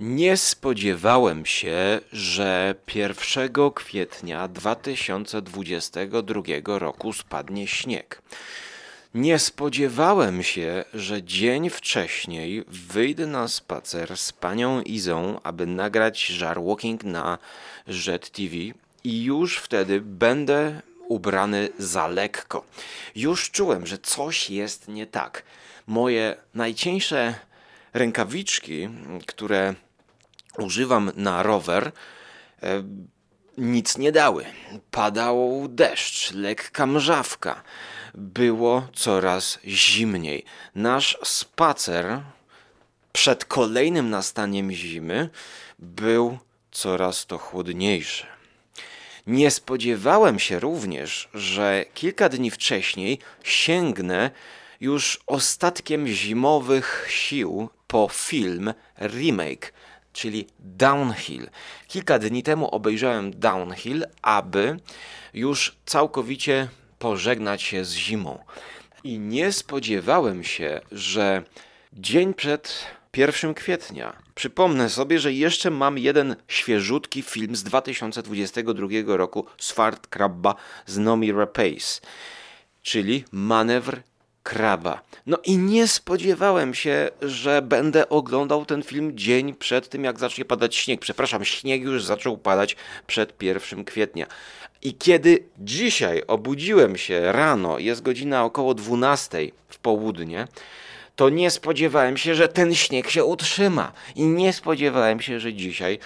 Nie 0.00 0.36
spodziewałem 0.36 1.46
się, 1.46 2.00
że 2.12 2.74
1 2.94 3.16
kwietnia 3.74 4.48
2022 4.48 6.42
roku 6.78 7.12
spadnie 7.12 7.66
śnieg. 7.66 8.22
Nie 9.14 9.38
spodziewałem 9.38 10.42
się, 10.42 10.84
że 10.94 11.22
dzień 11.22 11.70
wcześniej 11.70 12.64
wyjdę 12.68 13.26
na 13.26 13.48
spacer 13.48 14.16
z 14.16 14.32
panią 14.32 14.82
Izą, 14.82 15.40
aby 15.42 15.66
nagrać 15.66 16.26
żar 16.26 16.62
walking 16.62 17.04
na 17.04 17.38
Jet 17.86 18.30
TV 18.30 18.54
i 19.04 19.24
już 19.24 19.58
wtedy 19.58 20.00
będę 20.00 20.80
ubrany 21.08 21.68
za 21.78 22.06
lekko. 22.06 22.64
Już 23.16 23.50
czułem, 23.50 23.86
że 23.86 23.98
coś 23.98 24.50
jest 24.50 24.88
nie 24.88 25.06
tak. 25.06 25.42
Moje 25.86 26.36
najcieńsze 26.54 27.34
rękawiczki, 27.94 28.88
które 29.26 29.74
używam 30.60 31.12
na 31.16 31.42
rower, 31.42 31.92
e, 32.62 32.82
nic 33.58 33.98
nie 33.98 34.12
dały. 34.12 34.44
Padał 34.90 35.66
deszcz, 35.68 36.32
lekka 36.32 36.86
mrzawka. 36.86 37.62
Było 38.14 38.88
coraz 38.94 39.58
zimniej. 39.64 40.44
Nasz 40.74 41.18
spacer 41.24 42.20
przed 43.12 43.44
kolejnym 43.44 44.10
nastaniem 44.10 44.72
zimy 44.72 45.28
był 45.78 46.38
coraz 46.70 47.26
to 47.26 47.38
chłodniejszy. 47.38 48.26
Nie 49.26 49.50
spodziewałem 49.50 50.38
się 50.38 50.60
również, 50.60 51.28
że 51.34 51.84
kilka 51.94 52.28
dni 52.28 52.50
wcześniej 52.50 53.18
sięgnę 53.42 54.30
już 54.80 55.20
ostatkiem 55.26 56.06
zimowych 56.08 57.06
sił 57.08 57.68
po 57.86 58.08
film 58.12 58.74
remake 59.00 59.72
czyli 60.12 60.46
Downhill. 60.58 61.50
Kilka 61.88 62.18
dni 62.18 62.42
temu 62.42 62.68
obejrzałem 62.68 63.40
Downhill, 63.40 64.06
aby 64.22 64.76
już 65.34 65.76
całkowicie 65.86 66.68
pożegnać 66.98 67.62
się 67.62 67.84
z 67.84 67.92
zimą. 67.92 68.38
I 69.04 69.18
nie 69.18 69.52
spodziewałem 69.52 70.44
się, 70.44 70.80
że 70.92 71.42
dzień 71.92 72.34
przed 72.34 72.86
1 73.16 73.54
kwietnia, 73.54 74.16
przypomnę 74.34 74.88
sobie, 74.90 75.18
że 75.18 75.32
jeszcze 75.32 75.70
mam 75.70 75.98
jeden 75.98 76.36
świeżutki 76.48 77.22
film 77.22 77.56
z 77.56 77.62
2022 77.62 78.88
roku 79.06 79.46
z 79.58 79.72
Fart 79.72 80.06
Krabba 80.06 80.54
z 80.86 80.98
Nomi 80.98 81.32
Rapace, 81.32 82.00
czyli 82.82 83.24
Manewr 83.32 84.02
kraba. 84.50 85.00
No 85.26 85.38
i 85.44 85.58
nie 85.58 85.88
spodziewałem 85.88 86.74
się, 86.74 87.08
że 87.22 87.62
będę 87.62 88.08
oglądał 88.08 88.64
ten 88.64 88.82
film 88.82 89.12
dzień 89.14 89.54
przed 89.54 89.88
tym, 89.88 90.04
jak 90.04 90.18
zacznie 90.18 90.44
padać 90.44 90.76
śnieg. 90.76 91.00
Przepraszam, 91.00 91.44
śnieg 91.44 91.82
już 91.82 92.04
zaczął 92.04 92.38
padać 92.38 92.76
przed 93.06 93.42
1 93.42 93.84
kwietnia. 93.84 94.26
I 94.82 94.94
kiedy 94.94 95.44
dzisiaj 95.58 96.22
obudziłem 96.26 96.96
się 96.96 97.32
rano, 97.32 97.78
jest 97.78 98.02
godzina 98.02 98.44
około 98.44 98.74
12 98.74 99.38
w 99.68 99.78
południe, 99.78 100.48
to 101.16 101.28
nie 101.28 101.50
spodziewałem 101.50 102.16
się, 102.16 102.34
że 102.34 102.48
ten 102.48 102.74
śnieg 102.74 103.10
się 103.10 103.24
utrzyma. 103.24 103.92
I 104.16 104.22
nie 104.22 104.52
spodziewałem 104.52 105.20
się, 105.20 105.40
że 105.40 105.54
dzisiaj 105.54 105.98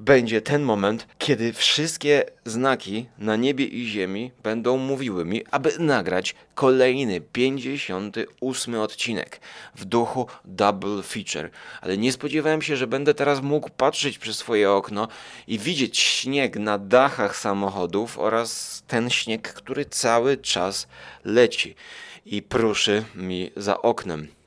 będzie 0.00 0.40
ten 0.40 0.62
moment, 0.62 1.06
kiedy 1.18 1.52
wszystkie 1.52 2.24
znaki 2.44 3.06
na 3.18 3.36
niebie 3.36 3.64
i 3.64 3.86
ziemi 3.86 4.32
będą 4.42 4.76
mówiły 4.76 5.24
mi, 5.24 5.44
aby 5.50 5.72
nagrać 5.78 6.34
kolejny 6.54 7.20
58 7.20 8.74
odcinek 8.74 9.40
w 9.74 9.84
duchu 9.84 10.26
double 10.44 11.02
feature. 11.02 11.50
Ale 11.80 11.98
nie 11.98 12.12
spodziewałem 12.12 12.62
się, 12.62 12.76
że 12.76 12.86
będę 12.86 13.14
teraz 13.14 13.42
mógł 13.42 13.70
patrzeć 13.70 14.18
przez 14.18 14.36
swoje 14.36 14.70
okno 14.70 15.08
i 15.48 15.58
widzieć 15.58 15.98
śnieg 15.98 16.56
na 16.56 16.78
dachach 16.78 17.36
samochodów 17.36 18.18
oraz 18.18 18.82
ten 18.86 19.10
śnieg, 19.10 19.52
który 19.52 19.84
cały 19.84 20.36
czas 20.36 20.88
leci 21.24 21.74
i 22.26 22.42
pruszy 22.42 23.04
mi 23.14 23.50
za 23.56 23.82
oknem. 23.82 24.39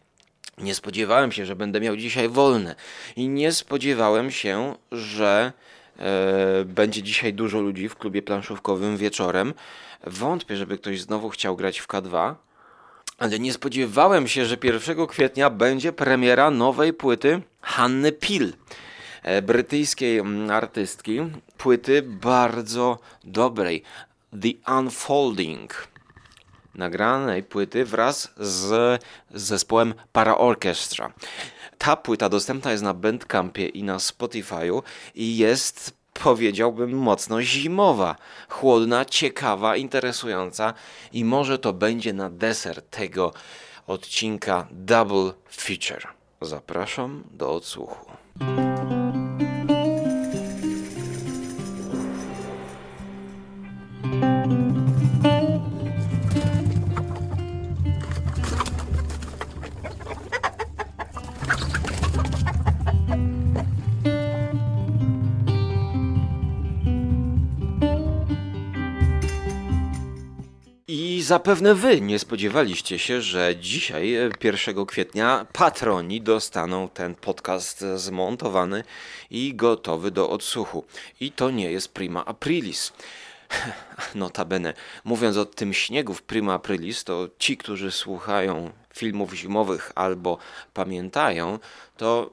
Nie 0.57 0.75
spodziewałem 0.75 1.31
się, 1.31 1.45
że 1.45 1.55
będę 1.55 1.81
miał 1.81 1.97
dzisiaj 1.97 2.29
wolne 2.29 2.75
i 3.15 3.29
nie 3.29 3.51
spodziewałem 3.51 4.31
się, 4.31 4.75
że 4.91 5.53
e, 5.99 6.65
będzie 6.65 7.03
dzisiaj 7.03 7.33
dużo 7.33 7.61
ludzi 7.61 7.89
w 7.89 7.95
klubie 7.95 8.21
planszówkowym 8.21 8.97
wieczorem. 8.97 9.53
Wątpię, 10.07 10.57
żeby 10.57 10.77
ktoś 10.77 11.01
znowu 11.01 11.29
chciał 11.29 11.55
grać 11.55 11.79
w 11.79 11.87
K2, 11.87 12.35
ale 13.17 13.39
nie 13.39 13.53
spodziewałem 13.53 14.27
się, 14.27 14.45
że 14.45 14.57
1 14.63 15.07
kwietnia 15.07 15.49
będzie 15.49 15.93
premiera 15.93 16.51
nowej 16.51 16.93
płyty 16.93 17.41
Hanny 17.61 18.11
Pil, 18.11 18.53
e, 19.23 19.41
brytyjskiej 19.41 20.17
mm, 20.19 20.51
artystki. 20.51 21.19
Płyty 21.57 22.01
bardzo 22.01 22.99
dobrej. 23.23 23.83
The 24.41 24.73
Unfolding 24.77 25.92
nagranej 26.75 27.43
płyty 27.43 27.85
wraz 27.85 28.33
z 28.37 29.01
zespołem 29.31 29.93
Para 30.11 30.37
Orchestra. 30.37 31.13
Ta 31.77 31.95
płyta 31.95 32.29
dostępna 32.29 32.71
jest 32.71 32.83
na 32.83 32.93
Bandcampie 32.93 33.67
i 33.67 33.83
na 33.83 33.97
Spotify'u 33.97 34.81
i 35.15 35.37
jest 35.37 35.97
powiedziałbym 36.13 36.91
mocno 36.91 37.41
zimowa, 37.41 38.15
chłodna, 38.49 39.05
ciekawa, 39.05 39.75
interesująca 39.75 40.73
i 41.13 41.25
może 41.25 41.59
to 41.59 41.73
będzie 41.73 42.13
na 42.13 42.29
deser 42.29 42.81
tego 42.81 43.33
odcinka 43.87 44.67
Double 44.71 45.33
Feature. 45.51 46.07
Zapraszam 46.41 47.23
do 47.31 47.53
odsłuchu. 47.53 48.11
Zapewne 71.33 71.75
wy 71.75 72.01
nie 72.01 72.19
spodziewaliście 72.19 72.99
się, 72.99 73.21
że 73.21 73.55
dzisiaj, 73.55 74.09
1 74.43 74.79
e, 74.79 74.85
kwietnia, 74.85 75.45
patroni 75.53 76.21
dostaną 76.21 76.89
ten 76.89 77.15
podcast 77.15 77.85
zmontowany 77.95 78.83
i 79.29 79.55
gotowy 79.55 80.11
do 80.11 80.29
odsłuchu. 80.29 80.85
I 81.19 81.31
to 81.31 81.49
nie 81.49 81.71
jest 81.71 81.93
prima 81.93 82.25
aprilis. 82.25 82.93
Notabene, 84.15 84.73
mówiąc 85.03 85.37
o 85.37 85.45
tym 85.45 85.73
śniegu 85.73 86.13
w 86.13 86.21
prima 86.21 86.53
aprilis, 86.53 87.03
to 87.03 87.29
ci, 87.39 87.57
którzy 87.57 87.91
słuchają 87.91 88.71
filmów 88.93 89.33
zimowych 89.33 89.91
albo 89.95 90.37
pamiętają, 90.73 91.59
to 91.97 92.29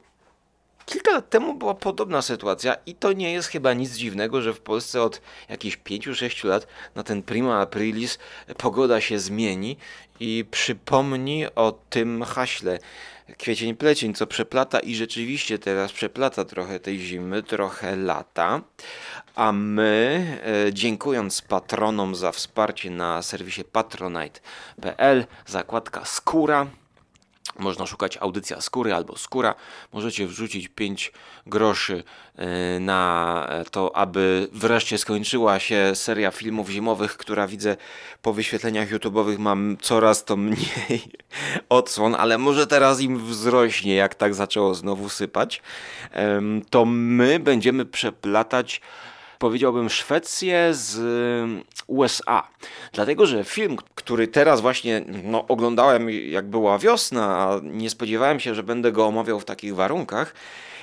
Kilka 0.90 1.12
lat 1.12 1.30
temu 1.30 1.54
była 1.54 1.74
podobna 1.74 2.22
sytuacja 2.22 2.76
i 2.86 2.94
to 2.94 3.12
nie 3.12 3.32
jest 3.32 3.48
chyba 3.48 3.74
nic 3.74 3.96
dziwnego, 3.96 4.42
że 4.42 4.54
w 4.54 4.60
Polsce 4.60 5.02
od 5.02 5.20
jakichś 5.48 5.78
5-6 5.78 6.48
lat 6.48 6.66
na 6.94 7.02
ten 7.02 7.22
prima 7.22 7.60
aprilis 7.60 8.18
pogoda 8.56 9.00
się 9.00 9.18
zmieni 9.18 9.76
i 10.20 10.44
przypomni 10.50 11.46
o 11.54 11.78
tym 11.90 12.22
haśle 12.22 12.78
kwiecień 13.38 13.76
plecień, 13.76 14.14
co 14.14 14.26
przeplata 14.26 14.80
i 14.80 14.94
rzeczywiście 14.94 15.58
teraz 15.58 15.92
przeplata 15.92 16.44
trochę 16.44 16.80
tej 16.80 16.98
zimy, 16.98 17.42
trochę 17.42 17.96
lata. 17.96 18.60
A 19.34 19.52
my, 19.52 20.40
e, 20.66 20.72
dziękując 20.72 21.42
patronom 21.42 22.14
za 22.14 22.32
wsparcie 22.32 22.90
na 22.90 23.22
serwisie 23.22 23.64
patronite.pl, 23.64 25.26
zakładka 25.46 26.04
skóra, 26.04 26.66
można 27.58 27.86
szukać 27.86 28.18
audycja 28.20 28.60
skóry 28.60 28.94
albo 28.94 29.18
skóra. 29.18 29.54
Możecie 29.92 30.26
wrzucić 30.26 30.68
5 30.68 31.12
groszy 31.46 32.04
e, 32.36 32.80
na 32.80 33.48
to, 33.70 33.96
aby 33.96 34.48
wreszcie 34.52 34.98
skończyła 34.98 35.58
się 35.58 35.92
seria 35.94 36.30
filmów 36.30 36.68
zimowych, 36.68 37.16
która 37.16 37.46
widzę 37.46 37.76
po 38.22 38.32
wyświetleniach 38.32 38.90
YouTube'owych 38.90 39.38
mam 39.38 39.76
coraz 39.80 40.24
to 40.24 40.36
mniej 40.36 41.02
odsłon, 41.68 42.14
ale 42.14 42.38
może 42.38 42.66
teraz 42.66 43.00
im 43.00 43.18
wzrośnie, 43.18 43.94
jak 43.94 44.14
tak 44.14 44.34
zaczęło 44.34 44.74
znowu 44.74 45.08
sypać. 45.08 45.62
To 46.70 46.84
my 46.84 47.38
będziemy 47.38 47.86
przeplatać 47.86 48.80
powiedziałbym, 49.40 49.90
Szwecję 49.90 50.68
z 50.74 51.00
USA. 51.86 52.48
Dlatego, 52.92 53.26
że 53.26 53.44
film, 53.44 53.76
który 53.94 54.28
teraz 54.28 54.60
właśnie 54.60 55.04
no, 55.24 55.46
oglądałem, 55.48 56.10
jak 56.10 56.46
była 56.46 56.78
wiosna, 56.78 57.38
a 57.38 57.60
nie 57.62 57.90
spodziewałem 57.90 58.40
się, 58.40 58.54
że 58.54 58.62
będę 58.62 58.92
go 58.92 59.06
omawiał 59.06 59.40
w 59.40 59.44
takich 59.44 59.74
warunkach, 59.74 60.34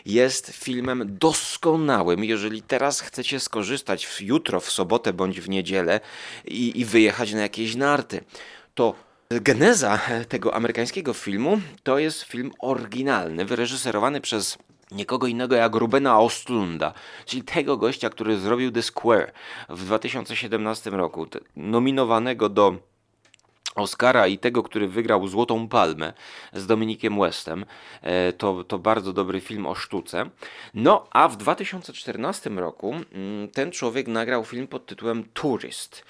jest 0.06 0.50
filmem 0.50 1.18
doskonałym. 1.20 2.24
Jeżeli 2.24 2.62
teraz 2.62 3.02
chcecie 3.02 3.40
skorzystać 3.40 4.06
w, 4.06 4.22
jutro, 4.22 4.60
w 4.60 4.72
sobotę 4.72 5.14
bądź 5.14 5.42
w 5.42 5.50
niedzielę 5.50 6.00
i, 6.46 6.80
i 6.80 6.86
wyjechać 6.86 7.34
na 7.34 7.42
jakieś 7.42 7.76
narty, 7.76 8.24
to 8.76 8.96
Geneza 9.30 10.00
tego 10.30 10.54
amerykańskiego 10.54 11.14
filmu 11.14 11.62
to 11.84 12.00
jest 12.00 12.24
film 12.24 12.52
oryginalny, 12.60 13.46
wyreżyserowany 13.46 14.22
przez 14.22 14.58
nikogo 14.92 15.28
innego 15.28 15.56
jak 15.56 15.76
Rubena 15.76 16.20
Ostlunda, 16.20 16.94
czyli 17.26 17.44
tego 17.44 17.78
gościa, 17.78 18.10
który 18.10 18.38
zrobił 18.38 18.72
The 18.72 18.82
Square 18.82 19.32
w 19.70 19.86
2017 19.86 20.90
roku, 20.90 21.28
nominowanego 21.56 22.50
do 22.50 22.76
Oscara 23.78 24.28
i 24.28 24.38
tego, 24.38 24.64
który 24.64 24.88
wygrał 24.88 25.28
Złotą 25.28 25.68
Palmę 25.68 26.14
z 26.54 26.66
Dominikiem 26.66 27.20
Westem. 27.20 27.66
E, 28.02 28.34
to, 28.34 28.64
to 28.64 28.80
bardzo 28.80 29.14
dobry 29.14 29.42
film 29.42 29.66
o 29.66 29.76
sztuce. 29.76 30.30
No, 30.74 31.08
a 31.12 31.28
w 31.28 31.38
2014 31.38 32.50
roku 32.50 32.96
mm, 33.12 33.48
ten 33.50 33.72
człowiek 33.72 34.08
nagrał 34.08 34.46
film 34.46 34.68
pod 34.68 34.86
tytułem 34.86 35.24
Turist. 35.34 36.06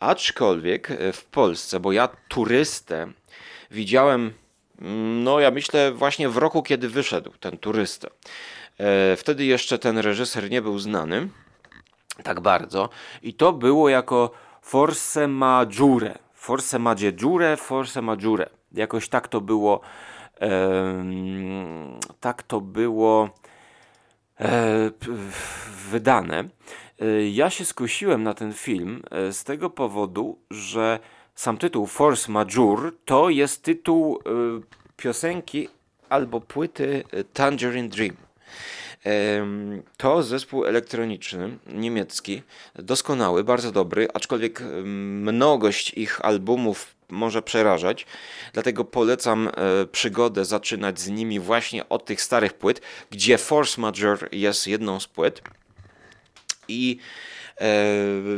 Aczkolwiek 0.00 0.90
e, 0.90 1.12
w 1.12 1.24
Polsce, 1.24 1.80
bo 1.80 1.92
ja 1.92 2.08
turystę 2.28 3.12
widziałem, 3.70 4.32
no 5.24 5.40
ja 5.40 5.50
myślę 5.50 5.92
właśnie 5.92 6.28
w 6.28 6.36
roku, 6.36 6.62
kiedy 6.62 6.88
wyszedł 6.88 7.32
ten 7.40 7.58
turysta. 7.58 8.08
E, 8.78 9.16
wtedy 9.16 9.44
jeszcze 9.44 9.78
ten 9.78 9.98
reżyser 9.98 10.50
nie 10.50 10.62
był 10.62 10.78
znany 10.78 11.28
tak 12.22 12.40
bardzo 12.40 12.88
i 13.22 13.34
to 13.34 13.52
było 13.52 13.88
jako 13.88 14.30
Force 14.62 15.28
Maggiore 15.28 16.18
Forse 16.42 16.78
Maggiore, 16.78 17.56
Forse 17.56 18.02
Maggiore. 18.02 18.50
Jakoś 18.72 19.08
tak 19.08 19.28
to 19.28 19.40
było. 19.40 19.80
Tak 22.20 22.42
to 22.42 22.60
było 22.60 23.30
e, 24.40 24.90
wydane. 25.90 26.44
E, 27.00 27.28
ja 27.28 27.50
się 27.50 27.64
skusiłem 27.64 28.22
na 28.22 28.34
ten 28.34 28.52
film 28.52 29.02
z 29.30 29.44
tego 29.44 29.70
powodu, 29.70 30.38
że 30.50 30.98
sam 31.34 31.58
tytuł 31.58 31.86
Force 31.86 32.32
Majeure 32.32 32.92
to 33.04 33.30
jest 33.30 33.62
tytuł 33.62 34.16
e, 34.18 34.20
piosenki 34.96 35.68
albo 36.08 36.40
płyty 36.40 37.04
Tangerine 37.32 37.88
Dream. 37.88 38.16
To 39.96 40.22
zespół 40.22 40.64
elektroniczny, 40.64 41.58
niemiecki, 41.66 42.42
doskonały, 42.74 43.44
bardzo 43.44 43.72
dobry, 43.72 44.08
aczkolwiek 44.14 44.62
mnogość 45.22 45.94
ich 45.94 46.24
albumów 46.24 46.94
może 47.12 47.42
przerażać. 47.42 48.06
Dlatego 48.52 48.84
polecam 48.84 49.48
e, 49.48 49.86
przygodę 49.86 50.44
zaczynać 50.44 51.00
z 51.00 51.08
nimi 51.08 51.40
właśnie 51.40 51.88
od 51.88 52.04
tych 52.04 52.22
starych 52.22 52.52
płyt, 52.52 52.80
gdzie 53.10 53.38
Force 53.38 53.80
Major 53.80 54.28
jest 54.32 54.66
jedną 54.66 55.00
z 55.00 55.06
płyt. 55.06 55.42
I 56.68 56.98
e, 57.60 57.66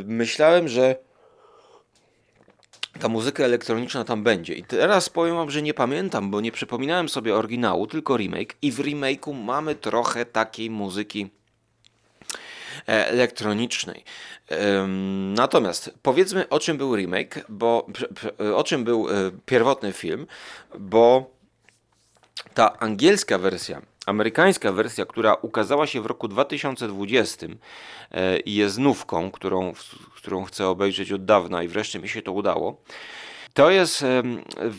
myślałem, 0.04 0.68
że 0.68 0.96
ta 3.00 3.08
muzyka 3.08 3.44
elektroniczna 3.44 4.04
tam 4.04 4.22
będzie. 4.22 4.54
I 4.54 4.64
teraz 4.64 5.08
powiem 5.08 5.36
wam, 5.36 5.50
że 5.50 5.62
nie 5.62 5.74
pamiętam, 5.74 6.30
bo 6.30 6.40
nie 6.40 6.52
przypominałem 6.52 7.08
sobie 7.08 7.34
oryginału, 7.34 7.86
tylko 7.86 8.16
remake. 8.16 8.56
I 8.62 8.72
w 8.72 8.78
remake'u 8.78 9.44
mamy 9.44 9.74
trochę 9.74 10.26
takiej 10.26 10.70
muzyki 10.70 11.30
e, 12.88 13.08
elektronicznej. 13.08 14.04
Natomiast 15.34 15.90
powiedzmy 16.02 16.48
o 16.48 16.60
czym 16.60 16.76
był 16.76 16.96
remake, 16.96 17.44
bo 17.48 17.86
o 18.54 18.64
czym 18.64 18.84
był 18.84 19.08
e, 19.08 19.12
pierwotny 19.46 19.92
film, 19.92 20.26
bo 20.78 21.30
ta 22.54 22.78
angielska 22.78 23.38
wersja 23.38 23.82
Amerykańska 24.06 24.72
wersja, 24.72 25.06
która 25.06 25.34
ukazała 25.34 25.86
się 25.86 26.00
w 26.00 26.06
roku 26.06 26.28
2020 26.28 27.46
e, 28.10 28.38
i 28.38 28.54
jest 28.54 28.78
nówką, 28.78 29.30
którą, 29.30 29.72
którą 30.16 30.44
chcę 30.44 30.68
obejrzeć 30.68 31.12
od 31.12 31.24
dawna 31.24 31.62
i 31.62 31.68
wreszcie 31.68 31.98
mi 31.98 32.08
się 32.08 32.22
to 32.22 32.32
udało, 32.32 32.82
to 33.54 33.70
jest 33.70 34.04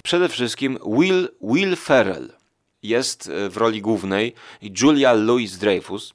przede 0.03 0.29
wszystkim 0.29 0.79
Will, 0.85 1.29
Will 1.41 1.75
Ferrell. 1.75 2.33
Jest 2.83 3.29
e, 3.29 3.49
w 3.49 3.57
roli 3.57 3.81
głównej 3.81 4.33
i 4.61 4.73
Julia 4.81 5.13
Louis-Dreyfus. 5.13 6.13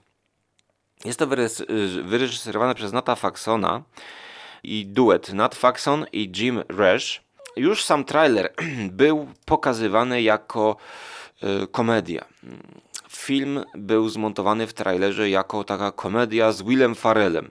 Jest 1.04 1.18
to 1.18 1.26
wyreżyserowane 2.04 2.74
przez 2.74 2.92
Nata 2.92 3.16
Faxona 3.16 3.82
i 4.62 4.86
duet 4.86 5.32
Nat 5.32 5.54
Faxon 5.54 6.06
i 6.12 6.32
Jim 6.36 6.62
Rash. 6.68 7.22
Już 7.56 7.84
sam 7.84 8.04
trailer 8.04 8.52
był 9.02 9.28
pokazywany 9.44 10.22
jako 10.22 10.76
e, 11.42 11.66
komedia 11.66 12.24
film 13.20 13.64
był 13.74 14.08
zmontowany 14.08 14.66
w 14.66 14.72
trailerze 14.72 15.30
jako 15.30 15.64
taka 15.64 15.92
komedia 15.92 16.52
z 16.52 16.62
Willem 16.62 16.94
Farrellem. 16.94 17.50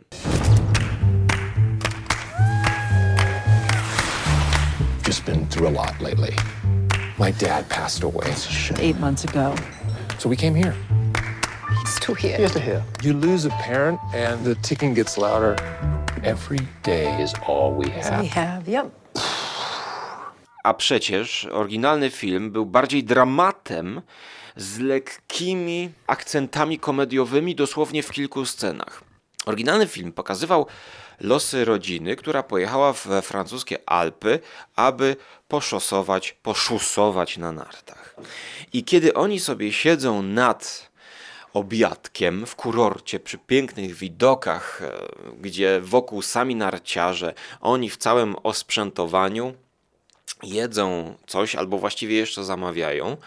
Just 5.07 5.23
been 5.25 5.47
through 5.47 5.67
a 5.67 5.71
lot 5.71 6.01
lately. 6.01 6.35
My 7.19 7.33
dad 7.33 7.65
passed 7.67 8.03
away. 8.03 8.33
Eight 8.81 8.99
months 8.99 9.25
ago. 9.25 9.55
So 10.17 10.29
we 10.29 10.35
came 10.35 10.55
here. 10.55 10.73
He's 11.83 11.95
still 11.95 12.15
here. 12.15 12.37
He's 12.37 12.49
still 12.49 12.65
here. 12.65 12.83
You 13.03 13.13
lose 13.13 13.47
a 13.47 13.51
parent 13.67 13.99
and 14.13 14.43
the 14.43 14.55
ticking 14.55 14.95
gets 14.95 15.17
louder. 15.17 15.55
Every 16.23 16.67
day 16.83 17.23
is 17.23 17.33
all 17.47 17.73
we 17.73 17.89
have. 17.89 18.21
We 18.21 18.27
have, 18.27 18.67
yep. 18.67 18.85
A 20.63 20.73
przecież 20.73 21.45
oryginalny 21.51 22.09
film 22.09 22.51
był 22.51 22.65
bardziej 22.65 23.03
dramatem 23.03 24.01
z 24.55 24.79
lekkimi 24.79 25.91
akcentami 26.07 26.79
komediowymi 26.79 27.55
dosłownie 27.55 28.03
w 28.03 28.11
kilku 28.11 28.45
scenach. 28.45 29.03
Oryginalny 29.45 29.87
film 29.87 30.11
pokazywał 30.11 30.67
losy 31.19 31.65
rodziny, 31.65 32.15
która 32.15 32.43
pojechała 32.43 32.93
we 32.93 33.21
francuskie 33.21 33.89
Alpy, 33.89 34.39
aby 34.75 35.15
poszosować, 35.47 36.33
poszusować 36.33 37.37
na 37.37 37.51
nartach. 37.51 38.15
I 38.73 38.83
kiedy 38.83 39.13
oni 39.13 39.39
sobie 39.39 39.73
siedzą 39.73 40.21
nad 40.21 40.89
obiadkiem 41.53 42.45
w 42.45 42.55
kurorcie 42.55 43.19
przy 43.19 43.37
pięknych 43.37 43.95
widokach, 43.95 44.81
e, 44.81 44.91
gdzie 45.41 45.81
wokół 45.81 46.21
sami 46.21 46.55
narciarze, 46.55 47.33
oni 47.61 47.89
w 47.89 47.97
całym 47.97 48.35
osprzętowaniu 48.43 49.53
jedzą 50.43 51.15
coś 51.27 51.55
albo 51.55 51.77
właściwie 51.77 52.15
jeszcze 52.15 52.43
zamawiają, 52.43 53.17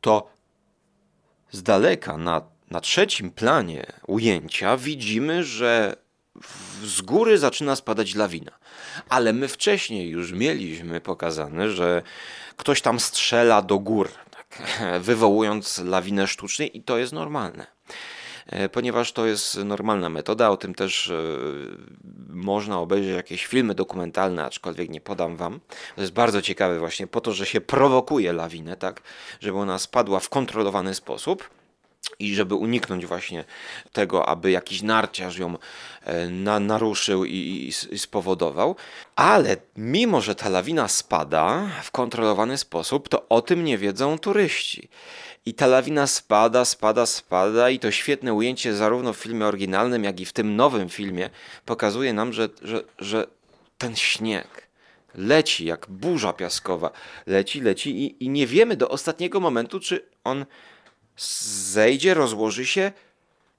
to 0.00 0.33
z 1.54 1.62
daleka 1.62 2.16
na, 2.16 2.42
na 2.70 2.80
trzecim 2.80 3.30
planie 3.30 3.86
ujęcia 4.06 4.76
widzimy, 4.76 5.44
że 5.44 5.96
z 6.84 7.02
góry 7.02 7.38
zaczyna 7.38 7.76
spadać 7.76 8.14
lawina. 8.14 8.52
Ale 9.08 9.32
my 9.32 9.48
wcześniej 9.48 10.08
już 10.10 10.32
mieliśmy 10.32 11.00
pokazane, 11.00 11.70
że 11.70 12.02
ktoś 12.56 12.82
tam 12.82 13.00
strzela 13.00 13.62
do 13.62 13.78
gór, 13.78 14.08
tak, 14.30 14.62
wywołując 15.08 15.78
lawinę 15.78 16.26
sztucznie 16.26 16.66
i 16.66 16.82
to 16.82 16.98
jest 16.98 17.12
normalne. 17.12 17.73
E, 18.46 18.68
ponieważ 18.68 19.12
to 19.12 19.26
jest 19.26 19.56
normalna 19.56 20.08
metoda, 20.08 20.50
o 20.50 20.56
tym 20.56 20.74
też 20.74 21.10
e, 21.10 21.14
można 22.28 22.78
obejrzeć 22.78 23.14
jakieś 23.14 23.46
filmy 23.46 23.74
dokumentalne, 23.74 24.44
aczkolwiek 24.44 24.90
nie 24.90 25.00
podam 25.00 25.36
wam. 25.36 25.60
To 25.94 26.00
jest 26.00 26.12
bardzo 26.12 26.42
ciekawe 26.42 26.78
właśnie 26.78 27.06
po 27.06 27.20
to, 27.20 27.32
że 27.32 27.46
się 27.46 27.60
prowokuje 27.60 28.32
lawinę, 28.32 28.76
tak, 28.76 29.02
żeby 29.40 29.58
ona 29.58 29.78
spadła 29.78 30.20
w 30.20 30.28
kontrolowany 30.28 30.94
sposób. 30.94 31.50
I 32.18 32.34
żeby 32.34 32.54
uniknąć 32.54 33.06
właśnie 33.06 33.44
tego, 33.92 34.28
aby 34.28 34.50
jakiś 34.50 34.82
narciarz 34.82 35.38
ją 35.38 35.56
e, 36.04 36.28
na, 36.28 36.60
naruszył 36.60 37.24
i, 37.24 37.72
i, 37.90 37.98
spowodował. 37.98 38.76
Ale 39.16 39.56
mimo, 39.76 40.20
że 40.20 40.34
ta 40.34 40.48
lawina 40.48 40.88
spada 40.88 41.68
w 41.82 41.90
kontrolowany 41.90 42.58
sposób, 42.58 43.08
to 43.08 43.28
o 43.28 43.42
tym 43.42 43.64
nie 43.64 43.78
wiedzą 43.78 44.18
turyści. 44.18 44.88
I 45.46 45.54
ta 45.54 45.66
lawina 45.66 46.06
spada, 46.06 46.64
spada, 46.64 47.06
spada, 47.06 47.70
i 47.70 47.78
to 47.78 47.90
świetne 47.90 48.34
ujęcie 48.34 48.74
zarówno 48.74 49.12
w 49.12 49.16
filmie 49.16 49.46
oryginalnym, 49.46 50.04
jak 50.04 50.20
i 50.20 50.24
w 50.24 50.32
tym 50.32 50.56
nowym 50.56 50.88
filmie 50.88 51.30
pokazuje 51.64 52.12
nam, 52.12 52.32
że, 52.32 52.48
że, 52.62 52.82
że 52.98 53.26
ten 53.78 53.96
śnieg 53.96 54.64
leci 55.14 55.64
jak 55.64 55.86
burza 55.88 56.32
piaskowa. 56.32 56.90
Leci, 57.26 57.60
leci 57.60 58.04
i, 58.04 58.24
i 58.24 58.28
nie 58.28 58.46
wiemy 58.46 58.76
do 58.76 58.88
ostatniego 58.88 59.40
momentu, 59.40 59.80
czy 59.80 60.06
on 60.24 60.46
zejdzie, 61.16 62.14
rozłoży 62.14 62.66
się, 62.66 62.92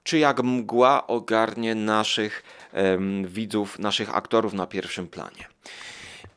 czy 0.02 0.18
jak 0.18 0.42
mgła 0.42 1.06
ogarnie 1.06 1.74
naszych 1.74 2.42
um, 2.72 3.26
widzów, 3.26 3.78
naszych 3.78 4.16
aktorów 4.16 4.52
na 4.52 4.66
pierwszym 4.66 5.08
planie. 5.08 5.48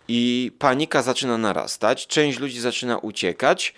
I 0.07 0.51
panika 0.59 1.01
zaczyna 1.01 1.37
narastać, 1.37 2.07
część 2.07 2.39
ludzi 2.39 2.59
zaczyna 2.59 2.97
uciekać, 2.97 3.73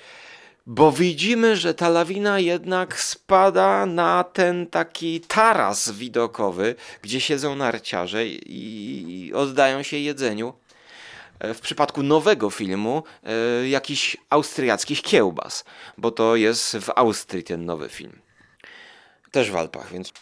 bo 0.66 0.92
widzimy, 0.92 1.56
że 1.56 1.74
ta 1.74 1.90
lawina 1.90 2.40
jednak 2.40 3.02
spada 3.02 3.86
na 3.86 4.24
ten 4.24 4.68
taki 4.68 5.22
taras 5.22 5.92
widokowy, 5.92 6.76
gdzie 7.02 7.22
siedzą 7.22 7.56
narciarze 7.56 8.28
i 8.28 9.32
oddają 9.36 9.84
się 9.84 9.98
jedzeniu. 9.98 10.54
E, 11.42 11.54
w 11.54 11.62
przypadku 11.62 12.04
nowego 12.04 12.50
filmu 12.50 13.04
e, 13.24 13.70
jakichś 13.70 14.18
austriackich 14.30 15.02
kiełbas, 15.02 15.64
bo 15.98 16.12
to 16.12 16.36
jest 16.36 16.78
w 16.78 16.90
Austrii 16.96 17.44
ten 17.44 17.66
nowy 17.66 17.90
film. 17.90 18.20
Też 19.32 19.52
w 19.52 19.56
Alpach, 19.56 19.92
więc 19.92 20.14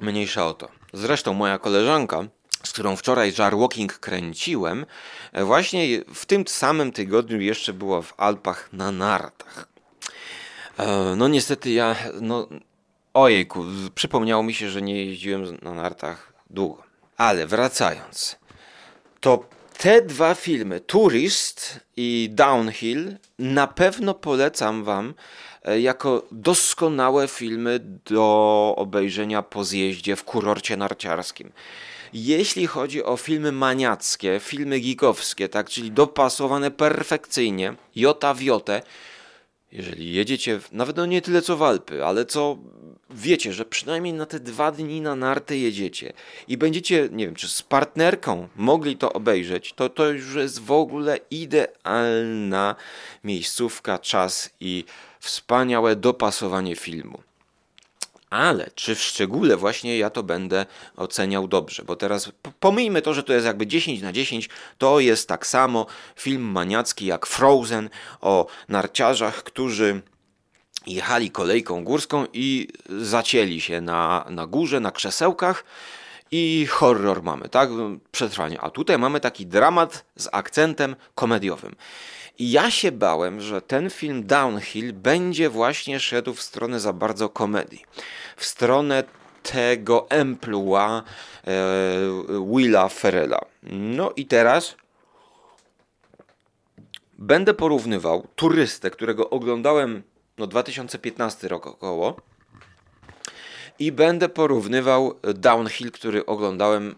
mniejsza 0.00 0.46
o 0.46 0.54
to. 0.54 0.68
Zresztą 0.92 1.34
moja 1.34 1.58
koleżanka, 1.58 2.24
z 2.64 2.72
którą 2.72 2.96
wczoraj 2.96 3.32
Jar 3.38 3.56
Walking 3.56 3.98
kręciłem, 3.98 4.86
e, 5.32 5.44
właśnie 5.44 6.04
w 6.14 6.26
tym 6.26 6.48
samym 6.48 6.92
tygodniu 6.92 7.40
jeszcze 7.40 7.72
była 7.72 8.02
w 8.02 8.14
Alpach 8.16 8.72
na 8.72 8.92
nartach. 8.92 9.67
No 11.16 11.28
niestety 11.28 11.70
ja 11.70 11.96
no, 12.20 12.48
Ojejku, 13.14 13.64
przypomniało 13.94 14.42
mi 14.42 14.54
się, 14.54 14.70
że 14.70 14.82
nie 14.82 15.04
jeździłem 15.04 15.58
na 15.62 15.74
nartach 15.74 16.32
długo. 16.50 16.82
Ale 17.16 17.46
wracając, 17.46 18.36
to 19.20 19.44
te 19.78 20.02
dwa 20.02 20.34
filmy, 20.34 20.80
Tourist 20.80 21.80
i 21.96 22.28
Downhill, 22.32 23.16
na 23.38 23.66
pewno 23.66 24.14
polecam 24.14 24.84
Wam 24.84 25.14
e, 25.64 25.80
jako 25.80 26.22
doskonałe 26.32 27.28
filmy 27.28 27.80
do 28.04 28.74
obejrzenia 28.76 29.42
po 29.42 29.64
zjeździe 29.64 30.16
w 30.16 30.24
kurorcie 30.24 30.76
narciarskim. 30.76 31.52
Jeśli 32.12 32.66
chodzi 32.66 33.04
o 33.04 33.16
filmy 33.16 33.52
maniackie, 33.52 34.40
filmy 34.40 34.80
geekowskie, 34.80 35.48
tak, 35.48 35.70
czyli 35.70 35.90
dopasowane 35.90 36.70
perfekcyjnie, 36.70 37.74
jota 37.96 38.34
w 38.34 38.42
jotę, 38.42 38.82
jeżeli 39.72 40.14
jedziecie, 40.14 40.60
nawet 40.72 40.96
no 40.96 41.06
nie 41.06 41.22
tyle 41.22 41.42
co 41.42 41.56
w 41.56 41.62
Alpy, 41.62 42.04
ale 42.04 42.26
co 42.26 42.58
wiecie, 43.10 43.52
że 43.52 43.64
przynajmniej 43.64 44.12
na 44.12 44.26
te 44.26 44.40
dwa 44.40 44.72
dni 44.72 45.00
na 45.00 45.16
narty 45.16 45.58
jedziecie 45.58 46.12
i 46.48 46.56
będziecie, 46.56 47.08
nie 47.12 47.26
wiem, 47.26 47.34
czy 47.34 47.48
z 47.48 47.62
partnerką 47.62 48.48
mogli 48.56 48.96
to 48.96 49.12
obejrzeć, 49.12 49.72
to 49.72 49.88
to 49.88 50.10
już 50.10 50.34
jest 50.34 50.60
w 50.60 50.72
ogóle 50.72 51.18
idealna 51.30 52.76
miejscówka, 53.24 53.98
czas 53.98 54.50
i 54.60 54.84
wspaniałe 55.20 55.96
dopasowanie 55.96 56.76
filmu. 56.76 57.27
Ale 58.30 58.70
czy 58.74 58.94
w 58.94 59.02
szczególe 59.02 59.56
właśnie 59.56 59.98
ja 59.98 60.10
to 60.10 60.22
będę 60.22 60.66
oceniał 60.96 61.48
dobrze? 61.48 61.84
Bo 61.84 61.96
teraz 61.96 62.32
pomijmy 62.60 63.02
to, 63.02 63.14
że 63.14 63.22
to 63.22 63.32
jest 63.32 63.46
jakby 63.46 63.66
10 63.66 64.02
na 64.02 64.12
10, 64.12 64.48
to 64.78 65.00
jest 65.00 65.28
tak 65.28 65.46
samo 65.46 65.86
film 66.16 66.42
maniacki 66.42 67.06
jak 67.06 67.26
Frozen 67.26 67.90
o 68.20 68.46
narciarzach, 68.68 69.42
którzy 69.42 70.02
jechali 70.86 71.30
kolejką 71.30 71.84
górską 71.84 72.26
i 72.32 72.68
zacięli 72.88 73.60
się 73.60 73.80
na, 73.80 74.24
na 74.30 74.46
górze, 74.46 74.80
na 74.80 74.90
krzesełkach 74.90 75.64
i 76.30 76.66
horror 76.70 77.22
mamy, 77.22 77.48
tak? 77.48 77.70
Przetrwanie. 78.10 78.60
A 78.60 78.70
tutaj 78.70 78.98
mamy 78.98 79.20
taki 79.20 79.46
dramat 79.46 80.04
z 80.16 80.28
akcentem 80.32 80.96
komediowym. 81.14 81.76
I 82.38 82.50
ja 82.50 82.70
się 82.70 82.92
bałem, 82.92 83.40
że 83.40 83.62
ten 83.62 83.90
film 83.90 84.26
Downhill 84.26 84.92
będzie 84.92 85.50
właśnie 85.50 86.00
szedł 86.00 86.34
w 86.34 86.42
stronę 86.42 86.80
za 86.80 86.92
bardzo 86.92 87.28
komedii. 87.28 87.84
W 88.36 88.44
stronę 88.44 89.04
tego 89.42 90.06
emploi 90.10 90.74
e, 90.76 91.02
Willa 92.56 92.88
Ferrella. 92.88 93.40
No 93.72 94.12
i 94.16 94.26
teraz 94.26 94.76
będę 97.18 97.54
porównywał 97.54 98.26
turystę, 98.36 98.90
którego 98.90 99.30
oglądałem 99.30 100.02
no 100.38 100.46
2015 100.46 101.48
rok 101.48 101.66
około 101.66 102.16
i 103.78 103.92
będę 103.92 104.28
porównywał 104.28 105.14
Downhill, 105.34 105.92
który 105.92 106.26
oglądałem 106.26 106.94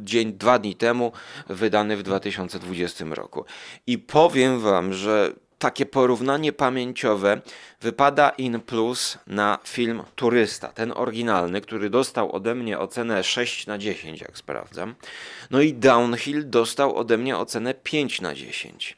dzień, 0.00 0.32
dwa 0.32 0.58
dni 0.58 0.76
temu, 0.76 1.12
wydany 1.48 1.96
w 1.96 2.02
2020 2.02 3.04
roku. 3.10 3.44
I 3.86 3.98
powiem 3.98 4.60
Wam, 4.60 4.92
że 4.92 5.32
takie 5.58 5.86
porównanie 5.86 6.52
pamięciowe 6.52 7.40
wypada 7.80 8.30
in 8.30 8.60
plus 8.60 9.18
na 9.26 9.58
film 9.64 10.02
Turysta, 10.14 10.68
ten 10.68 10.92
oryginalny, 10.96 11.60
który 11.60 11.90
dostał 11.90 12.32
ode 12.32 12.54
mnie 12.54 12.78
ocenę 12.78 13.24
6 13.24 13.66
na 13.66 13.78
10, 13.78 14.20
jak 14.20 14.38
sprawdzam. 14.38 14.94
No 15.50 15.60
i 15.60 15.72
Downhill 15.72 16.50
dostał 16.50 16.96
ode 16.96 17.18
mnie 17.18 17.36
ocenę 17.36 17.74
5 17.74 18.20
na 18.20 18.34
10. 18.34 18.96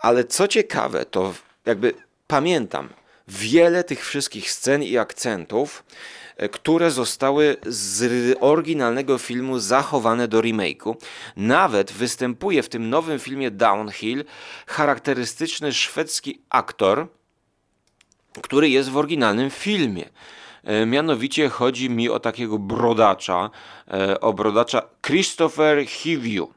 Ale 0.00 0.24
co 0.24 0.48
ciekawe, 0.48 1.04
to 1.04 1.34
jakby 1.66 1.94
pamiętam 2.26 2.88
wiele 3.28 3.84
tych 3.84 4.06
wszystkich 4.06 4.50
scen 4.50 4.82
i 4.82 4.96
akcentów, 4.98 5.84
które 6.48 6.90
zostały 6.90 7.56
z 7.66 8.36
oryginalnego 8.40 9.18
filmu 9.18 9.58
zachowane 9.58 10.28
do 10.28 10.40
remake'u. 10.40 10.96
Nawet 11.36 11.92
występuje 11.92 12.62
w 12.62 12.68
tym 12.68 12.90
nowym 12.90 13.18
filmie 13.18 13.50
Downhill 13.50 14.24
charakterystyczny 14.66 15.72
szwedzki 15.72 16.40
aktor, 16.50 17.06
który 18.42 18.68
jest 18.68 18.90
w 18.90 18.96
oryginalnym 18.96 19.50
filmie. 19.50 20.08
E, 20.64 20.86
mianowicie 20.86 21.48
chodzi 21.48 21.90
mi 21.90 22.08
o 22.08 22.20
takiego 22.20 22.58
brodacza, 22.58 23.50
e, 23.88 24.20
o 24.20 24.32
brodacza 24.32 24.82
Christopher 25.02 25.86
Hivju 25.86 26.52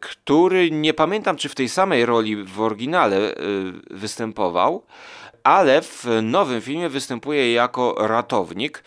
który 0.00 0.70
nie 0.70 0.94
pamiętam, 0.94 1.36
czy 1.36 1.48
w 1.48 1.54
tej 1.54 1.68
samej 1.68 2.06
roli 2.06 2.36
w 2.36 2.60
oryginale 2.60 3.34
występował, 3.90 4.82
ale 5.44 5.82
w 5.82 6.06
nowym 6.22 6.60
filmie 6.60 6.88
występuje 6.88 7.52
jako 7.52 7.94
ratownik, 7.98 8.84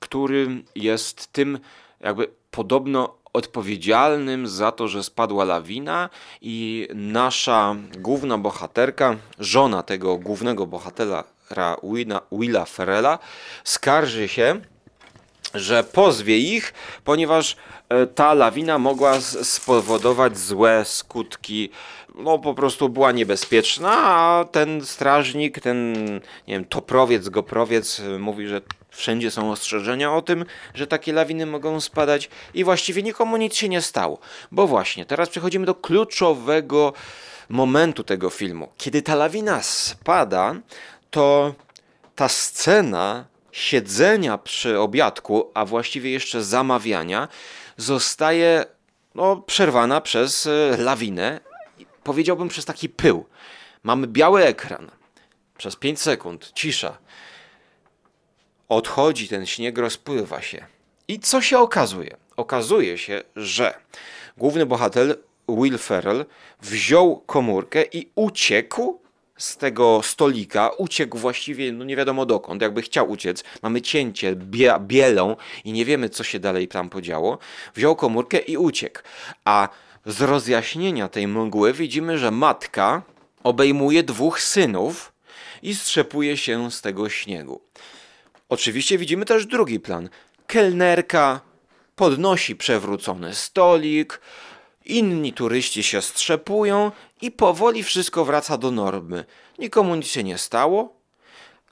który 0.00 0.62
jest 0.74 1.32
tym 1.32 1.58
jakby 2.00 2.28
podobno 2.50 3.14
odpowiedzialnym 3.32 4.46
za 4.46 4.72
to, 4.72 4.88
że 4.88 5.02
spadła 5.02 5.44
lawina 5.44 6.10
i 6.40 6.88
nasza 6.94 7.76
główna 7.98 8.38
bohaterka, 8.38 9.16
żona 9.38 9.82
tego 9.82 10.16
głównego 10.16 10.66
bohatera 10.66 11.24
Willa, 11.82 12.20
Willa 12.32 12.64
Ferrella, 12.64 13.18
skarży 13.64 14.28
się, 14.28 14.60
że 15.54 15.84
pozwie 15.84 16.38
ich, 16.38 16.74
ponieważ 17.04 17.56
e, 17.88 18.06
ta 18.06 18.34
lawina 18.34 18.78
mogła 18.78 19.20
spowodować 19.20 20.38
złe 20.38 20.84
skutki 20.84 21.70
no 22.16 22.38
po 22.38 22.54
prostu 22.54 22.88
była 22.88 23.12
niebezpieczna, 23.12 23.92
a 24.04 24.44
ten 24.44 24.84
strażnik, 24.84 25.60
ten 25.60 25.92
nie 26.48 26.54
wiem, 26.54 26.64
toprowiec, 26.64 27.28
goprowiec 27.28 27.98
y, 27.98 28.18
mówi, 28.18 28.46
że 28.46 28.60
wszędzie 28.90 29.30
są 29.30 29.50
ostrzeżenia 29.50 30.14
o 30.14 30.22
tym, 30.22 30.44
że 30.74 30.86
takie 30.86 31.12
lawiny 31.12 31.46
mogą 31.46 31.80
spadać 31.80 32.28
i 32.54 32.64
właściwie 32.64 33.02
nikomu 33.02 33.36
nic 33.36 33.54
się 33.54 33.68
nie 33.68 33.82
stało. 33.82 34.18
Bo 34.52 34.66
właśnie, 34.66 35.06
teraz 35.06 35.28
przechodzimy 35.28 35.66
do 35.66 35.74
kluczowego 35.74 36.92
momentu 37.48 38.04
tego 38.04 38.30
filmu. 38.30 38.68
Kiedy 38.76 39.02
ta 39.02 39.14
lawina 39.14 39.62
spada, 39.62 40.54
to 41.10 41.54
ta 42.14 42.28
scena 42.28 43.24
siedzenia 43.52 44.38
przy 44.38 44.80
obiadku, 44.80 45.50
a 45.54 45.64
właściwie 45.64 46.10
jeszcze 46.10 46.42
zamawiania, 46.44 47.28
zostaje 47.76 48.64
no, 49.14 49.36
przerwana 49.36 50.00
przez 50.00 50.46
y, 50.46 50.76
lawinę, 50.78 51.40
powiedziałbym 52.06 52.48
przez 52.48 52.64
taki 52.64 52.88
pył. 52.88 53.26
Mamy 53.82 54.06
biały 54.06 54.44
ekran. 54.44 54.90
Przez 55.58 55.76
5 55.76 56.00
sekund 56.00 56.52
cisza. 56.54 56.98
Odchodzi 58.68 59.28
ten 59.28 59.46
śnieg, 59.46 59.78
rozpływa 59.78 60.42
się. 60.42 60.66
I 61.08 61.20
co 61.20 61.42
się 61.42 61.58
okazuje? 61.58 62.16
Okazuje 62.36 62.98
się, 62.98 63.22
że 63.36 63.74
główny 64.36 64.66
bohater 64.66 65.18
Will 65.48 65.78
Ferrell 65.78 66.26
wziął 66.62 67.16
komórkę 67.16 67.82
i 67.82 68.10
uciekł 68.14 69.00
z 69.36 69.56
tego 69.56 70.00
stolika, 70.02 70.70
uciekł 70.78 71.18
właściwie, 71.18 71.72
no 71.72 71.84
nie 71.84 71.96
wiadomo 71.96 72.26
dokąd, 72.26 72.62
jakby 72.62 72.82
chciał 72.82 73.10
uciec. 73.10 73.44
Mamy 73.62 73.82
cięcie 73.82 74.36
bie 74.36 74.74
bielą 74.80 75.36
i 75.64 75.72
nie 75.72 75.84
wiemy, 75.84 76.08
co 76.08 76.24
się 76.24 76.38
dalej 76.38 76.68
tam 76.68 76.88
podziało. 76.88 77.38
Wziął 77.74 77.96
komórkę 77.96 78.38
i 78.38 78.56
uciekł. 78.56 79.00
A 79.44 79.68
z 80.06 80.20
rozjaśnienia 80.20 81.08
tej 81.08 81.28
mgły 81.28 81.72
widzimy, 81.72 82.18
że 82.18 82.30
matka 82.30 83.02
obejmuje 83.44 84.02
dwóch 84.02 84.40
synów 84.40 85.12
i 85.62 85.74
strzepuje 85.74 86.36
się 86.36 86.70
z 86.70 86.80
tego 86.80 87.08
śniegu. 87.08 87.60
Oczywiście 88.48 88.98
widzimy 88.98 89.24
też 89.24 89.46
drugi 89.46 89.80
plan. 89.80 90.08
Kelnerka 90.46 91.40
podnosi 91.96 92.56
przewrócony 92.56 93.34
stolik, 93.34 94.20
inni 94.84 95.32
turyści 95.32 95.82
się 95.82 96.02
strzepują 96.02 96.92
i 97.20 97.30
powoli 97.30 97.82
wszystko 97.82 98.24
wraca 98.24 98.58
do 98.58 98.70
normy. 98.70 99.24
Nikomu 99.58 99.94
nic 99.94 100.06
się 100.06 100.24
nie 100.24 100.38
stało. 100.38 100.96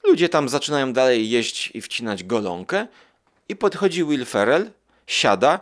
Ludzie 0.03 0.29
tam 0.29 0.49
zaczynają 0.49 0.93
dalej 0.93 1.29
jeść 1.29 1.71
i 1.73 1.81
wcinać 1.81 2.23
golonkę 2.23 2.87
i 3.49 3.55
podchodzi 3.55 4.03
Will 4.03 4.25
Ferrell, 4.25 4.71
siada, 5.07 5.59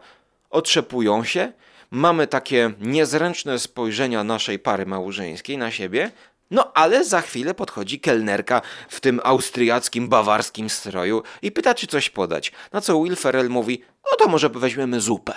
otrzepują 0.50 1.24
się 1.24 1.54
mamy 1.94 2.28
takie 2.28 2.72
niezręczne 2.80 3.60
spojrzenia 3.60 4.24
naszej 4.24 4.60
pary 4.60 4.86
małżeńskiej 4.86 5.58
na 5.58 5.72
siebie, 5.72 6.12
no 6.52 6.72
ale 6.74 7.06
za 7.06 7.22
chwilę 7.22 7.54
podchodzi 7.54 8.00
kelnerka 8.00 8.62
w 8.90 9.00
tym 9.00 9.22
austriackim, 9.24 10.10
bawarskim 10.10 10.70
stroju 10.70 11.24
i 11.42 11.52
pyta, 11.52 11.74
czy 11.74 11.88
coś 11.88 12.10
podać. 12.10 12.52
Na 12.72 12.82
co 12.82 13.04
Will 13.04 13.16
Ferrell 13.16 13.50
mówi, 13.50 13.84
no 14.12 14.18
to 14.18 14.28
może 14.28 14.50
weźmiemy 14.50 15.02
zupę. 15.02 15.34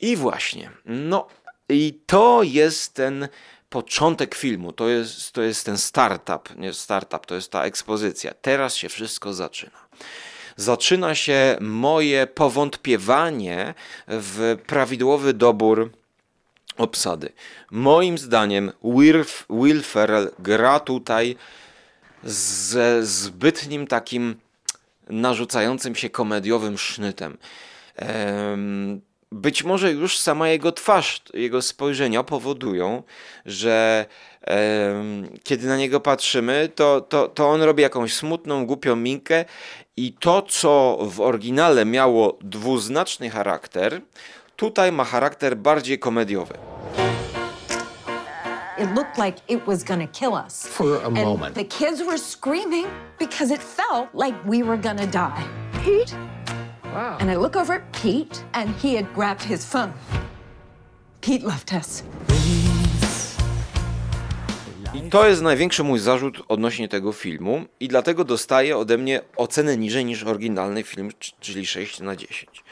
I 0.00 0.16
właśnie, 0.16 0.70
no 0.84 1.26
i 1.68 2.00
to 2.06 2.42
jest 2.42 2.94
ten 2.94 3.28
początek 3.68 4.34
filmu, 4.34 4.72
to 4.72 4.88
jest, 4.88 5.32
to 5.32 5.42
jest 5.42 5.66
ten 5.66 5.78
startup, 5.78 6.56
nie 6.56 6.72
startup, 6.72 7.26
to 7.26 7.34
jest 7.34 7.52
ta 7.52 7.64
ekspozycja. 7.64 8.34
Teraz 8.42 8.76
się 8.76 8.88
wszystko 8.88 9.34
zaczyna 9.34 9.80
zaczyna 10.56 11.14
się 11.14 11.56
moje 11.60 12.26
powątpiewanie 12.26 13.74
w 14.08 14.56
prawidłowy 14.66 15.34
dobór 15.34 15.90
obsady. 16.76 17.32
Moim 17.70 18.18
zdaniem 18.18 18.72
Will 19.50 19.82
Ferrell 19.82 20.30
gra 20.38 20.80
tutaj 20.80 21.36
ze 22.24 23.06
zbytnim 23.06 23.86
takim 23.86 24.36
narzucającym 25.08 25.94
się 25.94 26.10
komediowym 26.10 26.78
sznytem. 26.78 27.38
Być 29.32 29.64
może 29.64 29.92
już 29.92 30.18
sama 30.18 30.48
jego 30.48 30.72
twarz, 30.72 31.22
jego 31.34 31.62
spojrzenia 31.62 32.22
powodują, 32.22 33.02
że 33.46 34.06
kiedy 35.44 35.66
na 35.66 35.76
niego 35.76 36.00
patrzymy, 36.00 36.68
to, 36.74 37.00
to, 37.00 37.28
to 37.28 37.50
on 37.50 37.62
robi 37.62 37.82
jakąś 37.82 38.14
smutną, 38.14 38.66
głupią 38.66 38.96
minkę 38.96 39.44
i 39.96 40.12
to, 40.12 40.42
co 40.42 40.98
w 41.00 41.20
oryginale 41.20 41.84
miało 41.84 42.38
dwuznaczny 42.40 43.30
charakter, 43.30 44.00
tutaj 44.56 44.92
ma 44.92 45.04
charakter 45.04 45.56
bardziej 45.56 45.98
komediowy. 45.98 46.54
It 48.78 48.94
looked 48.96 49.18
like 49.18 49.42
it 49.48 49.64
was 49.66 49.84
gonna 49.84 50.06
kill 50.06 50.32
us. 50.46 50.66
For 50.66 51.02
a 51.02 51.06
and 51.06 51.18
moment. 51.18 51.54
The 51.54 51.64
kids 51.64 52.02
were 52.02 52.18
screaming 52.18 52.86
because 53.18 53.54
it 53.54 53.62
felt 53.62 54.08
like 54.14 54.38
we 54.46 54.64
were 54.64 54.78
gonna 54.78 55.06
die. 55.06 55.44
Pete? 55.84 56.39
And 56.94 57.30
I 57.30 57.36
look 57.36 57.56
over 57.56 57.74
at 57.74 57.82
Pete, 57.92 58.44
and 58.52 58.76
he 58.82 58.96
had 58.96 59.14
grabbed 59.14 59.42
his 59.42 59.64
phone. 59.64 59.92
Pete 61.20 61.46
left 61.46 61.72
us. 61.72 62.02
I 64.94 65.10
to 65.10 65.28
jest 65.28 65.42
największy 65.42 65.84
mój 65.84 65.98
zarzut 65.98 66.42
odnośnie 66.48 66.88
tego 66.88 67.12
filmu 67.12 67.64
i 67.80 67.88
dlatego 67.88 68.24
dostaje 68.24 68.76
ode 68.76 68.98
mnie 68.98 69.20
ocenę 69.36 69.76
niżej 69.76 70.04
niż 70.04 70.24
oryginalny 70.24 70.82
film, 70.82 71.10
czyli 71.40 71.66
6 71.66 72.00
na 72.00 72.16
10. 72.16 72.64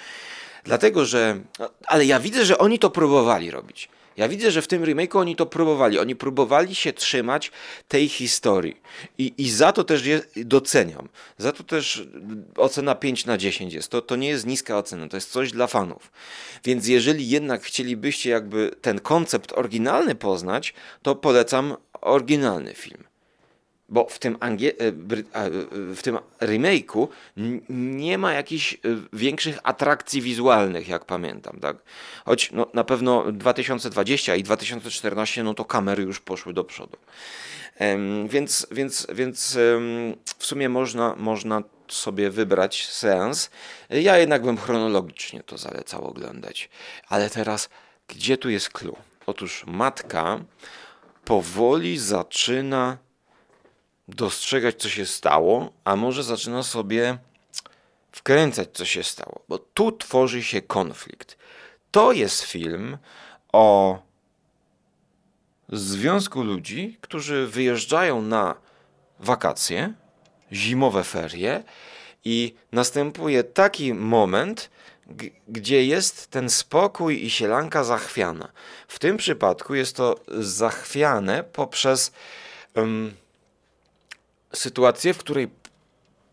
Dlatego, 0.65 1.05
że... 1.05 1.41
Ale 1.87 2.05
ja 2.05 2.21
widzę, 2.21 2.45
że 2.45 2.59
oni 2.59 2.79
to 2.79 2.91
próbowali 2.91 3.51
robić. 3.51 3.89
Ja 4.19 4.29
widzę, 4.29 4.51
że 4.51 4.63
w 4.63 4.67
tym 4.67 4.83
remake'u 4.83 5.19
oni 5.19 5.37
to 5.37 5.47
próbowali. 5.47 5.99
Oni 5.99 6.17
próbowali 6.17 6.75
się 6.75 6.93
trzymać 6.93 7.51
tej 7.89 8.09
historii. 8.09 8.81
I, 9.19 9.35
i 9.39 9.51
za 9.51 9.73
to 9.73 9.85
też 9.85 10.07
je 10.07 10.21
doceniam. 10.37 11.09
Za 11.39 11.53
to 11.53 11.65
też 11.65 12.09
ocena 12.57 12.95
5 12.95 13.27
na 13.27 13.39
10 13.39 13.75
jest. 13.75 13.89
To, 13.89 14.03
to 14.03 14.17
nie 14.17 14.29
jest 14.29 14.47
niska 14.47 14.79
ocena, 14.79 15.09
to 15.09 15.17
jest 15.17 15.31
coś 15.31 15.53
dla 15.53 15.67
fanów. 15.67 16.13
Więc 16.65 16.89
jeżeli 16.89 17.29
jednak 17.29 17.63
chcielibyście 17.63 18.31
jakby 18.31 18.71
ten 18.83 19.01
koncept 19.01 19.53
oryginalny 19.53 20.15
poznać, 20.15 20.75
to 21.03 21.15
polecam 21.15 21.77
oryginalny 22.01 22.75
film. 22.75 23.08
Bo 23.89 24.07
w 24.11 24.19
tym, 24.19 24.37
angie- 24.37 24.73
e, 24.81 24.87
e, 24.87 25.51
w 25.95 26.03
tym 26.03 26.19
remake'u 26.41 27.09
nie 27.69 28.19
ma 28.19 28.33
jakichś 28.33 28.75
e, 28.75 28.79
większych 29.13 29.59
atrakcji 29.63 30.23
wizualnych, 30.23 30.89
jak 30.89 31.05
pamiętam. 31.05 31.61
Tak? 31.61 31.77
Choć 32.25 32.53
no, 32.53 32.67
na 32.75 32.85
pewno 32.85 33.33
2020 33.33 34.37
i 34.37 34.43
2014 34.43 35.43
no 35.43 35.55
to 35.55 35.65
kamery 35.65 36.03
już 36.03 36.21
poszły 36.21 36.53
do 36.53 36.65
przodu. 36.65 36.97
Więc, 38.29 38.67
więc, 38.71 39.07
więc 39.13 39.59
w 40.39 40.47
sumie 40.47 40.69
można, 40.69 41.15
można 41.17 41.63
sobie 41.89 42.31
wybrać 42.31 42.87
seans. 42.87 43.51
Ja 43.91 44.19
jednak 44.19 44.43
bym 44.43 44.57
chronologicznie 44.57 45.43
to 45.43 45.59
zalecał 45.59 46.05
oglądać. 46.05 46.69
Ale 47.09 47.31
teraz, 47.31 47.69
gdzie 48.09 48.37
tu 48.37 48.51
jest 48.51 48.71
clue? 48.71 48.97
Otóż 49.27 49.65
matka 49.67 50.41
powoli 51.25 51.99
zaczyna 51.99 52.99
dostrzegać, 54.09 54.77
co 54.77 54.89
się 54.89 55.07
stało, 55.07 55.73
a 55.85 55.97
może 55.97 56.23
zaczyna 56.23 56.63
sobie 56.63 57.19
wkręcać, 58.13 58.69
co 58.73 58.85
się 58.85 59.03
stało, 59.03 59.43
bo 59.49 59.59
tu 59.59 59.93
tworzy 59.93 60.43
się 60.43 60.63
konflikt. 60.63 61.39
To 61.91 62.13
jest 62.13 62.43
film 62.43 62.99
o 63.53 63.99
związku 65.69 66.43
ludzi, 66.43 66.99
którzy 67.01 67.47
wyjeżdżają 67.47 68.23
na 68.23 68.55
wakacje, 69.21 69.93
zimowe 70.53 71.05
ferie 71.05 71.63
i 72.25 72.55
następuje 72.73 73.45
taki 73.45 73.95
moment, 73.95 74.71
gdzie 75.49 75.85
jest 75.85 76.31
ten 76.31 76.51
spokój 76.51 77.25
i 77.25 77.31
sielanka 77.31 77.85
zachwiana. 77.85 78.53
W 78.89 78.99
tym 78.99 79.17
przypadku 79.17 79.75
jest 79.75 79.97
to 79.97 80.21
zachwiane 80.29 81.45
poprzez 81.45 82.13
um, 82.75 83.15
sytuację, 84.53 85.15
w 85.15 85.19
której 85.19 85.49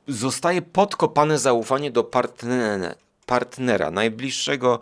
zostaje 0.07 0.61
podkopane 0.61 1.39
zaufanie 1.39 1.91
do 1.91 2.03
partnera, 2.03 2.95
partnera 3.25 3.91
najbliższego 3.91 4.79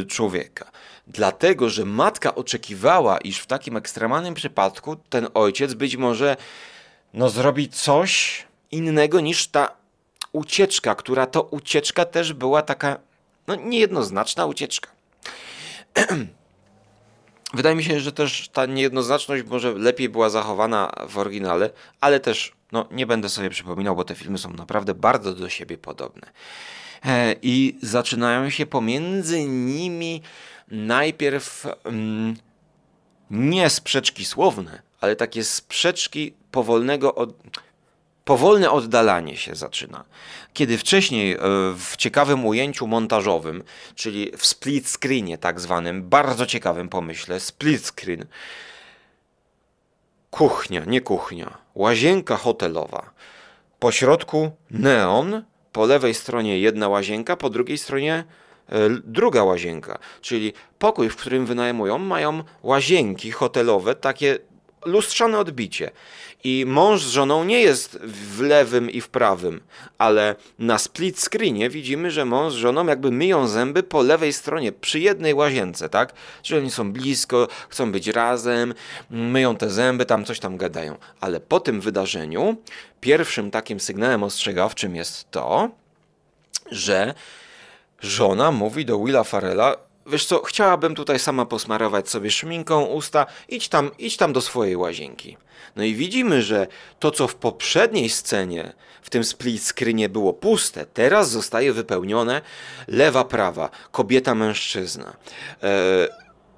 y, 0.00 0.06
człowieka. 0.06 0.70
Dlatego, 1.06 1.70
że 1.70 1.84
matka 1.84 2.34
oczekiwała, 2.34 3.18
iż 3.18 3.38
w 3.38 3.46
takim 3.46 3.76
ekstremalnym 3.76 4.34
przypadku 4.34 4.96
ten 4.96 5.28
ojciec 5.34 5.74
być 5.74 5.96
może 5.96 6.36
no, 7.14 7.30
zrobi 7.30 7.68
coś 7.68 8.44
innego 8.70 9.20
niż 9.20 9.48
ta 9.48 9.76
ucieczka, 10.32 10.94
która 10.94 11.26
to 11.26 11.42
ucieczka 11.42 12.04
też 12.04 12.32
była 12.32 12.62
taka 12.62 12.98
no, 13.46 13.54
niejednoznaczna 13.54 14.46
ucieczka. 14.46 14.90
Wydaje 17.56 17.76
mi 17.76 17.84
się, 17.84 18.00
że 18.00 18.12
też 18.12 18.48
ta 18.48 18.66
niejednoznaczność 18.66 19.44
może 19.44 19.74
lepiej 19.74 20.08
była 20.08 20.30
zachowana 20.30 20.92
w 21.08 21.18
oryginale, 21.18 21.70
ale 22.00 22.20
też 22.20 22.52
no, 22.72 22.88
nie 22.90 23.06
będę 23.06 23.28
sobie 23.28 23.50
przypominał, 23.50 23.96
bo 23.96 24.04
te 24.04 24.14
filmy 24.14 24.38
są 24.38 24.52
naprawdę 24.52 24.94
bardzo 24.94 25.34
do 25.34 25.48
siebie 25.48 25.78
podobne. 25.78 26.30
E, 27.04 27.34
I 27.42 27.76
zaczynają 27.82 28.50
się 28.50 28.66
pomiędzy 28.66 29.44
nimi 29.44 30.22
najpierw 30.70 31.66
mm, 31.84 32.36
nie 33.30 33.70
sprzeczki 33.70 34.24
słowne, 34.24 34.82
ale 35.00 35.16
takie 35.16 35.44
sprzeczki 35.44 36.34
powolnego 36.50 37.14
od 37.14 37.34
powolne 38.26 38.70
oddalanie 38.70 39.36
się 39.36 39.54
zaczyna. 39.54 40.04
Kiedy 40.52 40.78
wcześniej 40.78 41.32
e, 41.32 41.38
w 41.78 41.96
ciekawym 41.96 42.46
ujęciu 42.46 42.86
montażowym, 42.86 43.62
czyli 43.94 44.32
w 44.36 44.46
split 44.46 44.88
screenie 44.88 45.38
tak 45.38 45.60
zwanym, 45.60 46.08
bardzo 46.08 46.46
ciekawym 46.46 46.88
pomyśle, 46.88 47.40
split 47.40 47.86
screen, 47.86 48.26
kuchnia, 50.30 50.84
nie 50.86 51.00
kuchnia, 51.00 51.58
łazienka 51.74 52.36
hotelowa, 52.36 53.10
po 53.78 53.92
środku 53.92 54.50
neon, 54.70 55.44
po 55.72 55.86
lewej 55.86 56.14
stronie 56.14 56.58
jedna 56.58 56.88
łazienka, 56.88 57.36
po 57.36 57.50
drugiej 57.50 57.78
stronie 57.78 58.24
e, 58.68 58.74
druga 59.04 59.44
łazienka, 59.44 59.98
czyli 60.20 60.52
pokój, 60.78 61.08
w 61.08 61.16
którym 61.16 61.46
wynajmują, 61.46 61.98
mają 61.98 62.44
łazienki 62.62 63.30
hotelowe, 63.30 63.94
takie 63.94 64.38
lustrzane 64.86 65.38
odbicie. 65.38 65.90
I 66.44 66.64
mąż 66.66 67.02
z 67.02 67.10
żoną 67.10 67.44
nie 67.44 67.60
jest 67.60 67.98
w 68.02 68.40
lewym 68.40 68.90
i 68.90 69.00
w 69.00 69.08
prawym, 69.08 69.60
ale 69.98 70.36
na 70.58 70.78
split 70.78 71.20
screenie 71.20 71.70
widzimy, 71.70 72.10
że 72.10 72.24
mąż 72.24 72.52
z 72.52 72.56
żoną 72.56 72.86
jakby 72.86 73.10
myją 73.10 73.48
zęby 73.48 73.82
po 73.82 74.02
lewej 74.02 74.32
stronie, 74.32 74.72
przy 74.72 75.00
jednej 75.00 75.34
łazience, 75.34 75.88
tak? 75.88 76.12
Czyli 76.42 76.60
oni 76.60 76.70
są 76.70 76.92
blisko, 76.92 77.48
chcą 77.68 77.92
być 77.92 78.06
razem, 78.06 78.74
myją 79.10 79.56
te 79.56 79.70
zęby, 79.70 80.06
tam 80.06 80.24
coś 80.24 80.40
tam 80.40 80.56
gadają. 80.56 80.96
Ale 81.20 81.40
po 81.40 81.60
tym 81.60 81.80
wydarzeniu 81.80 82.56
pierwszym 83.00 83.50
takim 83.50 83.80
sygnałem 83.80 84.22
ostrzegawczym 84.22 84.96
jest 84.96 85.30
to, 85.30 85.70
że 86.70 87.14
żona 88.00 88.52
mówi 88.52 88.84
do 88.84 89.04
Willa 89.04 89.24
Farella, 89.24 89.85
wiesz 90.06 90.26
co, 90.26 90.42
chciałabym 90.42 90.94
tutaj 90.94 91.18
sama 91.18 91.46
posmarować 91.46 92.08
sobie 92.08 92.30
szminką 92.30 92.84
usta, 92.84 93.26
idź 93.48 93.68
tam, 93.68 93.90
idź 93.98 94.16
tam 94.16 94.32
do 94.32 94.40
swojej 94.40 94.76
łazienki. 94.76 95.36
No 95.76 95.84
i 95.84 95.94
widzimy, 95.94 96.42
że 96.42 96.66
to, 96.98 97.10
co 97.10 97.28
w 97.28 97.34
poprzedniej 97.34 98.08
scenie, 98.08 98.72
w 99.02 99.10
tym 99.10 99.24
split 99.24 99.62
screenie 99.62 100.08
było 100.08 100.32
puste, 100.32 100.86
teraz 100.86 101.30
zostaje 101.30 101.72
wypełnione 101.72 102.42
lewa, 102.88 103.24
prawa, 103.24 103.70
kobieta, 103.90 104.34
mężczyzna. 104.34 105.16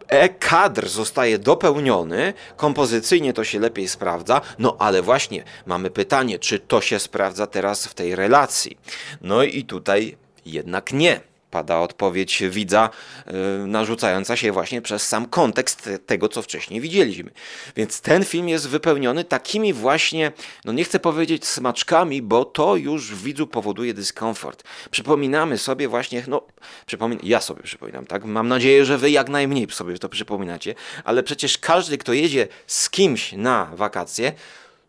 E-kadr 0.09 0.89
zostaje 0.89 1.39
dopełniony, 1.39 2.35
kompozycyjnie 2.57 3.33
to 3.33 3.45
się 3.45 3.61
lepiej 3.61 3.89
sprawdza, 3.89 4.41
no 4.59 4.77
ale 4.79 5.03
właśnie 5.03 5.45
mamy 5.67 5.91
pytanie, 5.91 6.39
czy 6.39 6.59
to 6.59 6.81
się 6.81 6.99
sprawdza 6.99 7.47
teraz 7.47 7.87
w 7.87 7.95
tej 7.95 8.17
relacji? 8.17 8.79
No 9.21 9.43
i 9.43 9.65
tutaj 9.65 10.17
jednak 10.47 10.93
nie 10.93 11.21
pada 11.51 11.79
odpowiedź 11.81 12.43
widza, 12.51 12.91
yy, 13.27 13.33
narzucająca 13.67 14.37
się 14.37 14.53
właśnie 14.53 14.83
przez 14.83 15.07
sam 15.07 15.27
kontekst 15.27 15.91
tego, 16.07 16.29
co 16.29 16.43
wcześniej 16.43 16.81
widzieliśmy. 16.81 17.31
Więc 17.77 18.01
ten 18.01 18.25
film 18.25 18.49
jest 18.49 18.69
wypełniony 18.69 19.25
takimi 19.25 19.73
właśnie, 19.73 20.33
no 20.65 20.73
nie 20.73 20.85
chcę 20.85 21.01
powiedzieć 21.01 21.47
smaczkami, 21.47 22.23
bo 22.23 22.45
to 22.45 22.77
już 22.77 23.15
widzu 23.15 23.47
powoduje 23.47 23.95
dyskomfort. 23.95 24.65
Przypominamy 24.91 25.59
sobie 25.59 25.89
właśnie, 25.89 26.25
no, 26.29 26.43
przypomin 26.87 27.19
ja 27.23 27.41
sobie 27.41 27.63
przypominam, 27.63 28.07
tak? 28.07 28.25
Mam 28.25 28.49
nadzieję, 28.49 28.85
że 28.85 28.99
wy 28.99 29.11
jak 29.11 29.29
najmniej 29.29 29.67
sobie 29.71 29.99
to 29.99 30.09
przypominacie, 30.09 30.75
ale 31.05 31.23
przecież 31.23 31.59
każdy, 31.59 31.99
kto 31.99 32.13
jedzie 32.13 32.49
z 32.67 32.91
kimś 32.91 33.33
na 33.33 33.71
wakacje, 33.75 34.33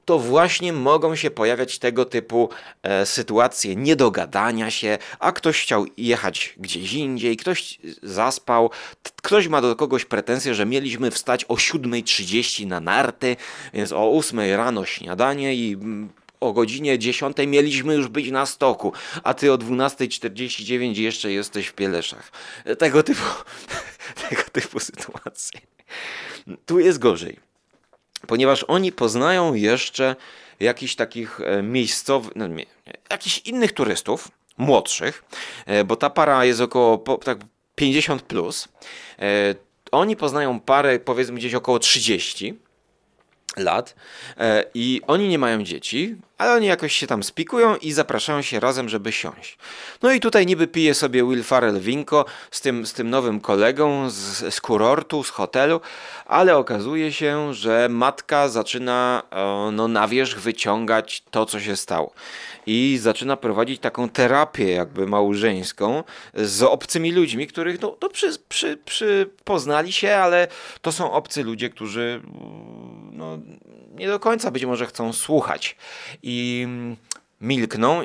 to 0.10 0.20
właśnie 0.20 0.74
mogą 0.74 1.16
się 1.16 1.32
pojawiać 1.32 1.80
tego 1.80 2.06
typu 2.06 2.50
e, 2.84 3.06
sytuacje 3.06 3.76
niedogadania 3.76 4.72
się, 4.72 4.98
a 5.20 5.32
ktoś 5.32 5.62
chciał 5.62 5.86
jechać 5.98 6.56
gdzieś 6.58 6.94
indziej, 6.94 7.38
ktoś 7.38 7.80
zaspał, 8.04 8.70
ktoś 9.16 9.48
ma 9.48 9.62
do 9.62 9.76
kogoś 9.76 10.06
pretensje, 10.06 10.56
że 10.56 10.66
mieliśmy 10.66 11.12
wstać 11.12 11.46
o 11.46 11.56
7.30 11.56 12.68
na 12.68 12.80
narty, 12.80 13.36
więc 13.74 13.92
o 13.92 14.18
8 14.18 14.40
rano 14.40 14.86
śniadanie 14.86 15.56
i 15.56 15.74
mm, 15.74 16.10
o 16.40 16.54
godzinie 16.54 17.00
10 17.00 17.38
mieliśmy 17.48 17.94
już 17.94 18.08
być 18.08 18.32
na 18.32 18.46
stoku, 18.46 18.94
a 19.24 19.34
ty 19.34 19.54
o 19.54 19.58
12.49 19.58 20.98
jeszcze 20.98 21.32
jesteś 21.32 21.68
w 21.68 21.74
Pieleszach. 21.74 22.32
Tego 22.80 23.04
typu, 23.04 23.26
tego 24.30 24.42
typu 24.52 24.80
sytuacje. 24.80 25.60
Tu 26.66 26.80
jest 26.80 27.00
gorzej, 27.00 27.49
ponieważ 28.28 28.64
oni 28.64 28.92
poznają 28.92 29.54
jeszcze 29.54 30.16
jakichś 30.60 30.96
takich 30.96 31.42
e, 31.42 31.64
miejscowych, 31.64 32.32
no 32.36 32.46
jakichś 33.12 33.38
innych 33.38 33.72
turystów, 33.72 34.32
młodszych, 34.58 35.24
e, 35.66 35.84
bo 35.84 35.96
ta 35.96 36.10
para 36.10 36.46
jest 36.46 36.62
około 36.62 37.18
tak 37.18 37.38
50 37.76 38.22
plus. 38.22 38.68
E, 39.20 39.56
Oni 39.92 40.16
poznają 40.16 40.60
parę 40.60 41.00
powiedzmy 41.00 41.36
gdzieś 41.36 41.54
około 41.54 41.80
30 41.80 42.60
lat 43.58 43.96
i 44.74 45.02
oni 45.08 45.28
nie 45.28 45.40
mają 45.40 45.64
dzieci, 45.64 46.16
ale 46.40 46.54
oni 46.54 46.68
jakoś 46.68 46.94
się 46.94 47.08
tam 47.08 47.24
spikują 47.24 47.76
i 47.76 47.92
zapraszają 47.92 48.42
się 48.42 48.60
razem, 48.60 48.90
żeby 48.90 49.12
siąść. 49.12 49.58
No 50.02 50.12
i 50.12 50.20
tutaj 50.20 50.46
niby 50.46 50.68
pije 50.68 50.94
sobie 50.94 51.24
Will 51.24 51.44
Farrell 51.44 51.80
winko 51.80 52.26
z 52.52 52.62
tym, 52.62 52.86
z 52.86 52.94
tym 52.94 53.10
nowym 53.10 53.40
kolegą 53.40 54.10
z, 54.10 54.54
z 54.54 54.62
kurortu, 54.62 55.24
z 55.24 55.30
hotelu, 55.30 55.82
ale 56.26 56.58
okazuje 56.58 57.14
się, 57.14 57.54
że 57.54 57.88
matka 57.90 58.50
zaczyna 58.50 59.24
e, 59.32 59.72
no, 59.72 59.88
na 59.88 60.08
wierzch 60.08 60.40
wyciągać 60.40 61.24
to, 61.32 61.46
co 61.46 61.60
się 61.60 61.76
stało. 61.76 62.14
I 62.66 62.98
zaczyna 63.02 63.38
prowadzić 63.38 63.80
taką 63.82 64.10
terapię 64.10 64.72
jakby 64.72 65.08
małżeńską 65.08 66.04
z 66.34 66.64
obcymi 66.64 67.12
ludźmi, 67.12 67.48
których 67.48 67.82
no, 67.82 67.98
no 68.02 68.10
przy, 68.10 68.30
przy, 68.50 68.78
przy 68.78 69.30
poznali 69.44 69.92
się, 69.92 70.16
ale 70.16 70.48
to 70.82 70.92
są 70.92 71.12
obcy 71.12 71.44
ludzie, 71.44 71.70
którzy 71.70 72.22
no, 73.12 73.38
nie 74.00 74.08
do 74.08 74.20
końca 74.20 74.52
być 74.52 74.66
może 74.66 74.86
chcą 74.86 75.14
słuchać 75.14 75.76
i 76.24 76.68
milkną 77.42 78.02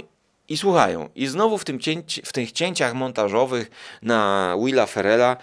i 0.49 0.57
słuchają. 0.57 1.09
I 1.15 1.27
znowu 1.27 1.59
w, 1.59 1.65
tym 1.65 1.81
cięci, 1.81 2.23
w 2.23 2.33
tych 2.33 2.53
cięciach 2.53 2.95
montażowych 2.95 3.71
na 4.03 4.57
Willa 4.65 4.87
Ferrella 4.87 5.37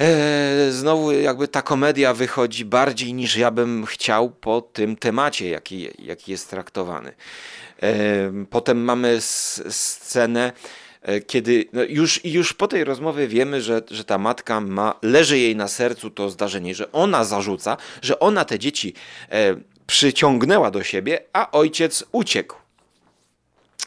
e, 0.00 0.70
znowu 0.70 1.12
jakby 1.12 1.48
ta 1.48 1.62
komedia 1.62 2.14
wychodzi 2.14 2.64
bardziej 2.64 3.14
niż 3.14 3.36
ja 3.36 3.50
bym 3.50 3.86
chciał 3.86 4.30
po 4.30 4.60
tym 4.60 4.96
temacie, 4.96 5.48
jaki, 5.48 5.88
jaki 5.98 6.32
jest 6.32 6.50
traktowany. 6.50 7.12
E, 7.82 7.92
potem 8.50 8.84
mamy 8.84 9.18
scenę, 9.20 10.52
kiedy 11.26 11.68
no 11.72 11.82
już, 11.82 12.24
już 12.24 12.52
po 12.52 12.68
tej 12.68 12.84
rozmowie 12.84 13.28
wiemy, 13.28 13.62
że, 13.62 13.82
że 13.90 14.04
ta 14.04 14.18
matka 14.18 14.60
ma, 14.60 14.94
leży 15.02 15.38
jej 15.38 15.56
na 15.56 15.68
sercu 15.68 16.10
to 16.10 16.30
zdarzenie, 16.30 16.74
że 16.74 16.92
ona 16.92 17.24
zarzuca, 17.24 17.76
że 18.02 18.18
ona 18.18 18.44
te 18.44 18.58
dzieci 18.58 18.94
e, 19.30 19.56
przyciągnęła 19.86 20.70
do 20.70 20.82
siebie, 20.82 21.20
a 21.32 21.50
ojciec 21.50 22.04
uciekł 22.12 22.56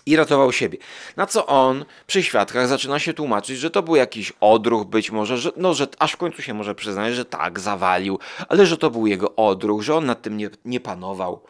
i 0.05 0.15
ratował 0.15 0.51
siebie. 0.51 0.77
Na 1.17 1.25
co 1.25 1.47
on 1.47 1.85
przy 2.07 2.23
świadkach 2.23 2.67
zaczyna 2.67 2.99
się 2.99 3.13
tłumaczyć, 3.13 3.59
że 3.59 3.69
to 3.69 3.83
był 3.83 3.95
jakiś 3.95 4.33
odruch, 4.39 4.85
być 4.85 5.11
może, 5.11 5.37
że, 5.37 5.51
no, 5.57 5.73
że 5.73 5.87
aż 5.99 6.11
w 6.11 6.17
końcu 6.17 6.41
się 6.41 6.53
może 6.53 6.75
przyznać, 6.75 7.15
że 7.15 7.25
tak, 7.25 7.59
zawalił, 7.59 8.19
ale 8.49 8.65
że 8.65 8.77
to 8.77 8.89
był 8.89 9.07
jego 9.07 9.35
odruch, 9.35 9.81
że 9.81 9.95
on 9.95 10.05
nad 10.05 10.21
tym 10.21 10.37
nie, 10.37 10.49
nie 10.65 10.79
panował. 10.79 11.41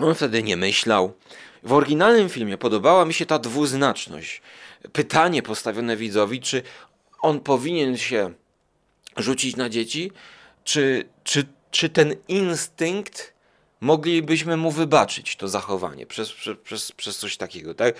On 0.00 0.14
wtedy 0.14 0.42
nie 0.42 0.56
myślał. 0.56 1.12
W 1.62 1.72
oryginalnym 1.72 2.28
filmie 2.28 2.58
podobała 2.58 3.04
mi 3.04 3.14
się 3.14 3.26
ta 3.26 3.38
dwuznaczność. 3.38 4.42
Pytanie 4.92 5.42
postawione 5.42 5.96
widzowi, 5.96 6.40
czy 6.40 6.62
on 7.20 7.40
powinien 7.40 7.96
się 7.96 8.32
rzucić 9.16 9.56
na 9.56 9.68
dzieci, 9.68 10.12
czy, 10.64 11.08
czy, 11.24 11.44
czy 11.70 11.88
ten 11.88 12.14
instynkt 12.28 13.32
moglibyśmy 13.80 14.56
mu 14.56 14.70
wybaczyć 14.70 15.36
to 15.36 15.48
zachowanie 15.48 16.06
przez, 16.06 16.32
przez, 16.64 16.92
przez, 16.92 17.18
coś 17.18 17.36
takiego. 17.36 17.74
Tak? 17.74 17.94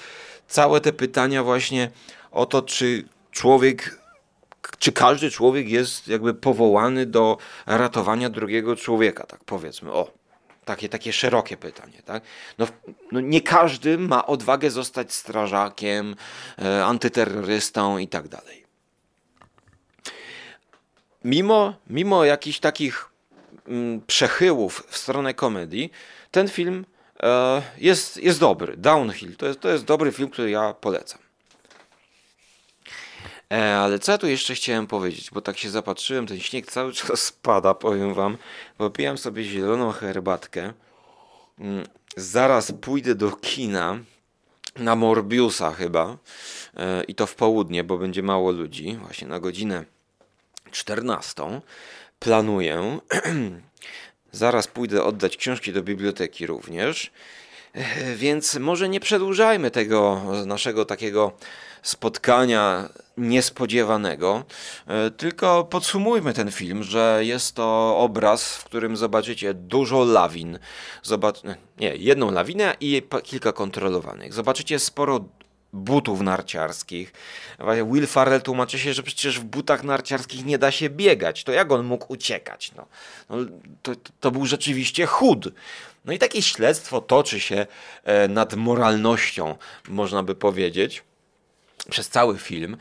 Całe 0.49 0.81
te 0.81 0.93
pytania 0.93 1.43
właśnie 1.43 1.91
o 2.31 2.47
to, 2.47 2.63
czy 2.63 3.09
człowiek, 3.31 3.99
czy 4.79 4.93
każdy 4.93 5.31
człowiek 5.31 5.69
jest 5.69 6.09
jakby 6.09 6.35
powołany 6.35 7.07
do 7.07 7.39
ratowania 7.67 8.31
drugiego 8.31 8.77
człowieka, 8.77 9.27
tak 9.27 9.45
powiedzmy. 9.45 9.93
O, 9.93 10.22
takie, 10.65 10.89
takie 10.89 11.13
szerokie 11.13 11.57
pytanie. 11.57 12.03
Tak? 12.05 12.23
No, 12.59 12.67
no 13.13 13.21
nie 13.21 13.41
każdy 13.41 13.99
ma 13.99 14.27
odwagę 14.27 14.71
zostać 14.71 15.13
strażakiem, 15.13 16.17
e, 16.59 16.85
antyterrorystą 16.85 17.99
i 17.99 18.09
tak 18.09 18.29
dalej. 18.29 18.63
Mimo, 21.25 21.75
mimo 21.87 22.25
jakichś 22.25 22.59
takich 22.59 23.09
mm, 23.69 24.01
przechyłów 24.07 24.87
w 24.89 24.97
stronę 24.97 25.35
komedii, 25.35 25.93
ten 26.31 26.49
film 26.49 26.87
e, 27.23 27.63
jest, 27.79 28.17
jest 28.17 28.41
dobry. 28.41 28.77
Downhill 28.77 29.37
to 29.37 29.47
jest, 29.47 29.61
to 29.61 29.69
jest 29.69 29.85
dobry 29.85 30.13
film, 30.13 30.31
który 30.31 30.51
ja 30.51 30.75
polecam. 30.75 31.19
E, 33.53 33.77
ale 33.77 33.99
co 33.99 34.13
ja 34.13 34.19
tu 34.19 34.27
jeszcze 34.27 34.55
chciałem 34.55 34.87
powiedzieć, 34.87 35.31
bo 35.31 35.41
tak 35.41 35.59
się 35.59 35.71
zapatrzyłem, 35.71 36.27
ten 36.27 36.41
śnieg 36.41 36.67
cały 36.67 36.93
czas 37.03 37.21
spada, 37.21 37.75
powiem 37.75 38.15
wam. 38.15 38.37
Popijam 38.79 39.19
sobie 39.19 39.45
zieloną 39.45 39.93
herbatkę. 39.93 40.73
Mm, 41.59 41.87
Zaraz 42.17 42.73
pójdę 42.81 43.15
do 43.15 43.31
kina 43.31 43.99
na 44.77 44.97
Morbiusa 44.97 45.71
chyba 45.71 46.17
e, 46.77 47.05
i 47.05 47.15
to 47.15 47.27
w 47.27 47.35
południe, 47.35 47.85
bo 47.85 47.99
będzie 47.99 48.23
mało 48.23 48.51
ludzi, 48.53 48.97
właśnie 49.01 49.29
na 49.29 49.41
godzinę 49.41 49.85
14. 50.71 51.61
Planuję. 52.19 52.99
Zaraz 54.33 54.67
pójdę 54.67 55.05
oddać 55.05 55.37
książki 55.37 55.73
do 55.73 55.83
biblioteki 55.83 56.47
również. 56.47 57.11
E, 57.73 58.15
Więc 58.15 58.55
może 58.57 58.89
nie 58.89 59.01
przedłużajmy 59.01 59.71
tego 59.71 60.23
naszego 60.47 60.85
takiego 60.85 61.33
spotkania 61.83 62.89
niespodziewanego, 63.17 64.45
e, 64.87 65.11
tylko 65.11 65.65
podsumujmy 65.65 66.33
ten 66.33 66.53
film, 66.53 66.83
że 66.83 67.21
jest 67.23 67.55
to 67.55 67.99
obraz, 67.99 68.57
w 68.57 68.65
którym 68.65 68.97
zobaczycie 68.97 69.55
dużo 69.55 70.05
lawin. 70.05 70.59
Zobacz... 71.03 71.43
Nie, 71.79 71.97
jedną 71.97 72.31
lawinę 72.31 72.77
i 72.81 73.03
kilka 73.23 73.53
kontrolowanych. 73.53 74.35
Zobaczycie 74.35 74.79
sporo 74.79 75.25
butów 75.73 76.21
narciarskich. 76.21 77.13
Will 77.93 78.07
Farrell 78.07 78.43
tłumaczy 78.43 78.79
się, 78.79 78.95
że 78.95 79.03
przecież 79.03 79.41
w 79.41 79.45
butach 79.45 79.85
narciarskich 79.85 80.45
nie 80.45 80.59
da 80.59 80.71
się 80.71 80.91
biegać. 80.91 81.45
To 81.45 81.53
jak 81.53 81.73
on 81.73 81.87
mógł 81.87 82.13
uciekać? 82.13 82.73
No, 82.77 82.87
no, 83.31 83.37
to, 83.83 83.93
to 84.21 84.31
był 84.31 84.47
rzeczywiście 84.47 85.07
chud. 85.07 85.49
No 86.05 86.13
i 86.13 86.19
takie 86.19 86.43
śledztwo 86.43 87.01
toczy 87.01 87.41
się 87.41 87.67
e, 88.05 88.29
nad 88.29 88.55
moralnością, 88.55 89.57
można 89.89 90.23
by 90.23 90.35
powiedzieć 90.35 91.05
przez 91.91 92.09
cały 92.09 92.39
film. 92.39 92.77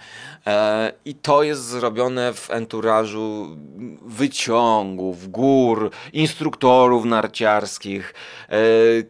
E, 0.48 0.94
I 1.06 1.16
to 1.16 1.44
jest 1.44 1.64
zrobione 1.64 2.34
w 2.34 2.52
enturażu 2.52 3.58
wyciągów, 4.02 5.32
gór, 5.32 5.92
instruktorów 6.14 7.06
narciarskich, 7.06 8.14
e, 8.50 8.58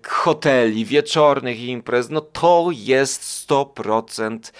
hoteli, 0.08 0.86
wieczornych 0.86 1.60
imprez. 1.60 2.10
No 2.10 2.22
to 2.22 2.68
jest 2.72 3.24
100% 3.50 4.54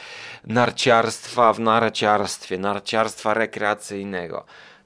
narciarstwa 0.48 1.54
w 1.54 1.60
narciarstwie, 1.60 2.58
narciarstwa 2.58 3.34
rekreacyjnego. 3.34 4.46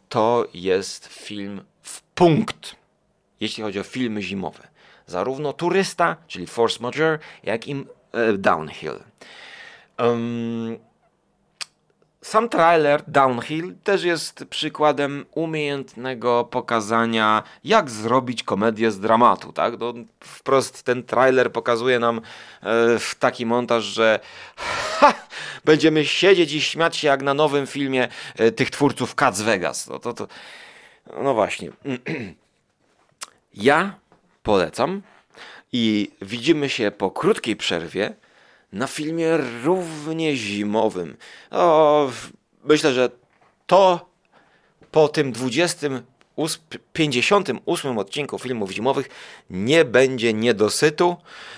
To 0.09 0.47
jest 0.53 1.07
film 1.07 1.61
w 1.81 2.01
punkt, 2.01 2.75
jeśli 3.39 3.63
chodzi 3.63 3.79
o 3.79 3.83
filmy 3.83 4.21
zimowe. 4.21 4.67
Zarówno 5.07 5.53
turysta, 5.53 6.15
czyli 6.27 6.47
force 6.47 6.79
majeure, 6.81 7.19
jak 7.43 7.67
i 7.67 7.85
e, 8.11 8.33
downhill. 8.33 8.99
Um, 9.99 10.77
sam 12.25 12.49
trailer 12.49 13.03
Downhill 13.07 13.75
też 13.83 14.03
jest 14.03 14.45
przykładem 14.49 15.25
umiejętnego 15.31 16.43
pokazania, 16.43 17.43
jak 17.63 17.89
zrobić 17.89 18.43
komedię 18.43 18.91
z 18.91 18.99
dramatu. 18.99 19.53
Tak? 19.53 19.79
No, 19.79 19.93
wprost 20.19 20.83
ten 20.83 21.03
trailer 21.03 21.51
pokazuje 21.51 21.99
nam 21.99 22.21
e, 22.63 22.71
taki 23.19 23.45
montaż, 23.45 23.83
że 23.83 24.19
ha, 24.99 25.13
będziemy 25.65 26.05
siedzieć 26.05 26.53
i 26.53 26.61
śmiać 26.61 26.97
się 26.97 27.07
jak 27.07 27.21
na 27.21 27.33
nowym 27.33 27.67
filmie 27.67 28.07
e, 28.35 28.51
tych 28.51 28.69
twórców 28.69 29.15
Cats 29.15 29.41
Vegas. 29.41 29.87
No, 29.87 29.99
to, 29.99 30.13
to, 30.13 30.27
no 31.23 31.33
właśnie. 31.33 31.71
Ja 33.53 33.95
polecam 34.43 35.01
i 35.71 36.11
widzimy 36.21 36.69
się 36.69 36.91
po 36.91 37.11
krótkiej 37.11 37.55
przerwie 37.55 38.13
na 38.75 38.87
filmie 38.87 39.37
równie 39.63 40.35
zimowym. 40.35 41.17
O, 41.51 42.09
myślę, 42.63 42.93
że 42.93 43.09
to 43.67 44.09
po 44.91 45.07
tym 45.07 45.31
20 45.31 45.89
58 46.93 47.97
odcinku 47.97 48.39
filmów 48.39 48.71
zimowych 48.71 49.09
nie 49.49 49.85
będzie 49.85 50.33
niedosytu. 50.33 51.15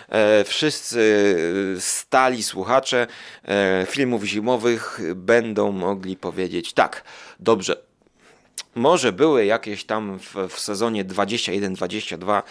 E, 0.10 0.44
wszyscy 0.44 1.36
stali 1.80 2.44
słuchacze 2.44 3.08
e, 3.46 3.86
filmów 3.90 4.24
zimowych 4.24 5.00
będą 5.16 5.72
mogli 5.72 6.18
powiedzieć 6.18 6.74
tak, 6.74 7.04
dobrze, 7.40 7.87
może 8.76 9.12
były 9.12 9.46
jakieś 9.46 9.86
tam 9.86 10.20
w, 10.20 10.36
w 10.50 10.60
sezonie 10.60 11.06
21-22 11.06 12.44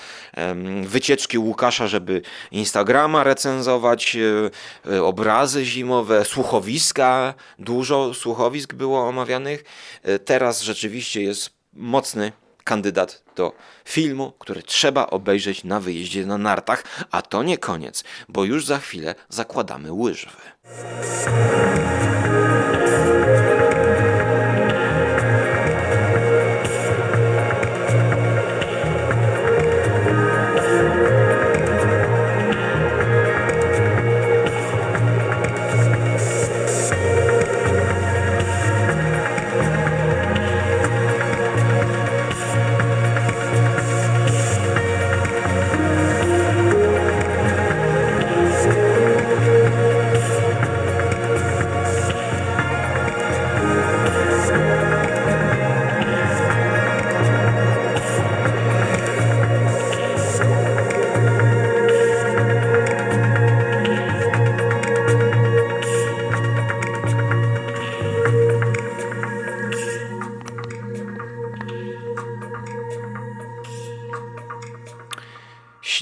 wycieczki 0.83 1.39
Łukasza, 1.39 1.89
żeby 1.89 2.23
Instagrama 2.51 3.25
recenzować, 3.25 4.17
e, 4.17 4.93
e, 4.93 5.03
obrazy 5.03 5.65
zimowe, 5.65 6.25
słuchowiska, 6.25 7.35
dużo 7.59 8.15
słuchowisk 8.15 8.75
było 8.75 9.09
omawianych. 9.09 9.65
E, 10.03 10.19
teraz 10.19 10.63
rzeczywiście 10.63 11.23
jest 11.23 11.51
mocny 11.73 12.33
kandydat 12.65 13.23
do 13.37 13.53
filmu, 13.85 14.33
który 14.39 14.63
trzeba 14.63 15.07
obejrzeć 15.07 15.65
na 15.65 15.81
wyjeździe 15.81 16.27
na 16.27 16.39
nartach, 16.39 16.85
a 17.11 17.23
to 17.23 17.43
nie 17.43 17.59
koniec, 17.59 18.05
bo 18.29 18.45
już 18.45 18.67
za 18.67 18.79
chwilę 18.79 19.15
zakładamy 19.29 19.93
łyżwy. 19.93 20.41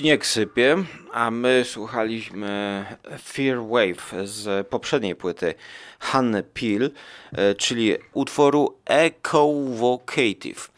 Śnieg 0.04 0.26
sypie, 0.26 0.76
a 1.12 1.30
my 1.30 1.62
słuchaliśmy 1.66 2.84
Fear 3.22 3.58
Wave 3.68 4.28
z 4.28 4.68
poprzedniej 4.68 5.14
płyty 5.16 5.54
Hanny 5.98 6.42
Peel, 6.42 6.90
e, 7.32 7.54
czyli 7.54 7.96
utworu 8.12 8.78
Echo-Vocative. 8.84 10.68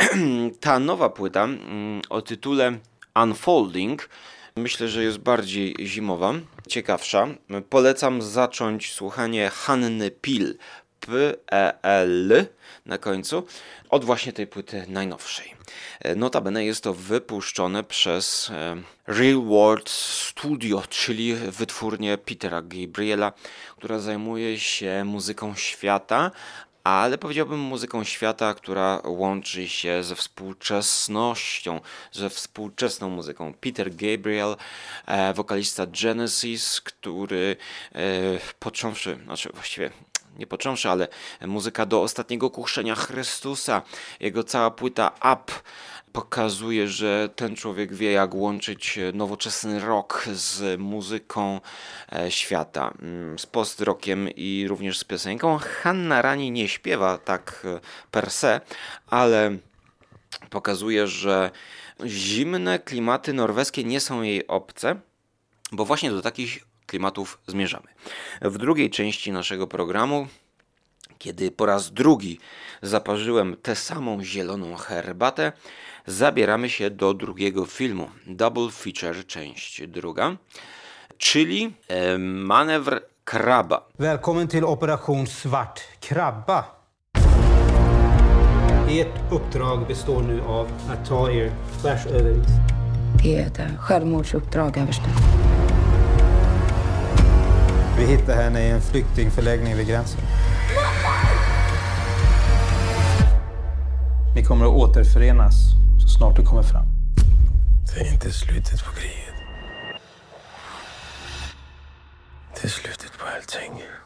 Ta 0.60 0.78
nowa 0.78 1.08
płyta 1.08 1.44
mm, 1.44 2.02
o 2.10 2.22
tytule 2.22 2.78
Unfolding 3.22 4.08
myślę, 4.56 4.88
że 4.88 5.04
jest 5.04 5.18
bardziej 5.18 5.76
zimowa, 5.80 6.34
ciekawsza. 6.68 7.28
Polecam 7.70 8.22
zacząć 8.22 8.92
słuchanie 8.92 9.50
Hanny 9.54 10.10
Peel, 10.10 10.58
P-E-L 11.00 12.46
na 12.86 12.98
końcu, 12.98 13.46
od 13.88 14.04
właśnie 14.04 14.32
tej 14.32 14.46
płyty 14.46 14.84
najnowszej. 14.88 15.54
E, 16.00 16.14
notabene 16.14 16.64
jest 16.64 16.82
to 16.82 16.94
wypuszczone 16.94 17.84
przez 17.84 18.50
e, 18.50 18.76
Real 19.06 19.42
World 19.42 19.90
Studio, 19.90 20.82
czyli 20.88 21.34
wytwórnię 21.34 22.18
Petera 22.18 22.62
Gabriela, 22.62 23.32
która 23.76 23.98
zajmuje 23.98 24.58
się 24.58 25.04
muzyką 25.04 25.54
świata, 25.54 26.30
ale 26.84 27.18
powiedziałbym 27.18 27.60
muzyką 27.60 28.04
świata, 28.04 28.54
która 28.54 29.00
łączy 29.04 29.68
się 29.68 30.02
ze 30.02 30.14
współczesnością, 30.14 31.80
ze 32.12 32.30
współczesną 32.30 33.08
muzyką. 33.08 33.54
Peter 33.60 33.90
Gabriel, 33.90 34.56
e, 35.06 35.34
wokalista 35.34 35.86
Genesis, 36.02 36.80
który 36.80 37.56
począwszy, 38.58 39.18
znaczy 39.24 39.50
właściwie 39.54 39.90
nie 40.38 40.46
począwszy, 40.46 40.88
ale 40.90 41.08
muzyka 41.46 41.86
do 41.86 42.02
ostatniego 42.02 42.50
kuchrzenia 42.50 42.94
Chrystusa, 42.94 43.82
jego 44.20 44.44
cała 44.44 44.70
płyta 44.70 45.10
Up 45.32 45.52
pokazuje, 46.16 46.88
że 46.88 47.28
ten 47.36 47.56
człowiek 47.56 47.94
wie, 47.94 48.12
jak 48.12 48.34
łączyć 48.34 48.98
nowoczesny 49.14 49.80
rock 49.80 50.24
z 50.32 50.80
muzyką 50.80 51.60
e, 52.12 52.30
świata, 52.30 52.94
mm, 53.02 53.38
z 53.38 53.46
post-rockiem 53.46 54.28
i 54.36 54.66
również 54.68 54.98
z 54.98 55.04
piosenką. 55.04 55.58
Hanna 55.58 56.22
Rani 56.22 56.50
nie 56.50 56.68
śpiewa 56.68 57.18
tak 57.18 57.62
e, 57.64 57.80
per 58.10 58.30
se, 58.30 58.60
ale 59.06 59.56
pokazuje, 60.50 61.06
że 61.06 61.50
zimne 62.04 62.78
klimaty 62.78 63.32
norweskie 63.32 63.84
nie 63.84 64.00
są 64.00 64.22
jej 64.22 64.46
obce, 64.46 64.96
bo 65.72 65.84
właśnie 65.84 66.10
do 66.10 66.22
takich 66.22 66.64
klimatów 66.86 67.38
zmierzamy. 67.46 67.86
W 68.42 68.58
drugiej 68.58 68.90
części 68.90 69.32
naszego 69.32 69.66
programu, 69.66 70.26
kiedy 71.18 71.50
po 71.50 71.66
raz 71.66 71.92
drugi 71.92 72.38
zaparzyłem 72.82 73.56
tę 73.62 73.76
samą 73.76 74.24
zieloną 74.24 74.76
herbatę, 74.76 75.52
zabieramy 76.06 76.70
się 76.70 76.90
do 76.90 77.14
drugiego 77.14 77.66
filmu, 77.66 78.10
Double 78.26 78.70
Feature, 78.70 79.26
część 79.26 79.86
druga, 79.86 80.36
czyli 81.18 81.74
e, 81.88 82.18
manewr 82.18 83.00
kraba. 83.24 83.88
Välkommen 83.98 84.48
till 84.48 84.64
Operation 84.64 85.26
Svart 85.26 85.80
Krabba. 86.00 86.76
Ert 88.88 89.32
uppdrag 89.32 89.86
består 89.86 90.22
nu 90.22 90.40
av 90.40 90.68
att 90.90 91.08
ta 91.08 91.30
er 91.30 91.52
tvärs 91.80 92.06
över 92.06 92.30
isen. 92.30 92.60
Det 93.22 93.38
är 93.38 93.46
ett 93.46 93.80
självmordsuppdrag, 93.80 94.76
överste. 94.76 95.10
Vi 97.98 98.06
hittade 98.06 98.42
henne 98.42 98.60
i 98.60 98.70
en 98.70 98.80
flyktingförläggning 98.80 99.76
vid 99.76 99.86
gränsen. 99.86 100.20
Ni 104.34 104.44
kommer 104.44 104.64
att 104.64 104.70
återförenas 104.70 105.54
så 106.02 106.08
snart 106.08 106.36
du 106.36 106.44
kommer 106.44 106.62
fram. 106.62 106.86
Det 107.94 108.00
är 108.00 108.12
inte 108.12 108.30
slutet 108.32 108.84
på 108.84 108.90
kriget. 108.90 109.25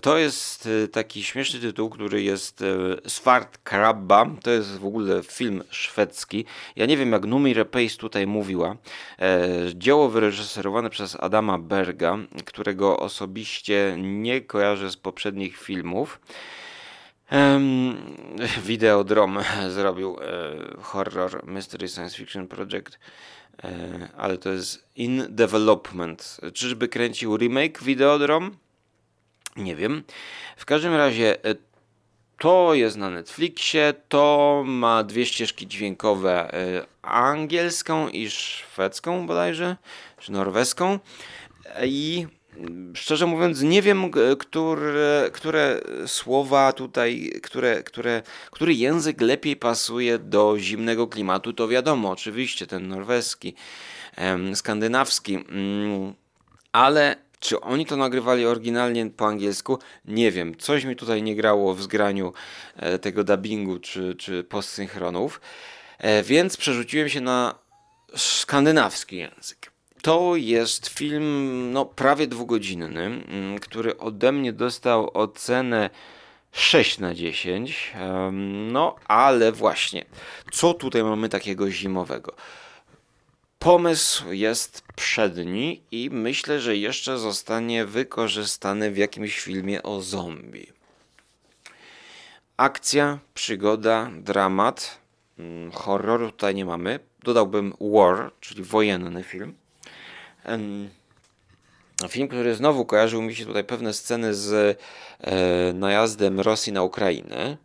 To 0.01 0.18
jest 0.18 0.68
e, 0.85 0.88
taki 0.88 1.25
śmieszny 1.25 1.61
tytuł, 1.61 1.90
który 1.90 2.23
jest 2.23 2.62
e, 2.62 2.66
Svart 3.11 3.59
Krabba. 3.59 4.27
To 4.42 4.51
jest 4.51 4.79
w 4.79 4.85
ogóle 4.85 5.23
film 5.23 5.62
szwedzki. 5.70 6.44
Ja 6.77 6.87
nie 6.87 6.96
wiem, 6.96 7.12
jak 7.12 7.25
Numi 7.25 7.55
Repace 7.55 7.96
tutaj 7.96 8.27
mówiła. 8.27 8.77
E, 9.18 9.49
dzieło 9.75 10.09
wyreżyserowane 10.09 10.90
przez 10.90 11.16
Adama 11.20 11.59
Berga, 11.59 12.18
którego 12.44 12.99
osobiście 12.99 13.96
nie 13.99 14.40
kojarzę 14.40 14.90
z 14.90 14.96
poprzednich 14.96 15.57
filmów. 15.57 16.20
Um, 17.33 18.16
Videodrom 18.62 19.38
zrobił 19.69 20.16
horror 20.83 21.47
Mystery 21.47 21.88
Science 21.88 22.16
Fiction 22.16 22.49
Project, 22.49 22.99
ale 24.16 24.38
to 24.38 24.51
jest 24.51 24.85
in 24.97 25.27
development. 25.29 26.40
Czyżby 26.55 26.88
kręcił 26.88 27.37
remake 27.37 27.83
Videodrom? 27.83 28.57
Nie 29.57 29.77
wiem. 29.77 30.03
W 30.57 30.64
każdym 30.64 30.95
razie 30.95 31.45
e, 31.45 31.55
to 32.38 32.75
jest 32.75 32.97
na 32.97 33.11
Netflixie, 33.11 33.95
to 34.09 34.62
ma 34.66 35.05
dwie 35.05 35.27
ścieżki 35.27 35.66
dźwiękowe, 35.66 36.55
e, 36.55 36.87
angielską 37.03 38.09
i 38.09 38.31
szwedzką 38.31 39.27
bodajże, 39.27 39.77
czy 40.19 40.33
norweską. 40.33 40.99
I 41.85 42.27
szczerze 42.94 43.27
mówiąc, 43.27 43.62
nie 43.62 43.83
wiem, 43.83 44.11
które, 44.38 45.31
które 45.33 45.81
słowa 46.07 46.73
tutaj, 46.73 47.33
które, 47.42 47.83
które, 47.83 48.23
który 48.51 48.75
język 48.75 49.20
lepiej 49.20 49.57
pasuje 49.57 50.18
do 50.18 50.57
zimnego 50.59 51.07
klimatu. 51.07 51.53
To 51.53 51.68
wiadomo, 51.68 52.11
oczywiście, 52.11 52.66
ten 52.66 52.88
norweski, 52.88 53.55
skandynawski, 54.55 55.35
mm, 55.35 56.14
ale 56.73 57.16
czy 57.40 57.61
oni 57.61 57.87
to 57.87 57.96
nagrywali 57.96 58.46
oryginalnie 58.46 59.11
po 59.11 59.27
angielsku? 59.27 59.79
Nie 60.05 60.31
wiem. 60.31 60.57
Coś 60.57 60.85
mi 60.85 60.96
tutaj 60.96 61.23
nie 61.23 61.37
grało 61.37 61.75
w 61.75 61.83
zgraniu 61.83 62.33
e, 62.77 62.99
tego 62.99 63.25
dubbingu 63.25 63.79
czy, 63.79 64.14
czy 64.14 64.44
postsynchronów. 64.44 65.40
E, 65.99 66.23
więc 66.23 66.57
przerzuciłem 66.57 67.09
się 67.09 67.20
na 67.20 67.55
skandynawski 68.16 69.16
język. 69.16 69.69
To 70.02 70.36
jest 70.36 70.88
film 70.88 71.68
no, 71.72 71.84
prawie 71.84 72.26
dwugodzinny, 72.26 73.24
który 73.60 73.98
ode 73.98 74.32
mnie 74.32 74.52
dostał 74.52 75.10
ocenę 75.14 75.90
6 76.52 76.98
na 76.98 77.14
10. 77.14 77.92
Em, 77.94 78.72
No, 78.72 78.96
ale 79.08 79.52
właśnie, 79.52 80.04
co 80.52 80.74
tutaj 80.74 81.04
mamy 81.04 81.28
takiego 81.28 81.70
zimowego? 81.70 82.34
Pomysł 83.58 84.32
jest 84.32 84.82
przedni 84.96 85.82
i 85.90 86.10
myślę, 86.12 86.60
że 86.60 86.76
jeszcze 86.76 87.18
zostanie 87.18 87.86
wykorzystany 87.86 88.90
w 88.90 88.96
jakimś 88.96 89.40
filmie 89.40 89.82
o 89.82 90.00
zombie. 90.00 90.66
Akcja, 92.56 93.18
przygoda, 93.34 94.10
dramat, 94.12 94.98
mm, 95.38 95.72
horroru 95.72 96.30
tutaj 96.30 96.54
nie 96.54 96.64
mamy. 96.64 97.00
Dodałbym 97.24 97.74
war, 97.80 98.32
czyli 98.40 98.62
wojenny 98.62 99.22
film. 99.22 99.54
Em, 100.44 100.90
Film, 102.09 102.29
który 102.29 102.55
znowu 102.55 102.85
kojarzył 102.85 103.22
mi 103.22 103.35
się 103.35 103.46
tutaj 103.46 103.64
pewne 103.64 103.92
sceny 103.92 104.35
z 104.35 104.79
e, 105.20 105.72
najazdem 105.72 106.40
Rosji 106.40 106.72
na 106.72 106.83
Ukrainę 106.83 107.57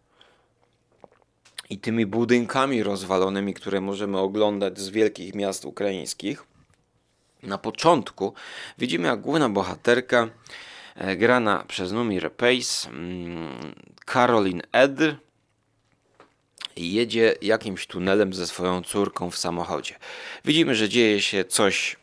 i 1.70 1.78
tymi 1.80 2.06
budynkami 2.06 2.84
rozwalonymi, 2.84 3.54
które 3.54 3.82
możemy 3.82 4.20
oglądać 4.20 4.80
z 4.80 4.90
wielkich 4.90 5.36
miast 5.36 5.66
ukraińskich. 5.66 6.44
Na 7.44 7.58
początku 7.58 8.34
widzimy, 8.78 9.08
jak 9.08 9.22
główna 9.22 9.50
bohaterka, 9.50 10.30
e, 10.96 11.16
grana 11.16 11.64
przez 11.68 11.92
Numi 11.92 12.20
Repace, 12.20 12.90
mm, 12.90 13.76
Caroline 14.06 14.62
Ed, 14.72 15.00
jedzie 16.78 17.36
jakimś 17.42 17.88
tunelem 17.88 18.34
ze 18.34 18.48
swoją 18.48 18.84
córką 18.84 19.32
w 19.32 19.38
samochodzie. 19.38 19.96
Widzimy, 20.46 20.76
że 20.76 20.90
dzieje 20.90 21.22
się 21.22 21.46
coś 21.46 21.98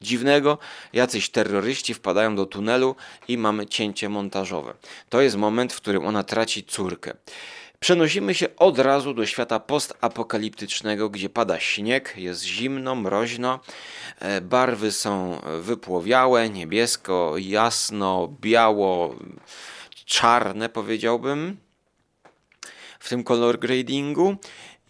dziwnego. 0.00 0.58
Jacyś 0.92 1.30
terroryści 1.30 1.94
wpadają 1.94 2.36
do 2.36 2.46
tunelu 2.46 2.96
i 3.28 3.38
mamy 3.38 3.66
cięcie 3.66 4.08
montażowe. 4.08 4.74
To 5.08 5.20
jest 5.20 5.36
moment, 5.36 5.72
w 5.72 5.76
którym 5.76 6.06
ona 6.06 6.22
traci 6.22 6.64
córkę. 6.64 7.14
Przenosimy 7.80 8.34
się 8.34 8.56
od 8.56 8.78
razu 8.78 9.14
do 9.14 9.26
świata 9.26 9.60
postapokaliptycznego, 9.60 11.10
gdzie 11.10 11.28
pada 11.28 11.60
śnieg, 11.60 12.14
jest 12.16 12.44
zimno, 12.44 12.94
mroźno, 12.94 13.60
e, 14.18 14.40
barwy 14.40 14.92
są 14.92 15.40
wypłowiałe, 15.60 16.50
niebiesko, 16.50 17.34
jasno, 17.38 18.36
biało, 18.40 19.14
czarne 20.04 20.68
powiedziałbym 20.68 21.56
w 22.98 23.08
tym 23.08 23.24
color 23.24 23.58
gradingu 23.58 24.36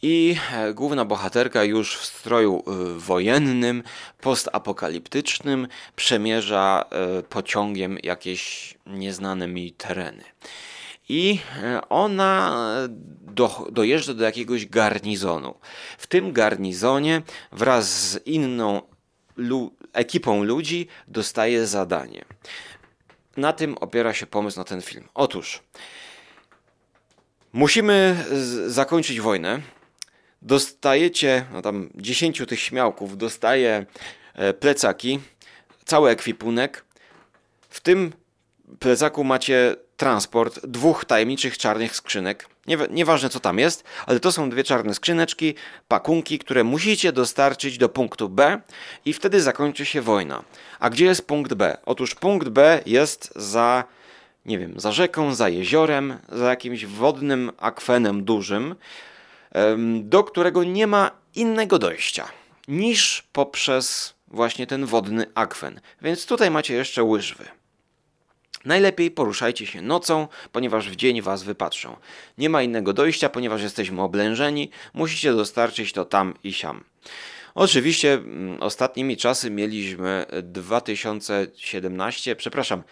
i 0.09 0.37
e, 0.53 0.75
główna 0.75 1.05
bohaterka 1.05 1.64
już 1.64 1.97
w 1.97 2.05
stroju 2.05 2.62
e, 2.66 2.99
wojennym, 2.99 3.83
postapokaliptycznym 4.21 5.69
przemierza 5.97 6.85
e, 6.90 7.23
pociągiem 7.23 7.99
jakieś 8.03 8.75
nieznane 8.87 9.49
mi 9.49 9.73
tereny. 9.73 10.25
I 11.09 11.38
ona 11.88 12.57
do, 13.21 13.66
dojeżdża 13.73 14.14
do 14.14 14.25
jakiegoś 14.25 14.66
garnizonu. 14.66 15.55
W 15.99 16.07
tym 16.07 16.33
garnizonie 16.33 17.23
wraz 17.53 18.11
z 18.11 18.27
inną 18.27 18.83
lu 19.37 19.75
ekipą 19.92 20.42
ludzi 20.42 20.88
dostaje 21.09 21.66
zadanie. 21.66 22.25
Na 23.37 23.53
tym 23.53 23.79
opiera 23.79 24.14
się 24.14 24.27
pomysł 24.27 24.59
na 24.59 24.64
ten 24.64 24.83
film. 24.83 25.09
Otóż 25.14 25.62
Musimy 27.57 28.25
zakończyć 28.66 29.21
wojnę. 29.21 29.61
Dostajecie, 30.46 31.44
no 31.52 31.62
tam 31.62 31.88
10 31.94 32.42
tych 32.48 32.61
śmiałków 32.61 33.18
dostaje 33.18 33.87
e, 34.35 34.52
plecaki, 34.52 35.20
cały 35.85 36.11
ekwipunek. 36.11 36.85
W 37.68 37.80
tym 37.80 38.12
plecaku 38.78 39.24
macie 39.24 39.76
transport 39.96 40.66
dwóch 40.66 41.04
tajemniczych 41.04 41.59
czarnych 41.59 41.96
skrzynek. 41.96 42.48
Nie, 42.66 42.78
nieważne 42.90 43.28
co 43.28 43.40
tam 43.40 43.59
jest, 43.59 43.85
ale 44.06 44.20
to 44.20 44.32
są 44.32 44.50
dwie 44.50 44.64
czarne 44.64 44.94
skrzyneczki, 44.94 45.54
pakunki, 45.88 46.38
które 46.38 46.64
musicie 46.64 47.12
dostarczyć 47.12 47.78
do 47.78 47.88
punktu 47.88 48.28
B 48.28 48.61
i 49.04 49.12
wtedy 49.12 49.40
zakończy 49.40 49.87
się 49.87 50.02
wojna. 50.02 50.44
A 50.80 50.90
gdzie 50.90 51.04
jest 51.04 51.26
punkt 51.26 51.54
B? 51.54 51.76
Otóż 51.87 52.14
punkt 52.14 52.48
B 52.48 52.80
jest 52.87 53.32
za 53.37 53.85
nie 54.46 54.59
wiem, 54.59 54.80
za 54.80 54.92
rzeką, 54.92 55.35
za 55.35 55.48
jeziorem, 55.48 56.18
za 56.28 56.50
jakimś 56.50 56.87
wodnym 56.87 57.50
akwenem 57.59 58.24
dużym, 58.24 58.74
do 60.01 60.25
którego 60.25 60.64
nie 60.64 60.87
ma 60.87 61.11
innego 61.35 61.79
dojścia 61.79 62.29
niż 62.69 63.25
poprzez 63.33 64.14
właśnie 64.29 64.66
ten 64.66 64.87
wodny 64.87 65.27
akwen. 65.35 65.81
Więc 66.03 66.27
tutaj 66.27 66.51
macie 66.51 66.75
jeszcze 66.75 67.03
łyżwy. 67.03 67.45
Najlepiej 68.64 69.11
poruszajcie 69.11 69.66
się 69.66 69.83
nocą, 69.83 70.29
ponieważ 70.53 70.90
w 70.90 70.97
dzień 70.97 71.23
was 71.23 71.42
wypatrzą. 71.42 71.97
Nie 72.38 72.51
ma 72.51 72.62
innego 72.62 72.92
dojścia, 72.92 73.29
ponieważ 73.29 73.62
jesteśmy 73.62 74.03
oblężeni, 74.03 74.71
musicie 74.95 75.33
dostarczyć 75.33 75.92
to 75.92 76.05
tam 76.05 76.35
i 76.45 76.53
siam. 76.53 76.85
Oczywiście 77.55 78.14
mm, 78.14 78.62
ostatnimi 78.62 79.16
czasy 79.16 79.51
mieliśmy 79.51 80.27
2017, 80.42 82.37
przepraszam, 82.37 82.83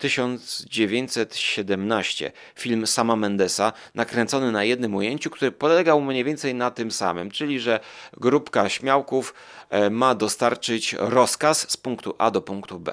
1917, 0.00 2.32
film 2.54 2.86
Sama 2.86 3.16
Mendesa, 3.16 3.72
nakręcony 3.94 4.52
na 4.52 4.64
jednym 4.64 4.94
ujęciu, 4.94 5.30
który 5.30 5.52
polegał 5.52 6.00
mniej 6.00 6.24
więcej 6.24 6.54
na 6.54 6.70
tym 6.70 6.90
samym, 6.90 7.30
czyli 7.30 7.60
że 7.60 7.80
grupka 8.16 8.68
śmiałków 8.68 9.34
e, 9.70 9.90
ma 9.90 10.14
dostarczyć 10.14 10.92
rozkaz 10.92 11.70
z 11.70 11.76
punktu 11.76 12.14
A 12.18 12.30
do 12.30 12.42
punktu 12.42 12.80
B. 12.80 12.92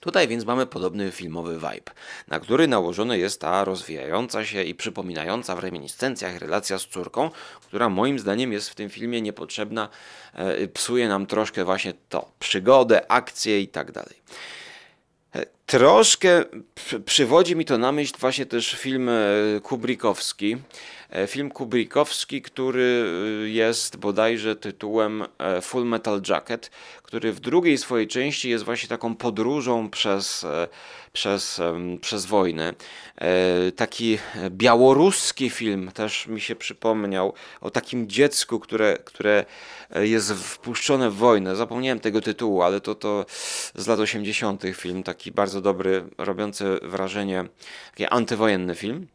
Tutaj 0.00 0.28
więc 0.28 0.44
mamy 0.44 0.66
podobny 0.66 1.12
filmowy 1.12 1.54
vibe, 1.54 1.92
na 2.28 2.40
który 2.40 2.68
nałożona 2.68 3.16
jest 3.16 3.40
ta 3.40 3.64
rozwijająca 3.64 4.44
się 4.44 4.62
i 4.62 4.74
przypominająca 4.74 5.56
w 5.56 5.58
reminiscencjach 5.58 6.38
relacja 6.38 6.78
z 6.78 6.86
córką, 6.86 7.30
która 7.60 7.88
moim 7.88 8.18
zdaniem 8.18 8.52
jest 8.52 8.70
w 8.70 8.74
tym 8.74 8.90
filmie 8.90 9.22
niepotrzebna, 9.22 9.88
e, 10.34 10.68
psuje 10.68 11.08
nam 11.08 11.26
troszkę 11.26 11.64
właśnie 11.64 11.92
to, 12.08 12.30
przygodę, 12.38 13.12
akcję 13.12 13.60
i 13.60 13.68
tak 13.68 13.92
dalej. 13.92 14.16
Troszkę 15.68 16.44
przy- 16.74 17.00
przywodzi 17.00 17.56
mi 17.56 17.64
to 17.64 17.78
na 17.78 17.92
myśl 17.92 18.14
właśnie 18.20 18.46
też 18.46 18.72
film 18.72 19.08
e, 19.08 19.14
Kubrickowski. 19.62 20.56
E, 21.10 21.26
Film 21.26 21.50
Kubrickowski, 21.50 22.42
który 22.42 23.04
e, 23.44 23.48
jest 23.48 23.96
bodajże 23.96 24.56
tytułem 24.56 25.24
Full 25.62 25.84
Metal 25.84 26.22
Jacket, 26.28 26.70
który 27.02 27.32
w 27.32 27.40
drugiej 27.40 27.78
swojej 27.78 28.08
części 28.08 28.50
jest 28.50 28.64
właśnie 28.64 28.88
taką 28.88 29.14
podróżą 29.14 29.90
przez, 29.90 30.46
przez, 31.18 31.60
przez 32.00 32.26
wojnę. 32.26 32.74
E, 33.16 33.72
Taki 33.72 34.18
białoruski 34.50 35.50
film 35.50 35.90
też 35.94 36.26
mi 36.26 36.40
się 36.40 36.56
przypomniał 36.56 37.32
o 37.60 37.70
takim 37.70 38.08
dziecku, 38.08 38.60
które, 38.60 38.98
które 39.04 39.44
e, 39.90 40.06
jest 40.06 40.32
wpuszczone 40.32 41.10
w 41.10 41.14
wojnę. 41.14 41.56
Zapomniałem 41.56 42.00
tego 42.00 42.20
tytułu, 42.20 42.62
ale 42.62 42.80
to, 42.80 42.94
to 42.94 43.26
z 43.74 43.86
lat 43.86 43.98
80. 44.00 44.62
film, 44.74 45.02
taki 45.02 45.32
bardzo 45.32 45.60
dobry, 45.60 46.04
robiący 46.18 46.64
wrażenie, 46.82 47.44
taki 47.90 48.06
antywojenny 48.06 48.74
film. 48.74 49.06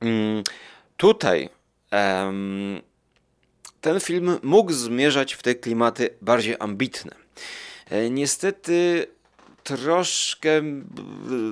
Mm, 0.00 0.42
Tutaj 0.96 1.48
ten 3.80 4.00
film 4.00 4.38
mógł 4.42 4.72
zmierzać 4.72 5.34
w 5.34 5.42
te 5.42 5.54
klimaty 5.54 6.10
bardziej 6.22 6.56
ambitne. 6.58 7.14
E, 7.90 8.10
Niestety 8.10 9.06
troszkę 9.64 10.62
b- 10.62 11.02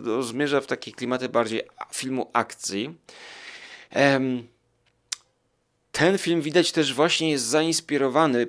no, 0.04 0.22
zmierza 0.22 0.60
w 0.60 0.66
takie 0.66 0.92
klimaty 0.92 1.28
bardziej 1.28 1.62
filmu 1.92 2.30
akcji. 2.32 2.94
Ten 5.92 6.18
film 6.18 6.42
widać 6.42 6.72
też 6.72 6.94
właśnie 6.94 7.30
jest 7.30 7.44
zainspirowany 7.44 8.46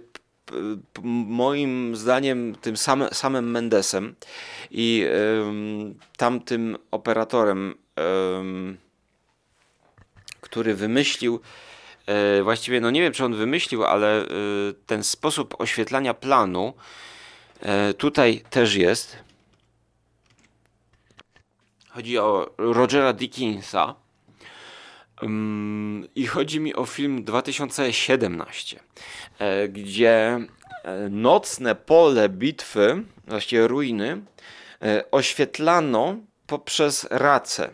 moim 1.27 1.95
zdaniem 1.95 2.55
tym 2.61 2.77
same, 2.77 3.09
samym 3.13 3.51
Mendesem 3.51 4.15
i 4.71 5.05
em, 5.09 5.95
tamtym 6.17 6.77
operatorem, 6.91 7.75
em, 7.95 8.77
który 10.41 10.75
wymyślił 10.75 11.39
e, 12.05 12.43
właściwie, 12.43 12.81
no 12.81 12.91
nie 12.91 13.01
wiem 13.01 13.13
czy 13.13 13.25
on 13.25 13.35
wymyślił, 13.35 13.83
ale 13.83 14.21
e, 14.21 14.27
ten 14.85 15.03
sposób 15.03 15.55
oświetlania 15.61 16.13
planu 16.13 16.73
e, 17.59 17.93
tutaj 17.93 18.43
też 18.49 18.75
jest. 18.75 19.17
Chodzi 21.93 22.17
o 22.17 22.53
Rogera 22.57 23.13
Dickinsa. 23.13 23.95
Ym, 25.23 26.07
I 26.15 26.27
chodzi 26.27 26.59
mi 26.59 26.75
o 26.75 26.85
film 26.85 27.23
2017, 27.23 28.79
e, 29.39 29.67
gdzie 29.67 30.39
e, 30.83 31.09
nocne 31.09 31.75
pole 31.75 32.29
bitwy, 32.29 33.03
właściwie 33.27 33.67
ruiny, 33.67 34.21
e, 34.81 35.11
oświetlano 35.11 36.15
poprzez 36.47 37.07
race. 37.09 37.69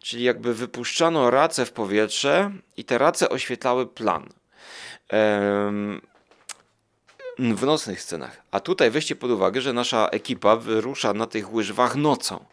Czyli 0.00 0.24
jakby 0.24 0.54
wypuszczano 0.54 1.30
race 1.30 1.66
w 1.66 1.72
powietrze 1.72 2.50
i 2.76 2.84
te 2.84 2.98
race 2.98 3.28
oświetlały 3.28 3.86
plan. 3.86 4.28
W 7.40 7.66
nocnych 7.66 8.02
scenach. 8.02 8.42
A 8.50 8.60
tutaj 8.60 8.90
weźcie 8.90 9.16
pod 9.16 9.30
uwagę, 9.30 9.60
że 9.60 9.72
nasza 9.72 10.08
ekipa 10.08 10.56
wyrusza 10.56 11.14
na 11.14 11.26
tych 11.26 11.52
łyżwach 11.52 11.96
nocą. 11.96 12.44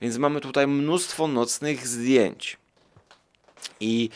Więc 0.00 0.16
mamy 0.18 0.40
tutaj 0.40 0.66
mnóstwo 0.66 1.28
nocnych 1.28 1.86
zdjęć. 1.86 2.56
I 3.80 4.10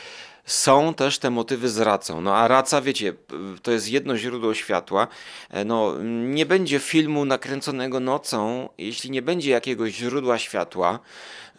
są 0.45 0.95
też 0.95 1.19
te 1.19 1.31
motywy 1.31 1.69
z 1.69 1.79
racą. 1.79 2.21
No 2.21 2.37
a 2.37 2.49
raca, 2.49 2.81
wiecie, 2.81 3.15
to 3.63 3.71
jest 3.71 3.89
jedno 3.89 4.17
źródło 4.17 4.55
światła. 4.55 5.09
E, 5.51 5.65
no, 5.65 5.95
nie 6.05 6.47
będzie 6.47 6.79
filmu 6.79 7.25
nakręconego 7.25 8.01
nocą, 8.01 8.69
jeśli 8.79 9.11
nie 9.11 9.23
będzie 9.23 9.51
jakiegoś 9.51 9.95
źródła 9.95 10.39
światła, 10.39 10.99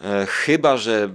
e, 0.00 0.26
chyba 0.26 0.76
że 0.76 1.10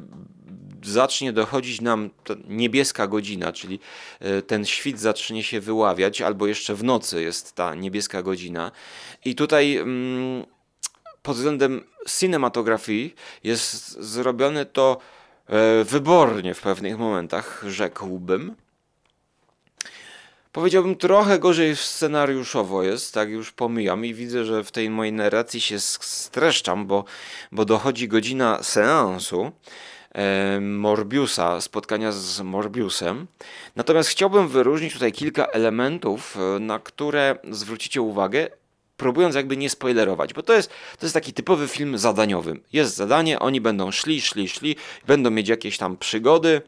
zacznie 0.88 1.34
dochodzić 1.34 1.82
nam 1.82 2.10
niebieska 2.48 3.08
godzina, 3.08 3.54
czyli 3.54 3.80
e, 4.20 4.42
ten 4.42 4.66
świt 4.66 5.00
zacznie 5.00 5.44
się 5.44 5.60
wyławiać, 5.60 6.22
albo 6.22 6.48
jeszcze 6.48 6.76
w 6.76 6.84
nocy 6.84 7.22
jest 7.22 7.56
ta 7.56 7.76
niebieska 7.76 8.24
godzina. 8.24 8.72
I 9.26 9.36
tutaj 9.36 9.76
mm, 9.76 10.46
pod 11.22 11.36
względem 11.36 11.84
cinematografii 12.08 13.16
jest 13.44 14.02
zrobione 14.02 14.66
to 14.66 15.00
E, 15.50 15.84
wybornie 15.84 16.54
w 16.54 16.62
pewnych 16.62 16.98
momentach, 16.98 17.64
rzekłbym. 17.68 18.56
Powiedziałbym 20.52 20.96
trochę 20.96 21.40
gorzej 21.40 21.76
scenariuszowo 21.76 22.84
jest, 22.84 23.14
tak 23.14 23.30
już 23.30 23.52
pomijam 23.52 24.06
i 24.06 24.14
widzę, 24.14 24.46
że 24.46 24.64
w 24.64 24.72
tej 24.72 24.90
mojej 24.90 25.14
narracji 25.14 25.62
się 25.62 25.80
streszczam, 25.80 26.88
bo, 26.88 27.06
bo 27.52 27.66
dochodzi 27.66 28.08
godzina 28.08 28.64
seansu 28.64 29.52
Morbiusa, 30.62 31.62
spotkania 31.62 32.12
z 32.12 32.42
Morbiusem. 32.42 33.28
Natomiast 33.76 34.10
chciałbym 34.10 34.48
wyróżnić 34.48 34.94
tutaj 34.94 35.12
kilka 35.12 35.46
elementów, 35.46 36.38
e, 36.38 36.60
na 36.60 36.80
które 36.80 37.36
zwrócicie 37.52 38.02
uwagę 38.02 38.48
próbując 38.98 39.36
jakby 39.36 39.58
nie 39.58 39.70
spoilerować, 39.70 40.34
bo 40.34 40.44
to 40.44 40.54
jest, 40.54 40.70
to 41.00 41.06
jest 41.06 41.14
taki 41.14 41.34
typowy 41.34 41.68
film 41.68 41.98
zadaniowy. 41.98 42.60
Jest 42.74 42.96
zadanie, 42.96 43.40
oni 43.40 43.62
będą 43.62 43.92
szli, 43.92 44.22
szli, 44.22 44.50
szli, 44.50 44.76
będą 45.08 45.32
mieć 45.32 45.50
jakieś 45.50 45.78
tam 45.78 45.98
przygody. 45.98 46.62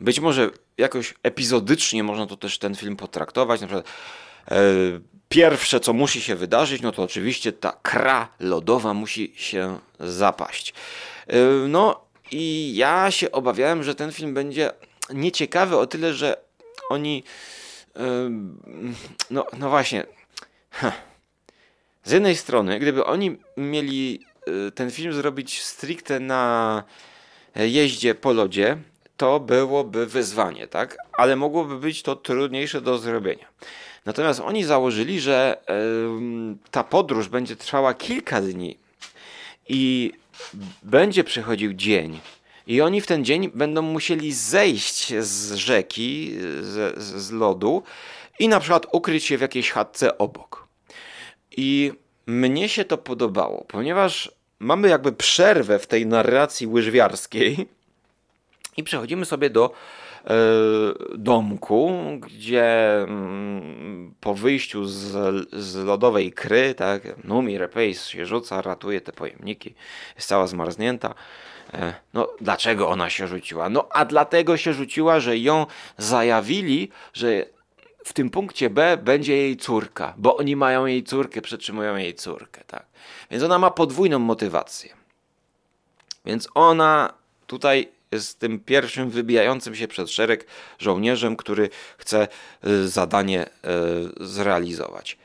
Być 0.00 0.20
może 0.20 0.50
jakoś 0.78 1.14
epizodycznie 1.22 2.02
można 2.02 2.26
to 2.26 2.36
też 2.36 2.58
ten 2.58 2.74
film 2.74 2.96
potraktować. 2.96 3.60
Na 3.60 3.66
przykład 3.66 3.86
e, 4.50 4.54
pierwsze, 5.28 5.80
co 5.80 5.92
musi 5.92 6.22
się 6.22 6.34
wydarzyć, 6.34 6.82
no 6.82 6.92
to 6.92 7.02
oczywiście 7.02 7.52
ta 7.52 7.72
kra 7.82 8.28
lodowa 8.40 8.94
musi 8.94 9.32
się 9.36 9.78
zapaść. 10.00 10.74
E, 11.26 11.36
no 11.68 12.04
i 12.30 12.72
ja 12.76 13.10
się 13.10 13.32
obawiałem, 13.32 13.82
że 13.82 13.94
ten 13.94 14.12
film 14.12 14.34
będzie 14.34 14.70
nieciekawy 15.10 15.76
o 15.76 15.86
tyle, 15.86 16.14
że 16.14 16.36
oni. 16.90 17.24
E, 17.96 18.30
no, 19.30 19.46
no 19.58 19.70
właśnie 19.70 20.06
z 22.04 22.10
jednej 22.10 22.36
strony, 22.36 22.78
gdyby 22.78 23.04
oni 23.04 23.36
mieli 23.56 24.20
y, 24.68 24.72
ten 24.72 24.90
film 24.90 25.12
zrobić 25.12 25.62
stricte 25.62 26.20
na 26.20 26.82
jeździe 27.56 28.14
po 28.14 28.32
lodzie, 28.32 28.76
to 29.16 29.40
byłoby 29.40 30.06
wyzwanie, 30.06 30.66
tak? 30.66 30.96
Ale 31.12 31.36
mogłoby 31.36 31.78
być 31.78 32.02
to 32.02 32.16
trudniejsze 32.16 32.80
do 32.80 32.98
zrobienia. 32.98 33.46
Natomiast 34.04 34.40
oni 34.40 34.64
założyli, 34.64 35.20
że 35.20 35.56
ta 36.70 36.84
podróż 36.84 37.28
będzie 37.28 37.56
trwała 37.56 37.94
kilka 37.94 38.40
dni 38.40 38.78
i 39.68 40.12
będzie 40.82 41.24
przychodził 41.24 41.74
dzień. 41.74 42.20
I 42.66 42.80
oni 42.80 43.00
w 43.00 43.06
ten 43.06 43.24
dzień 43.24 43.50
będą 43.54 43.82
musieli 43.82 44.32
zejść 44.32 45.12
z 45.20 45.54
rzeki, 45.54 46.36
z, 46.60 46.98
z 46.98 47.30
lodu 47.30 47.82
i 48.38 48.48
na 48.48 48.60
przykład 48.60 48.86
ukryć 48.92 49.24
się 49.24 49.38
w 49.38 49.40
jakiejś 49.40 49.70
chatce 49.70 50.18
obok. 50.18 50.68
I 51.56 51.92
mnie 52.26 52.68
się 52.68 52.84
to 52.84 52.98
podobało, 52.98 53.64
ponieważ 53.68 54.32
mamy 54.58 54.88
jakby 54.88 55.12
przerwę 55.12 55.78
w 55.78 55.86
tej 55.86 56.06
narracji 56.06 56.66
łyżwiarskiej 56.66 57.68
i 58.76 58.84
przechodzimy 58.84 59.24
sobie 59.24 59.50
do 59.50 59.74
domku, 61.18 61.92
gdzie 62.20 62.96
mm, 63.02 64.14
po 64.20 64.34
wyjściu 64.34 64.84
z, 64.84 65.12
z 65.52 65.76
lodowej 65.76 66.32
kry, 66.32 66.74
tak, 66.74 67.24
Numi 67.24 67.58
Repace 67.58 67.94
się 67.94 68.26
rzuca, 68.26 68.62
ratuje 68.62 69.00
te 69.00 69.12
pojemniki, 69.12 69.74
jest 70.16 70.28
cała 70.28 70.46
zmarznięta. 70.46 71.14
E, 71.74 71.94
no, 72.14 72.28
dlaczego 72.40 72.88
ona 72.88 73.10
się 73.10 73.28
rzuciła? 73.28 73.68
No, 73.68 73.88
a 73.90 74.04
dlatego 74.04 74.56
się 74.56 74.72
rzuciła, 74.72 75.20
że 75.20 75.38
ją 75.38 75.66
zajawili, 75.98 76.88
że 77.12 77.46
w 78.04 78.12
tym 78.12 78.30
punkcie 78.30 78.70
B 78.70 78.96
będzie 78.96 79.36
jej 79.36 79.56
córka, 79.56 80.14
bo 80.16 80.36
oni 80.36 80.56
mają 80.56 80.86
jej 80.86 81.04
córkę, 81.04 81.42
przetrzymują 81.42 81.96
jej 81.96 82.14
córkę, 82.14 82.64
tak. 82.66 82.86
Więc 83.30 83.44
ona 83.44 83.58
ma 83.58 83.70
podwójną 83.70 84.18
motywację. 84.18 84.94
Więc 86.24 86.48
ona 86.54 87.14
tutaj 87.46 87.88
jest 88.14 88.38
tym 88.38 88.60
pierwszym 88.60 89.10
wybijającym 89.10 89.74
się 89.74 89.88
przed 89.88 90.10
szereg 90.10 90.46
żołnierzem, 90.78 91.36
który 91.36 91.68
chce 91.98 92.28
y, 92.66 92.88
zadanie 92.88 93.46
y, 93.46 94.26
zrealizować. 94.26 95.18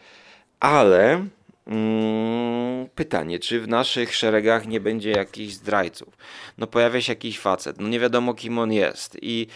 Ale 0.59 1.25
mm, 1.67 2.89
pytanie, 2.95 3.39
czy 3.39 3.59
w 3.59 3.67
naszych 3.67 4.15
szeregach 4.15 4.67
nie 4.67 4.79
będzie 4.79 5.11
jakichś 5.11 5.53
zdrajców? 5.53 6.17
No 6.57 6.67
pojawia 6.67 7.01
się 7.01 7.11
jakiś 7.11 7.39
facet, 7.39 7.79
no 7.79 7.87
nie 7.87 7.99
wiadomo 7.99 8.33
kim 8.33 8.59
on 8.59 8.73
jest 8.73 9.17
i 9.21 9.47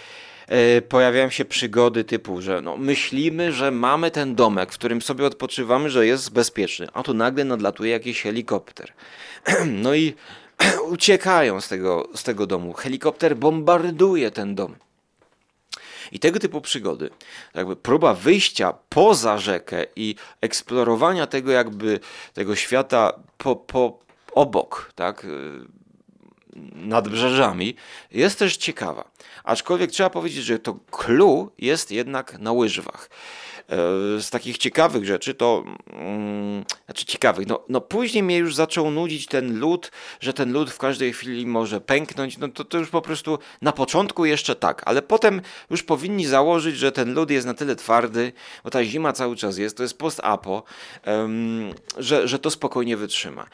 E, 0.48 0.82
pojawiają 0.82 1.30
się 1.30 1.46
przygody 1.46 2.04
typu, 2.04 2.42
że 2.42 2.62
no, 2.62 2.78
myślimy, 2.78 3.52
że 3.52 3.72
mamy 3.72 4.12
ten 4.12 4.36
domek, 4.36 4.72
w 4.72 4.78
którym 4.78 5.02
sobie 5.02 5.26
odpoczywamy, 5.26 5.90
że 5.90 6.06
jest 6.06 6.34
bezpieczny, 6.34 6.88
a 6.94 7.04
tu 7.04 7.14
nagle 7.14 7.44
nadlatuje 7.44 7.92
jakiś 7.92 8.22
helikopter. 8.22 8.94
No 9.84 9.96
i 9.96 10.14
uciekają 10.96 11.62
z 11.62 11.68
tego, 11.68 12.10
z 12.16 12.24
tego 12.24 12.48
domu. 12.48 12.74
Helikopter 12.74 13.38
bombarduje 13.38 14.32
ten 14.32 14.56
dom. 14.56 14.76
I 16.12 16.20
tego 16.20 16.40
typu 16.40 16.62
przygody, 16.62 17.10
jakby 17.54 17.76
próba 17.76 18.14
wyjścia 18.14 18.74
poza 18.90 19.38
rzekę 19.38 19.86
i 19.96 20.16
eksplorowania 20.42 21.28
tego 21.28 21.52
jakby 21.52 22.00
tego 22.34 22.56
świata 22.56 23.14
po, 23.38 23.56
po 23.56 24.00
obok, 24.32 24.92
tak, 24.96 25.28
nad 26.76 27.10
brzeżami, 27.10 27.76
jest 28.12 28.40
też 28.40 28.58
ciekawa. 28.58 29.12
Aczkolwiek 29.44 29.92
trzeba 29.92 30.10
powiedzieć, 30.10 30.46
że 30.46 30.60
to 30.60 30.78
clue 30.92 31.52
jest 31.58 31.92
jednak 31.92 32.40
na 32.40 32.52
łyżwach. 32.52 33.10
E, 33.70 34.22
z 34.22 34.30
takich 34.30 34.58
ciekawych 34.58 35.06
rzeczy 35.06 35.34
to, 35.34 35.64
mm, 35.94 36.66
znaczy 36.86 37.06
ciekawych, 37.06 37.48
no, 37.48 37.64
no 37.70 37.82
później 37.82 38.24
mnie 38.24 38.38
już 38.38 38.56
zaczął 38.56 38.92
nudzić 38.92 39.28
ten 39.28 39.60
lód, 39.60 39.92
że 40.20 40.34
ten 40.34 40.54
lód 40.54 40.72
w 40.72 40.78
każdej 40.78 41.14
chwili 41.14 41.46
może 41.46 41.82
pęknąć, 41.82 42.38
no 42.38 42.48
to, 42.48 42.64
to 42.64 42.78
już 42.78 42.90
po 42.90 43.02
prostu 43.02 43.40
na 43.62 43.72
początku 43.72 44.26
jeszcze 44.26 44.56
tak, 44.56 44.82
ale 44.86 45.02
potem 45.02 45.42
już 45.70 45.84
powinni 45.84 46.26
założyć, 46.26 46.78
że 46.78 46.92
ten 46.92 47.14
lód 47.14 47.30
jest 47.30 47.48
na 47.48 47.54
tyle 47.54 47.76
twardy, 47.76 48.34
bo 48.64 48.70
ta 48.70 48.84
zima 48.84 49.14
cały 49.14 49.36
czas 49.36 49.58
jest, 49.58 49.78
to 49.78 49.84
jest 49.84 49.98
post-apo, 49.98 50.64
że, 51.98 52.28
że 52.28 52.40
to 52.40 52.52
spokojnie 52.52 52.98
wytrzyma. 52.98 53.46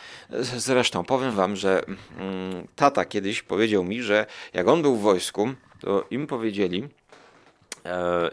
Zresztą 0.55 1.03
powiem 1.03 1.31
wam, 1.31 1.55
że 1.55 1.81
um, 1.85 2.67
tata 2.75 3.05
kiedyś 3.05 3.41
powiedział 3.43 3.83
mi, 3.83 4.03
że 4.03 4.25
jak 4.53 4.67
on 4.67 4.81
był 4.81 4.95
w 4.95 5.01
wojsku, 5.01 5.53
to 5.79 6.05
im 6.11 6.27
powiedzieli, 6.27 6.89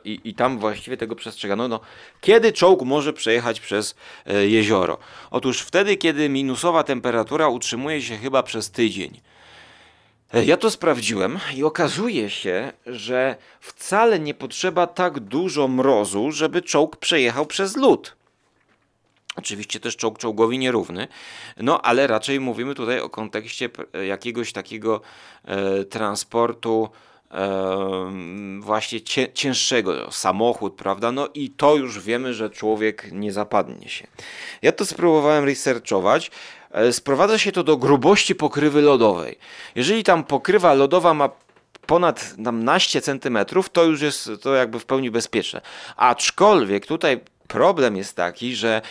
i, 0.05 0.21
I 0.25 0.35
tam 0.35 0.59
właściwie 0.59 0.97
tego 0.97 1.17
przestrzegano. 1.17 1.69
No, 1.69 1.81
kiedy 2.21 2.53
czołg 2.53 2.83
może 2.83 3.13
przejechać 3.13 3.61
przez 3.61 3.95
e, 4.27 4.47
jezioro? 4.47 4.99
Otóż 5.31 5.61
wtedy, 5.61 5.97
kiedy 5.97 6.29
minusowa 6.29 6.85
temperatura 6.85 7.49
utrzymuje 7.49 8.03
się 8.03 8.17
chyba 8.17 8.43
przez 8.43 8.71
tydzień. 8.71 9.21
E, 10.35 10.45
ja 10.45 10.57
to 10.57 10.71
sprawdziłem 10.71 11.39
i 11.55 11.65
okazuje 11.65 12.31
się, 12.31 12.73
że 12.87 13.37
wcale 13.61 14.19
nie 14.19 14.35
potrzeba 14.35 14.87
tak 14.87 15.21
dużo 15.21 15.69
mrozu, 15.69 16.33
żeby 16.33 16.63
czołg 16.63 16.97
przejechał 16.97 17.47
przez 17.47 17.77
lód. 17.77 18.17
Oczywiście 19.37 19.81
też 19.81 19.97
czołg 19.97 20.19
czołgowi 20.19 20.59
nierówny, 20.59 21.09
no 21.57 21.83
ale 21.83 22.07
raczej 22.07 22.41
mówimy 22.41 22.75
tutaj 22.75 23.01
o 23.01 23.11
kontekście 23.11 23.69
jakiegoś 24.07 24.53
takiego 24.53 25.01
e, 25.45 25.85
transportu 25.85 26.89
właśnie 28.61 29.01
cięższego, 29.35 30.13
samochód, 30.13 30.75
prawda? 30.75 31.13
No 31.13 31.29
i 31.35 31.51
to 31.51 31.77
już 31.77 32.01
wiemy, 32.01 32.35
że 32.35 32.51
człowiek 32.51 33.09
nie 33.13 33.33
zapadnie 33.33 33.89
się. 33.89 34.07
Ja 34.63 34.73
to 34.73 34.87
spróbowałem 34.87 35.45
researchować. 35.45 36.31
E, 36.71 36.93
sprowadza 36.93 37.39
się 37.39 37.53
to 37.53 37.65
do 37.65 37.77
grubości 37.77 38.35
pokrywy 38.35 38.83
lodowej. 38.83 39.39
Jeżeli 39.75 40.05
tam 40.05 40.25
pokrywa 40.25 40.75
lodowa 40.75 41.15
ma 41.15 41.29
ponad 41.87 42.35
tam 42.45 42.65
naście 42.65 43.01
centymetrów, 43.01 43.71
to 43.71 43.85
już 43.85 44.01
jest 44.03 44.31
to 44.43 44.55
jakby 44.55 44.79
w 44.79 44.85
pełni 44.87 45.11
bezpieczne. 45.11 45.61
Aczkolwiek 45.97 46.87
tutaj 46.87 47.21
problem 47.49 47.97
jest 47.97 48.17
taki, 48.17 48.57
że 48.57 48.83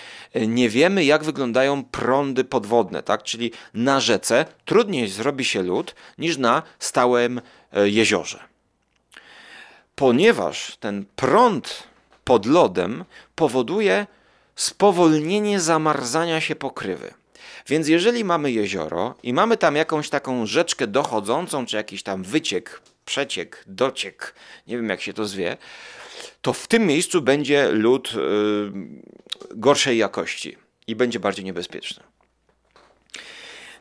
nie 0.48 0.70
wiemy, 0.70 1.04
jak 1.04 1.24
wyglądają 1.24 1.84
prądy 1.84 2.44
podwodne, 2.44 3.04
tak? 3.04 3.24
Czyli 3.24 3.52
na 3.74 4.00
rzece 4.00 4.46
trudniej 4.66 5.08
zrobi 5.08 5.46
się 5.46 5.64
lód 5.64 5.96
niż 6.18 6.38
na 6.38 6.64
stałym 6.80 7.42
E, 7.65 7.65
jeziorze. 7.84 8.40
Ponieważ 9.96 10.78
ten 10.78 11.06
prąd 11.16 11.84
pod 12.24 12.46
lodem 12.46 13.06
powoduje 13.36 14.08
spowolnienie 14.56 15.60
zamarzania 15.60 16.42
się 16.42 16.56
pokrywy. 16.56 17.14
Więc 17.68 17.88
jeżeli 17.88 18.24
mamy 18.24 18.52
jezioro 18.52 19.16
i 19.24 19.34
mamy 19.34 19.58
tam 19.58 19.76
jakąś 19.76 20.10
taką 20.10 20.46
rzeczkę 20.46 20.88
dochodzącą, 20.88 21.66
czy 21.66 21.76
jakiś 21.76 22.04
tam 22.04 22.24
wyciek, 22.24 22.82
przeciek, 23.06 23.64
dociek, 23.68 24.36
nie 24.68 24.76
wiem 24.76 24.90
jak 24.90 25.02
się 25.02 25.14
to 25.14 25.26
zwie, 25.26 25.58
to 26.42 26.54
w 26.54 26.68
tym 26.68 26.86
miejscu 26.86 27.22
będzie 27.22 27.72
lód 27.72 28.14
yy, 28.14 28.72
gorszej 29.56 29.98
jakości 29.98 30.58
i 30.88 30.96
będzie 30.96 31.20
bardziej 31.20 31.46
niebezpieczny. 31.46 32.04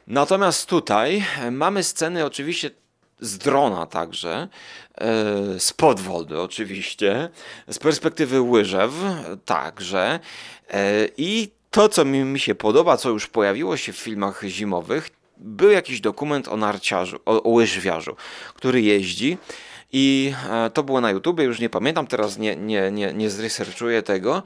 Natomiast 0.06 0.66
tutaj 0.66 1.24
mamy 1.50 1.82
sceny 1.82 2.24
oczywiście 2.24 2.70
z 3.20 3.38
drona 3.38 3.86
także, 3.86 4.48
e, 4.94 5.60
z 5.60 5.72
podwody 5.72 6.40
oczywiście, 6.40 7.28
z 7.68 7.78
perspektywy 7.78 8.40
łyżew 8.40 8.90
także 9.44 10.20
e, 10.70 11.08
i 11.16 11.50
to, 11.70 11.88
co 11.88 12.04
mi, 12.04 12.24
mi 12.24 12.40
się 12.40 12.54
podoba, 12.54 12.96
co 12.96 13.10
już 13.10 13.26
pojawiło 13.26 13.76
się 13.76 13.92
w 13.92 13.96
filmach 13.96 14.42
zimowych, 14.46 15.10
był 15.36 15.70
jakiś 15.70 16.00
dokument 16.00 16.48
o 16.48 16.56
narciarzu, 16.56 17.16
o, 17.26 17.42
o 17.42 17.48
łyżwiarzu, 17.48 18.16
który 18.54 18.82
jeździ 18.82 19.38
i 19.92 20.32
e, 20.50 20.70
to 20.70 20.82
było 20.82 21.00
na 21.00 21.10
YouTubie, 21.10 21.44
już 21.44 21.60
nie 21.60 21.70
pamiętam, 21.70 22.06
teraz 22.06 22.38
nie, 22.38 22.56
nie, 22.56 22.90
nie, 22.90 23.12
nie 23.12 23.30
zresearchuję 23.30 24.02
tego, 24.02 24.42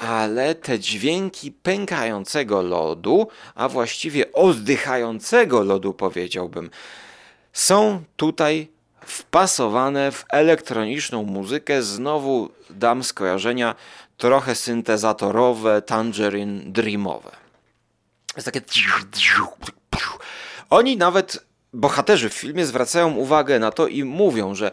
ale 0.00 0.54
te 0.54 0.78
dźwięki 0.78 1.52
pękającego 1.52 2.62
lodu, 2.62 3.28
a 3.54 3.68
właściwie 3.68 4.32
oddychającego 4.32 5.62
lodu 5.62 5.94
powiedziałbym, 5.94 6.70
są 7.52 8.02
tutaj 8.16 8.68
wpasowane 9.06 10.12
w 10.12 10.24
elektroniczną 10.28 11.22
muzykę. 11.22 11.82
Znowu 11.82 12.50
dam 12.70 13.04
skojarzenia 13.04 13.74
trochę 14.16 14.54
syntezatorowe, 14.54 15.82
tangerine 15.82 16.60
dreamowe. 16.64 17.30
Jest 18.36 18.44
takie. 18.44 18.60
Oni 20.70 20.96
nawet, 20.96 21.44
bohaterzy 21.72 22.28
w 22.28 22.34
filmie, 22.34 22.66
zwracają 22.66 23.14
uwagę 23.14 23.58
na 23.58 23.70
to 23.70 23.86
i 23.86 24.04
mówią, 24.04 24.54
że 24.54 24.72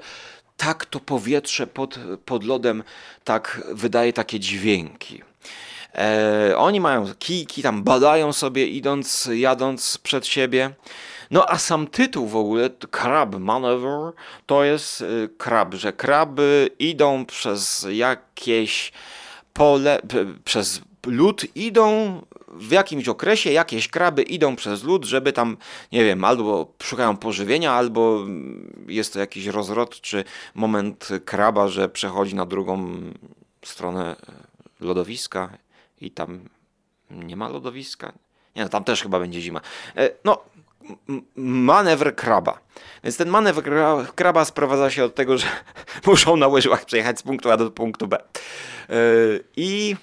tak 0.57 0.85
to 0.85 0.99
powietrze 0.99 1.67
pod, 1.67 1.99
pod 2.25 2.43
lodem 2.43 2.83
tak 3.23 3.61
wydaje 3.71 4.13
takie 4.13 4.39
dźwięki. 4.39 5.21
E, 5.95 6.53
oni 6.57 6.79
mają 6.79 7.13
kijki, 7.19 7.63
tam 7.63 7.83
badają 7.83 8.33
sobie 8.33 8.67
idąc, 8.67 9.29
jadąc 9.33 9.97
przed 9.97 10.27
siebie. 10.27 10.71
No 11.31 11.45
a 11.49 11.57
sam 11.57 11.87
tytuł 11.87 12.27
w 12.27 12.35
ogóle, 12.35 12.69
Crab 12.91 13.35
Maneuver, 13.35 14.13
to 14.45 14.63
jest 14.63 15.01
y, 15.01 15.29
krab, 15.37 15.73
że 15.73 15.93
kraby 15.93 16.69
idą 16.79 17.25
przez 17.25 17.87
jakieś 17.91 18.91
pole, 19.53 20.01
przez 20.43 20.81
lód 21.05 21.55
idą 21.55 22.21
w 22.47 22.71
jakimś 22.71 23.07
okresie 23.07 23.51
jakieś 23.51 23.87
kraby 23.87 24.23
idą 24.23 24.55
przez 24.55 24.83
lód, 24.83 25.05
żeby 25.05 25.33
tam, 25.33 25.57
nie 25.91 26.03
wiem, 26.03 26.23
albo 26.23 26.73
szukają 26.83 27.17
pożywienia, 27.17 27.71
albo 27.73 28.25
jest 28.87 29.13
to 29.13 29.19
jakiś 29.19 29.45
rozrodczy 29.45 30.23
moment 30.55 31.09
kraba, 31.25 31.67
że 31.67 31.89
przechodzi 31.89 32.35
na 32.35 32.45
drugą 32.45 33.01
stronę 33.65 34.15
lodowiska 34.79 35.57
i 36.01 36.11
tam 36.11 36.39
nie 37.11 37.35
ma 37.35 37.49
lodowiska. 37.49 38.13
Nie, 38.55 38.63
no, 38.63 38.69
tam 38.69 38.83
też 38.83 39.03
chyba 39.03 39.19
będzie 39.19 39.41
zima. 39.41 39.61
E, 39.95 40.09
no, 40.23 40.43
manewr 41.35 42.15
kraba. 42.15 42.59
Więc 43.03 43.17
ten 43.17 43.29
manewr 43.29 43.63
kraba 44.15 44.45
sprowadza 44.45 44.89
się 44.89 45.03
od 45.03 45.15
tego, 45.15 45.37
że 45.37 45.47
muszą 46.07 46.37
na 46.37 46.47
łyżwach 46.47 46.85
przejechać 46.85 47.19
z 47.19 47.23
punktu 47.23 47.51
A 47.51 47.57
do 47.57 47.71
punktu 47.71 48.07
B. 48.07 48.17
E, 48.19 48.95
I, 49.57 49.95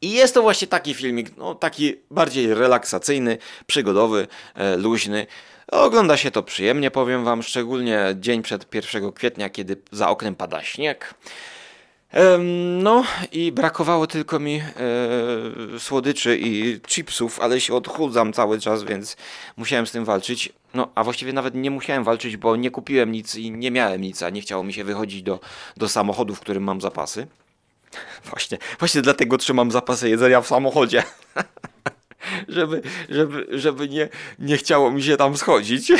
I 0.00 0.10
jest 0.10 0.34
to 0.34 0.42
właśnie 0.42 0.68
taki 0.68 0.94
filmik, 0.94 1.36
no, 1.36 1.54
taki 1.54 1.96
bardziej 2.10 2.54
relaksacyjny, 2.54 3.38
przygodowy, 3.66 4.26
e, 4.54 4.76
luźny. 4.76 5.26
Ogląda 5.68 6.16
się 6.16 6.30
to 6.30 6.42
przyjemnie, 6.42 6.90
powiem 6.90 7.24
Wam, 7.24 7.42
szczególnie 7.42 8.16
dzień 8.16 8.42
przed 8.42 8.74
1 8.74 9.12
kwietnia, 9.12 9.50
kiedy 9.50 9.76
za 9.92 10.08
oknem 10.08 10.34
pada 10.34 10.62
śnieg. 10.62 11.14
No 12.82 13.04
i 13.32 13.52
brakowało 13.52 14.06
tylko 14.06 14.38
mi 14.38 14.56
e, 14.56 15.78
słodyczy 15.78 16.38
i 16.38 16.80
chipsów, 16.80 17.40
ale 17.40 17.60
się 17.60 17.74
odchudzam 17.74 18.32
cały 18.32 18.60
czas, 18.60 18.84
więc 18.84 19.16
musiałem 19.56 19.86
z 19.86 19.92
tym 19.92 20.04
walczyć. 20.04 20.52
No, 20.74 20.88
a 20.94 21.04
właściwie 21.04 21.32
nawet 21.32 21.54
nie 21.54 21.70
musiałem 21.70 22.04
walczyć, 22.04 22.36
bo 22.36 22.56
nie 22.56 22.70
kupiłem 22.70 23.12
nic 23.12 23.34
i 23.34 23.50
nie 23.50 23.70
miałem 23.70 24.00
nic, 24.00 24.22
a 24.22 24.30
nie 24.30 24.40
chciało 24.40 24.64
mi 24.64 24.72
się 24.72 24.84
wychodzić 24.84 25.22
do, 25.22 25.40
do 25.76 25.88
samochodu, 25.88 26.34
w 26.34 26.40
którym 26.40 26.62
mam 26.62 26.80
zapasy. 26.80 27.26
Właśnie, 28.30 28.58
właśnie 28.78 29.02
dlatego 29.02 29.38
trzymam 29.38 29.70
zapasy 29.70 30.08
jedzenia 30.08 30.40
w 30.40 30.46
samochodzie. 30.46 31.02
żeby, 32.48 32.82
żeby, 33.08 33.46
żeby 33.50 33.88
nie, 33.88 34.08
nie 34.38 34.56
chciało 34.56 34.90
mi 34.90 35.02
się 35.02 35.16
tam 35.16 35.36
schodzić, 35.36 35.92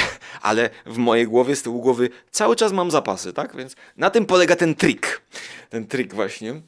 ale 0.43 0.71
w 0.87 0.97
mojej 0.97 1.27
głowie, 1.27 1.57
z 1.57 1.63
tyłu 1.63 1.81
głowy 1.81 2.11
cały 2.31 2.57
czas 2.57 2.73
mam 2.73 2.91
zapasy, 2.91 3.33
tak? 3.33 3.57
Więc 3.57 3.77
na 3.97 4.11
tym 4.11 4.27
polega 4.27 4.57
ten 4.57 4.75
trik. 4.75 5.23
Ten 5.71 5.87
trik 5.87 6.15
właśnie, 6.15 6.61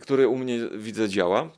który 0.00 0.28
u 0.28 0.36
mnie 0.36 0.58
widzę 0.74 1.08
działa. 1.08 1.50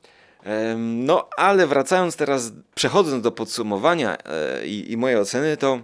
No, 0.76 1.28
ale 1.36 1.66
wracając 1.66 2.16
teraz, 2.16 2.52
przechodząc 2.74 3.22
do 3.22 3.32
podsumowania 3.32 4.16
e, 4.24 4.66
i, 4.66 4.92
i 4.92 4.96
mojej 4.96 5.18
oceny, 5.18 5.56
to 5.56 5.80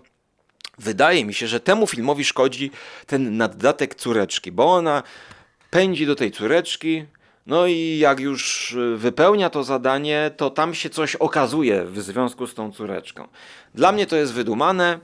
wydaje 0.79 1.25
mi 1.25 1.35
się, 1.35 1.47
że 1.47 1.61
temu 1.61 1.87
filmowi 1.87 2.25
szkodzi 2.25 2.71
ten 3.07 3.37
naddatek 3.37 3.95
córeczki, 3.95 4.53
bo 4.53 4.75
ona 4.75 5.03
pędzi 5.71 6.07
do 6.07 6.15
tej 6.15 6.31
córeczki, 6.31 7.05
no 7.47 7.67
i 7.67 7.99
jak 7.99 8.21
już 8.21 8.73
y, 8.73 8.97
wypełnia 8.97 9.51
to 9.51 9.65
zadanie, 9.65 10.31
to 10.37 10.51
tam 10.51 10.75
się 10.75 10.91
coś 10.91 11.17
okazuje 11.17 11.85
w 11.85 12.03
związku 12.03 12.47
z 12.47 12.55
tą 12.55 12.73
córeczką. 12.73 13.29
Dla 13.75 13.93
mnie 13.93 14.07
to 14.07 14.17
jest 14.17 14.33
wydumane, 14.33 14.93
e, 14.93 14.99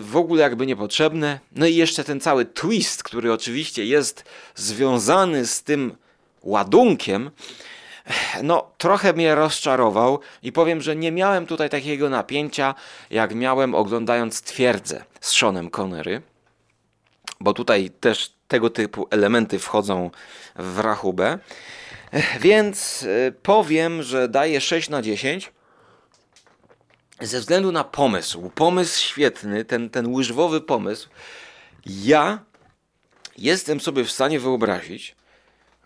w 0.00 0.16
ogóle 0.16 0.42
jakby 0.42 0.66
niepotrzebne. 0.66 1.40
No 1.52 1.66
i 1.66 1.74
jeszcze 1.74 2.04
ten 2.04 2.20
cały 2.20 2.44
twist, 2.44 3.02
który 3.02 3.32
oczywiście 3.32 3.84
jest 3.84 4.24
związany 4.54 5.46
z 5.46 5.62
tym 5.62 5.96
ładunkiem, 6.42 7.30
no 8.42 8.70
trochę 8.78 9.12
mnie 9.12 9.34
rozczarował 9.34 10.20
i 10.42 10.52
powiem, 10.52 10.80
że 10.80 10.96
nie 10.96 11.12
miałem 11.12 11.46
tutaj 11.46 11.70
takiego 11.70 12.10
napięcia, 12.10 12.74
jak 13.10 13.34
miałem 13.34 13.74
oglądając 13.74 14.42
Twierdzę 14.42 15.04
z 15.20 15.30
Seanem 15.30 15.70
Connery, 15.70 16.22
bo 17.40 17.52
tutaj 17.52 17.90
też 17.90 18.33
tego 18.48 18.70
typu 18.70 19.08
elementy 19.10 19.58
wchodzą 19.58 20.10
w 20.56 20.78
rachubę. 20.78 21.38
Więc 22.40 23.02
e, 23.02 23.32
powiem, 23.32 24.02
że 24.02 24.28
daję 24.28 24.60
6 24.60 24.88
na 24.88 25.02
10 25.02 25.52
ze 27.20 27.40
względu 27.40 27.72
na 27.72 27.84
pomysł. 27.84 28.50
Pomysł 28.54 29.00
świetny, 29.00 29.64
ten, 29.64 29.90
ten 29.90 30.14
łyżwowy 30.14 30.60
pomysł. 30.60 31.08
Ja 31.86 32.44
jestem 33.38 33.80
sobie 33.80 34.04
w 34.04 34.10
stanie 34.10 34.40
wyobrazić, 34.40 35.16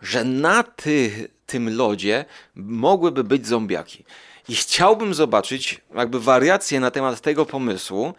że 0.02 0.24
na 0.24 0.62
ty, 0.62 1.28
tym 1.46 1.76
lodzie 1.76 2.24
mogłyby 2.54 3.24
być 3.24 3.46
zombiaki. 3.46 4.04
I 4.48 4.54
chciałbym 4.54 5.14
zobaczyć 5.14 5.80
jakby 5.94 6.20
wariacje 6.20 6.80
na 6.80 6.90
temat 6.90 7.20
tego 7.20 7.46
pomysłu 7.46 8.14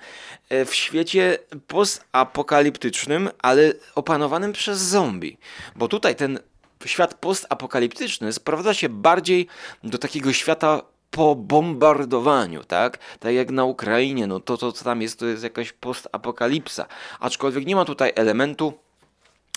e, 0.50 0.66
w 0.66 0.76
świecie 0.76 1.38
postapokaliptycznym, 1.68 3.30
ale 3.42 3.74
opanowanym 3.96 4.54
przez 4.54 4.80
zombie. 4.80 5.38
Bo 5.76 5.88
tutaj 5.88 6.16
ten 6.16 6.40
świat 6.86 7.14
postapokaliptyczny 7.14 8.34
sprowadza 8.34 8.74
się 8.74 8.90
bardziej 8.90 9.48
do 9.84 9.98
takiego 9.98 10.34
świata 10.34 10.82
po 11.12 11.36
bombardowaniu, 11.36 12.64
tak? 12.64 12.98
Tak 13.20 13.34
jak 13.34 13.52
na 13.52 13.66
Ukrainie, 13.66 14.28
no 14.28 14.40
to, 14.40 14.58
to 14.58 14.72
co 14.72 14.84
tam 14.84 15.02
jest, 15.02 15.20
to 15.20 15.26
jest 15.26 15.44
jakaś 15.44 15.72
postapokalipsa. 15.72 16.86
Aczkolwiek 17.20 17.66
nie 17.66 17.76
ma 17.76 17.86
tutaj 17.86 18.12
elementu 18.16 18.74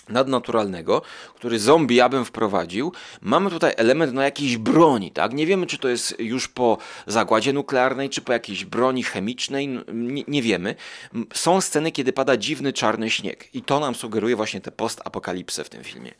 nadnaturalnego, 0.08 1.02
który 1.34 1.58
zombie 1.58 1.96
ja 1.96 2.08
bym 2.08 2.24
wprowadził. 2.24 2.92
Mamy 3.20 3.50
tutaj 3.50 3.72
element 3.76 4.12
no, 4.12 4.22
jakiejś 4.22 4.56
broni, 4.56 5.10
tak? 5.10 5.32
Nie 5.32 5.46
wiemy, 5.46 5.66
czy 5.66 5.78
to 5.78 5.88
jest 5.88 6.14
już 6.18 6.48
po 6.48 6.78
zagładzie 7.06 7.52
nuklearnej, 7.52 8.10
czy 8.10 8.20
po 8.20 8.32
jakiejś 8.32 8.64
broni 8.64 9.02
chemicznej, 9.02 9.68
nie, 9.92 10.22
nie 10.28 10.42
wiemy. 10.42 10.74
Są 11.34 11.60
sceny, 11.60 11.92
kiedy 11.92 12.12
pada 12.12 12.36
dziwny 12.36 12.72
czarny 12.72 13.10
śnieg 13.10 13.54
i 13.54 13.62
to 13.62 13.80
nam 13.80 13.94
sugeruje 13.94 14.36
właśnie 14.36 14.60
tę 14.60 14.72
postapokalipsę 14.72 15.64
w 15.64 15.68
tym 15.68 15.84
filmie. 15.84 16.12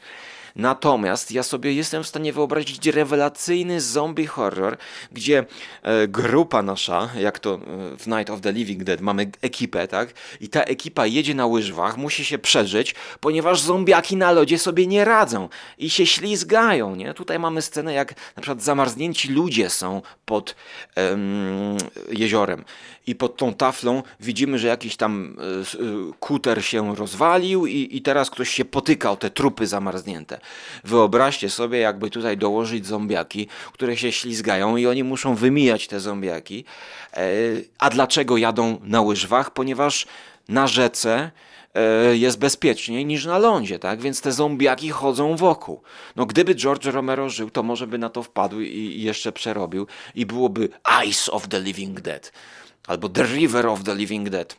Natomiast 0.57 1.33
ja 1.33 1.43
sobie 1.43 1.73
jestem 1.73 2.03
w 2.03 2.07
stanie 2.07 2.33
wyobrazić 2.33 2.87
rewelacyjny 2.87 3.81
zombie 3.81 4.27
horror, 4.27 4.77
gdzie 5.13 5.45
e, 5.83 6.09
grupa 6.09 6.63
nasza, 6.63 7.11
jak 7.19 7.39
to 7.39 7.55
e, 7.55 7.59
w 7.97 8.07
Night 8.07 8.31
of 8.31 8.41
the 8.41 8.53
Living 8.53 8.85
Dead, 8.85 9.01
mamy 9.01 9.31
ekipę, 9.43 9.89
tak? 9.89 10.13
I 10.41 10.49
ta 10.49 10.63
ekipa 10.63 11.07
jedzie 11.07 11.35
na 11.35 11.47
łyżwach, 11.47 11.97
musi 11.97 12.25
się 12.25 12.39
przeżyć, 12.39 12.95
ponieważ 13.21 13.61
zombiaki 13.61 14.17
na 14.17 14.33
lodzie 14.33 14.59
sobie 14.59 14.87
nie 14.87 15.05
radzą 15.05 15.49
i 15.79 15.91
się 15.91 16.07
ślizgają, 16.07 16.97
nie? 16.97 17.15
Tutaj 17.15 17.39
mamy 17.39 17.63
scenę, 17.63 17.93
jak 17.93 18.15
na 18.37 18.43
przykład 18.43 18.63
zamarznięci 18.63 19.29
ludzie 19.29 19.71
są 19.71 20.03
pod 20.25 20.57
jeziorem 22.11 22.65
i 23.07 23.15
pod 23.15 23.37
tą 23.37 23.55
taflą 23.55 24.03
widzimy, 24.21 24.59
że 24.59 24.69
jakiś 24.69 24.97
tam 24.97 25.37
y, 25.75 26.13
kuter 26.21 26.65
się 26.65 26.97
rozwalił 26.97 27.67
i, 27.67 27.89
i 27.93 28.03
teraz 28.03 28.31
ktoś 28.31 28.51
się 28.51 28.65
potyka 28.65 29.11
o 29.11 29.17
te 29.17 29.31
trupy 29.31 29.67
zamarznięte. 29.67 30.41
Wyobraźcie 30.85 31.51
sobie, 31.51 31.79
jakby 31.79 32.11
tutaj 32.11 32.37
dołożyć 32.37 32.87
zombiaki, 32.87 33.49
które 33.73 33.97
się 33.97 34.13
ślizgają 34.13 34.77
i 34.77 34.87
oni 34.87 35.05
muszą 35.05 35.35
wymijać 35.35 35.87
te 35.87 36.01
zombiaki. 36.01 36.65
E, 37.15 37.29
A 37.79 37.91
dlaczego 37.91 38.37
jadą 38.37 38.81
na 38.83 39.01
łyżwach? 39.01 39.51
Ponieważ 39.51 40.07
na 40.49 40.67
rzece 40.67 41.31
e, 41.75 42.17
jest 42.17 42.39
bezpieczniej 42.39 43.07
niż 43.07 43.25
na 43.25 43.39
lądzie, 43.39 43.79
tak? 43.79 44.01
Więc 44.01 44.21
te 44.21 44.33
zombiaki 44.33 44.91
chodzą 44.91 45.37
wokół. 45.37 45.83
No 46.17 46.27
gdyby 46.27 46.55
George 46.55 46.85
Romero 46.85 47.31
żył, 47.31 47.51
to 47.51 47.63
może 47.63 47.87
by 47.87 47.99
na 47.99 48.09
to 48.09 48.23
wpadł 48.23 48.61
i, 48.61 49.03
jeszcze 49.03 49.33
przerobił 49.33 49.87
i 50.15 50.27
byłoby 50.27 50.69
Ice 51.09 51.33
of 51.33 51.49
the 51.49 51.61
Living 51.61 52.01
Dead 52.01 52.33
albo 52.93 53.09
The 53.09 53.23
River 53.23 53.67
of 53.67 53.85
the 53.85 53.95
Living 53.95 54.31
Dead. 54.31 54.57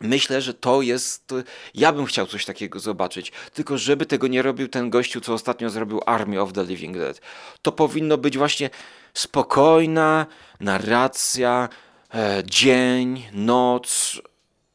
Myślę, 0.00 0.40
że 0.40 0.54
to 0.54 0.82
jest. 0.82 1.34
Ja 1.74 1.92
bym 1.92 2.06
chciał 2.06 2.26
coś 2.26 2.44
takiego 2.44 2.78
zobaczyć. 2.78 3.32
Tylko, 3.54 3.78
żeby 3.78 4.06
tego 4.06 4.26
nie 4.26 4.42
robił 4.42 4.68
ten 4.68 4.90
gościu, 4.90 5.20
co 5.20 5.32
ostatnio 5.32 5.70
zrobił 5.70 6.00
Army 6.06 6.40
of 6.40 6.52
the 6.52 6.64
Living 6.64 6.96
Dead. 6.96 7.20
To 7.62 7.72
powinno 7.72 8.18
być 8.18 8.38
właśnie 8.38 8.70
spokojna 9.14 10.26
narracja, 10.60 11.68
e, 12.14 12.42
dzień, 12.46 13.22
noc. 13.32 14.20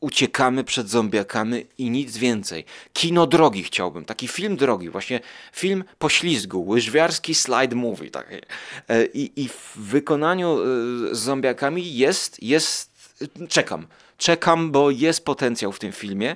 Uciekamy 0.02 0.64
przed 0.64 0.89
zombiakami 0.89 1.66
i 1.78 1.89
nic 1.89 2.18
więcej. 2.18 2.66
Kino 2.93 3.28
drogi 3.28 3.64
chciałbym, 3.64 4.06
taki 4.06 4.28
film 4.28 4.58
drogi, 4.58 4.89
właśnie 4.89 5.20
film 5.54 5.84
poślizgu, 5.99 6.68
łyżwiarski 6.68 7.36
slide 7.36 7.76
movie. 7.76 8.12
Taki. 8.12 8.36
E, 8.88 9.06
I, 9.06 9.41
I 9.43 9.49
w 9.49 9.74
wykonaniu 9.78 10.58
e, 10.60 10.66
z 11.16 11.20
zombiakami 11.20 11.95
jest, 11.95 12.43
jest. 12.43 12.91
Czekam, 13.49 13.88
czekam, 14.18 14.72
bo 14.72 14.91
jest 14.91 15.26
potencjał 15.26 15.72
w 15.72 15.80
tym 15.80 15.91
filmie. 15.91 16.36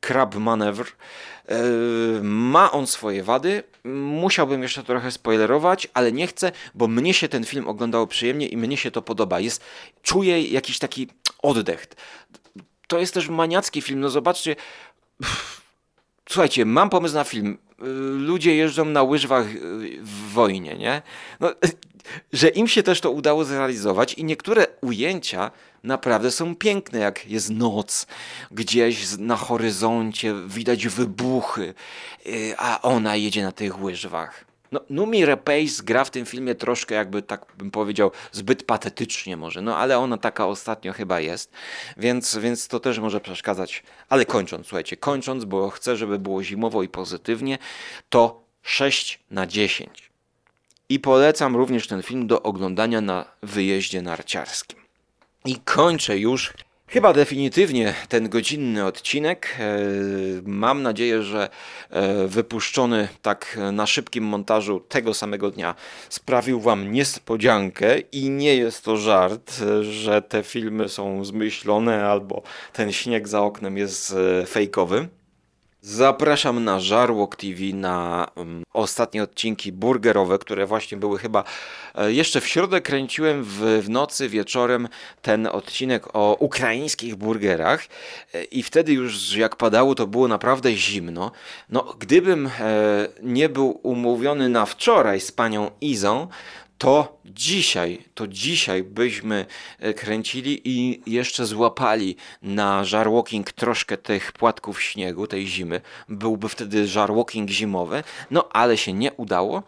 Crab 0.00 0.34
Manewr. 0.34 0.86
E, 1.48 1.62
Ma 2.22 2.72
on 2.72 2.86
swoje 2.86 3.22
wady. 3.22 3.62
Musiałbym 3.84 4.62
jeszcze 4.62 4.82
trochę 4.82 5.10
spoilerować, 5.10 5.88
ale 5.94 6.12
nie 6.12 6.26
chcę, 6.26 6.52
bo 6.74 6.88
mnie 6.88 7.14
się 7.14 7.28
ten 7.28 7.44
film 7.44 7.68
oglądało 7.68 8.06
przyjemnie 8.06 8.46
i 8.46 8.56
mnie 8.56 8.76
się 8.76 8.90
to 8.90 9.02
podoba. 9.02 9.40
Jest, 9.40 9.62
czuję 10.02 10.42
jakiś 10.42 10.78
taki 10.78 11.08
oddech. 11.42 11.86
To 12.90 12.98
jest 12.98 13.14
też 13.14 13.28
maniacki 13.28 13.82
film. 13.82 14.00
No 14.00 14.10
zobaczcie, 14.10 14.56
Słuchajcie, 16.28 16.64
mam 16.64 16.90
pomysł 16.90 17.14
na 17.14 17.24
film. 17.24 17.58
Y, 17.82 17.84
Ludzie 18.18 18.56
jeżdżą 18.56 18.84
na 18.84 19.02
łyżwach 19.02 19.46
y, 19.46 19.98
w 20.02 20.32
wojnie, 20.32 20.76
nie? 20.76 21.02
No, 21.40 21.52
że 22.32 22.48
im 22.48 22.68
się 22.68 22.82
też 22.82 23.00
to 23.00 23.10
udało 23.10 23.44
zrealizować 23.44 24.14
i 24.14 24.24
niektóre 24.24 24.66
ujęcia 24.80 25.50
naprawdę 25.84 26.30
są 26.30 26.56
piękne, 26.56 26.98
jak 26.98 27.26
jest 27.26 27.50
noc, 27.50 28.06
gdzieś 28.50 29.18
na 29.18 29.36
horyzoncie 29.36 30.34
widać 30.46 30.88
wybuchy, 30.88 31.74
y, 32.26 32.54
a 32.58 32.82
ona 32.82 33.16
jedzie 33.16 33.42
na 33.42 33.52
tych 33.52 33.82
łyżwach. 33.82 34.49
No, 34.72 34.80
Numi 34.90 35.24
Rapace 35.24 35.82
gra 35.84 36.04
w 36.04 36.10
tym 36.10 36.26
filmie 36.26 36.54
troszkę, 36.54 36.94
jakby 36.94 37.22
tak 37.22 37.46
bym 37.58 37.70
powiedział, 37.70 38.10
zbyt 38.32 38.62
patetycznie 38.62 39.36
może, 39.36 39.62
no 39.62 39.76
ale 39.76 39.98
ona 39.98 40.16
taka 40.16 40.46
ostatnio 40.46 40.92
chyba 40.92 41.20
jest, 41.20 41.52
więc, 41.96 42.38
więc 42.38 42.68
to 42.68 42.80
też 42.80 42.98
może 42.98 43.20
przeszkadzać. 43.20 43.82
Ale 44.08 44.24
kończąc, 44.24 44.66
słuchajcie, 44.66 44.96
kończąc, 44.96 45.44
bo 45.44 45.70
chcę, 45.70 45.96
żeby 45.96 46.18
było 46.18 46.42
zimowo 46.42 46.82
i 46.82 46.88
pozytywnie, 46.88 47.58
to 48.08 48.42
6 48.62 49.20
na 49.30 49.46
10. 49.46 50.10
I 50.88 51.00
polecam 51.00 51.56
również 51.56 51.86
ten 51.86 52.02
film 52.02 52.26
do 52.26 52.42
oglądania 52.42 53.00
na 53.00 53.24
wyjeździe 53.42 54.02
narciarskim. 54.02 54.80
I 55.44 55.56
kończę 55.56 56.18
już 56.18 56.52
chyba 56.90 57.12
definitywnie 57.12 57.94
ten 58.08 58.28
godzinny 58.28 58.86
odcinek. 58.86 59.56
E, 59.58 59.78
Mam 60.44 60.82
nadzieję, 60.82 61.22
że 61.22 61.48
e, 61.90 62.26
wypuszczony 62.28 63.08
tak 63.22 63.58
na 63.72 63.86
szybkim 63.86 64.24
montażu 64.24 64.80
tego 64.80 65.14
samego 65.14 65.50
dnia 65.50 65.74
sprawił 66.08 66.60
Wam 66.60 66.92
niespodziankę 66.92 67.98
i 67.98 68.30
nie 68.30 68.56
jest 68.56 68.84
to 68.84 68.96
żart, 68.96 69.52
e, 69.62 69.84
że 69.84 70.22
te 70.22 70.42
filmy 70.42 70.88
są 70.88 71.24
zmyślone 71.24 72.06
albo 72.06 72.42
ten 72.72 72.92
śnieg 72.92 73.28
za 73.28 73.40
oknem 73.42 73.78
jest 73.78 74.14
fejkowy. 74.46 75.08
Zapraszam 75.82 76.64
na 76.64 76.80
Żarłok 76.80 77.36
TV 77.36 77.60
na 77.74 78.26
um, 78.36 78.62
ostatnie 78.72 79.22
odcinki 79.22 79.72
burgerowe, 79.72 80.38
które 80.38 80.66
właśnie 80.66 80.98
były 80.98 81.18
chyba 81.18 81.44
e, 81.94 82.12
jeszcze 82.12 82.40
w 82.40 82.46
środę 82.46 82.80
kręciłem 82.80 83.44
w, 83.44 83.80
w 83.82 83.90
nocy 83.90 84.28
wieczorem 84.28 84.88
ten 85.22 85.46
odcinek 85.46 86.16
o 86.16 86.36
ukraińskich 86.38 87.16
burgerach 87.16 87.86
e, 88.34 88.44
i 88.44 88.62
wtedy 88.62 88.92
już 88.92 89.36
jak 89.36 89.56
padało 89.56 89.94
to 89.94 90.06
było 90.06 90.28
naprawdę 90.28 90.74
zimno. 90.74 91.32
No 91.68 91.94
gdybym 91.98 92.46
e, 92.46 92.50
nie 93.22 93.48
był 93.48 93.80
umówiony 93.82 94.48
na 94.48 94.66
wczoraj 94.66 95.20
z 95.20 95.32
panią 95.32 95.70
Izą, 95.80 96.28
to 96.80 97.20
dzisiaj, 97.24 98.04
to 98.14 98.28
dzisiaj 98.28 98.82
byśmy 98.82 99.46
e, 99.78 99.94
kręcili 99.94 100.60
i 100.64 101.00
jeszcze 101.06 101.46
złapali 101.46 102.16
na 102.42 102.84
żarwalking 102.84 103.52
troszkę 103.52 103.96
tych 103.96 104.32
płatków 104.32 104.82
śniegu, 104.82 105.26
tej 105.26 105.46
zimy. 105.46 105.80
Byłby 106.08 106.48
wtedy 106.48 106.86
żarwalking 106.86 107.50
zimowy, 107.50 108.02
no 108.30 108.48
ale 108.52 108.76
się 108.76 108.92
nie 108.92 109.12
udało. 109.12 109.62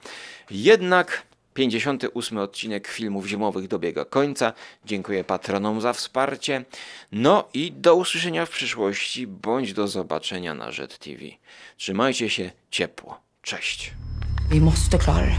Jednak 0.50 1.22
58 1.54 2.38
odcinek 2.38 2.88
filmów 2.88 3.26
zimowych 3.26 3.68
dobiega 3.68 4.04
końca. 4.04 4.52
Dziękuję 4.84 5.24
patronom 5.24 5.80
za 5.80 5.92
wsparcie. 5.92 6.64
No 7.12 7.48
i 7.54 7.72
do 7.72 7.94
usłyszenia 7.94 8.46
w 8.46 8.50
przyszłości, 8.50 9.26
bądź 9.26 9.72
do 9.72 9.88
zobaczenia 9.88 10.54
na 10.54 10.66
Jet 10.78 10.98
TV. 10.98 11.20
Trzymajcie 11.76 12.30
się 12.30 12.50
ciepło. 12.70 13.20
Cześć. 13.42 13.92
Vi 14.50 14.60
måste 14.60 14.98
klara. 14.98 15.32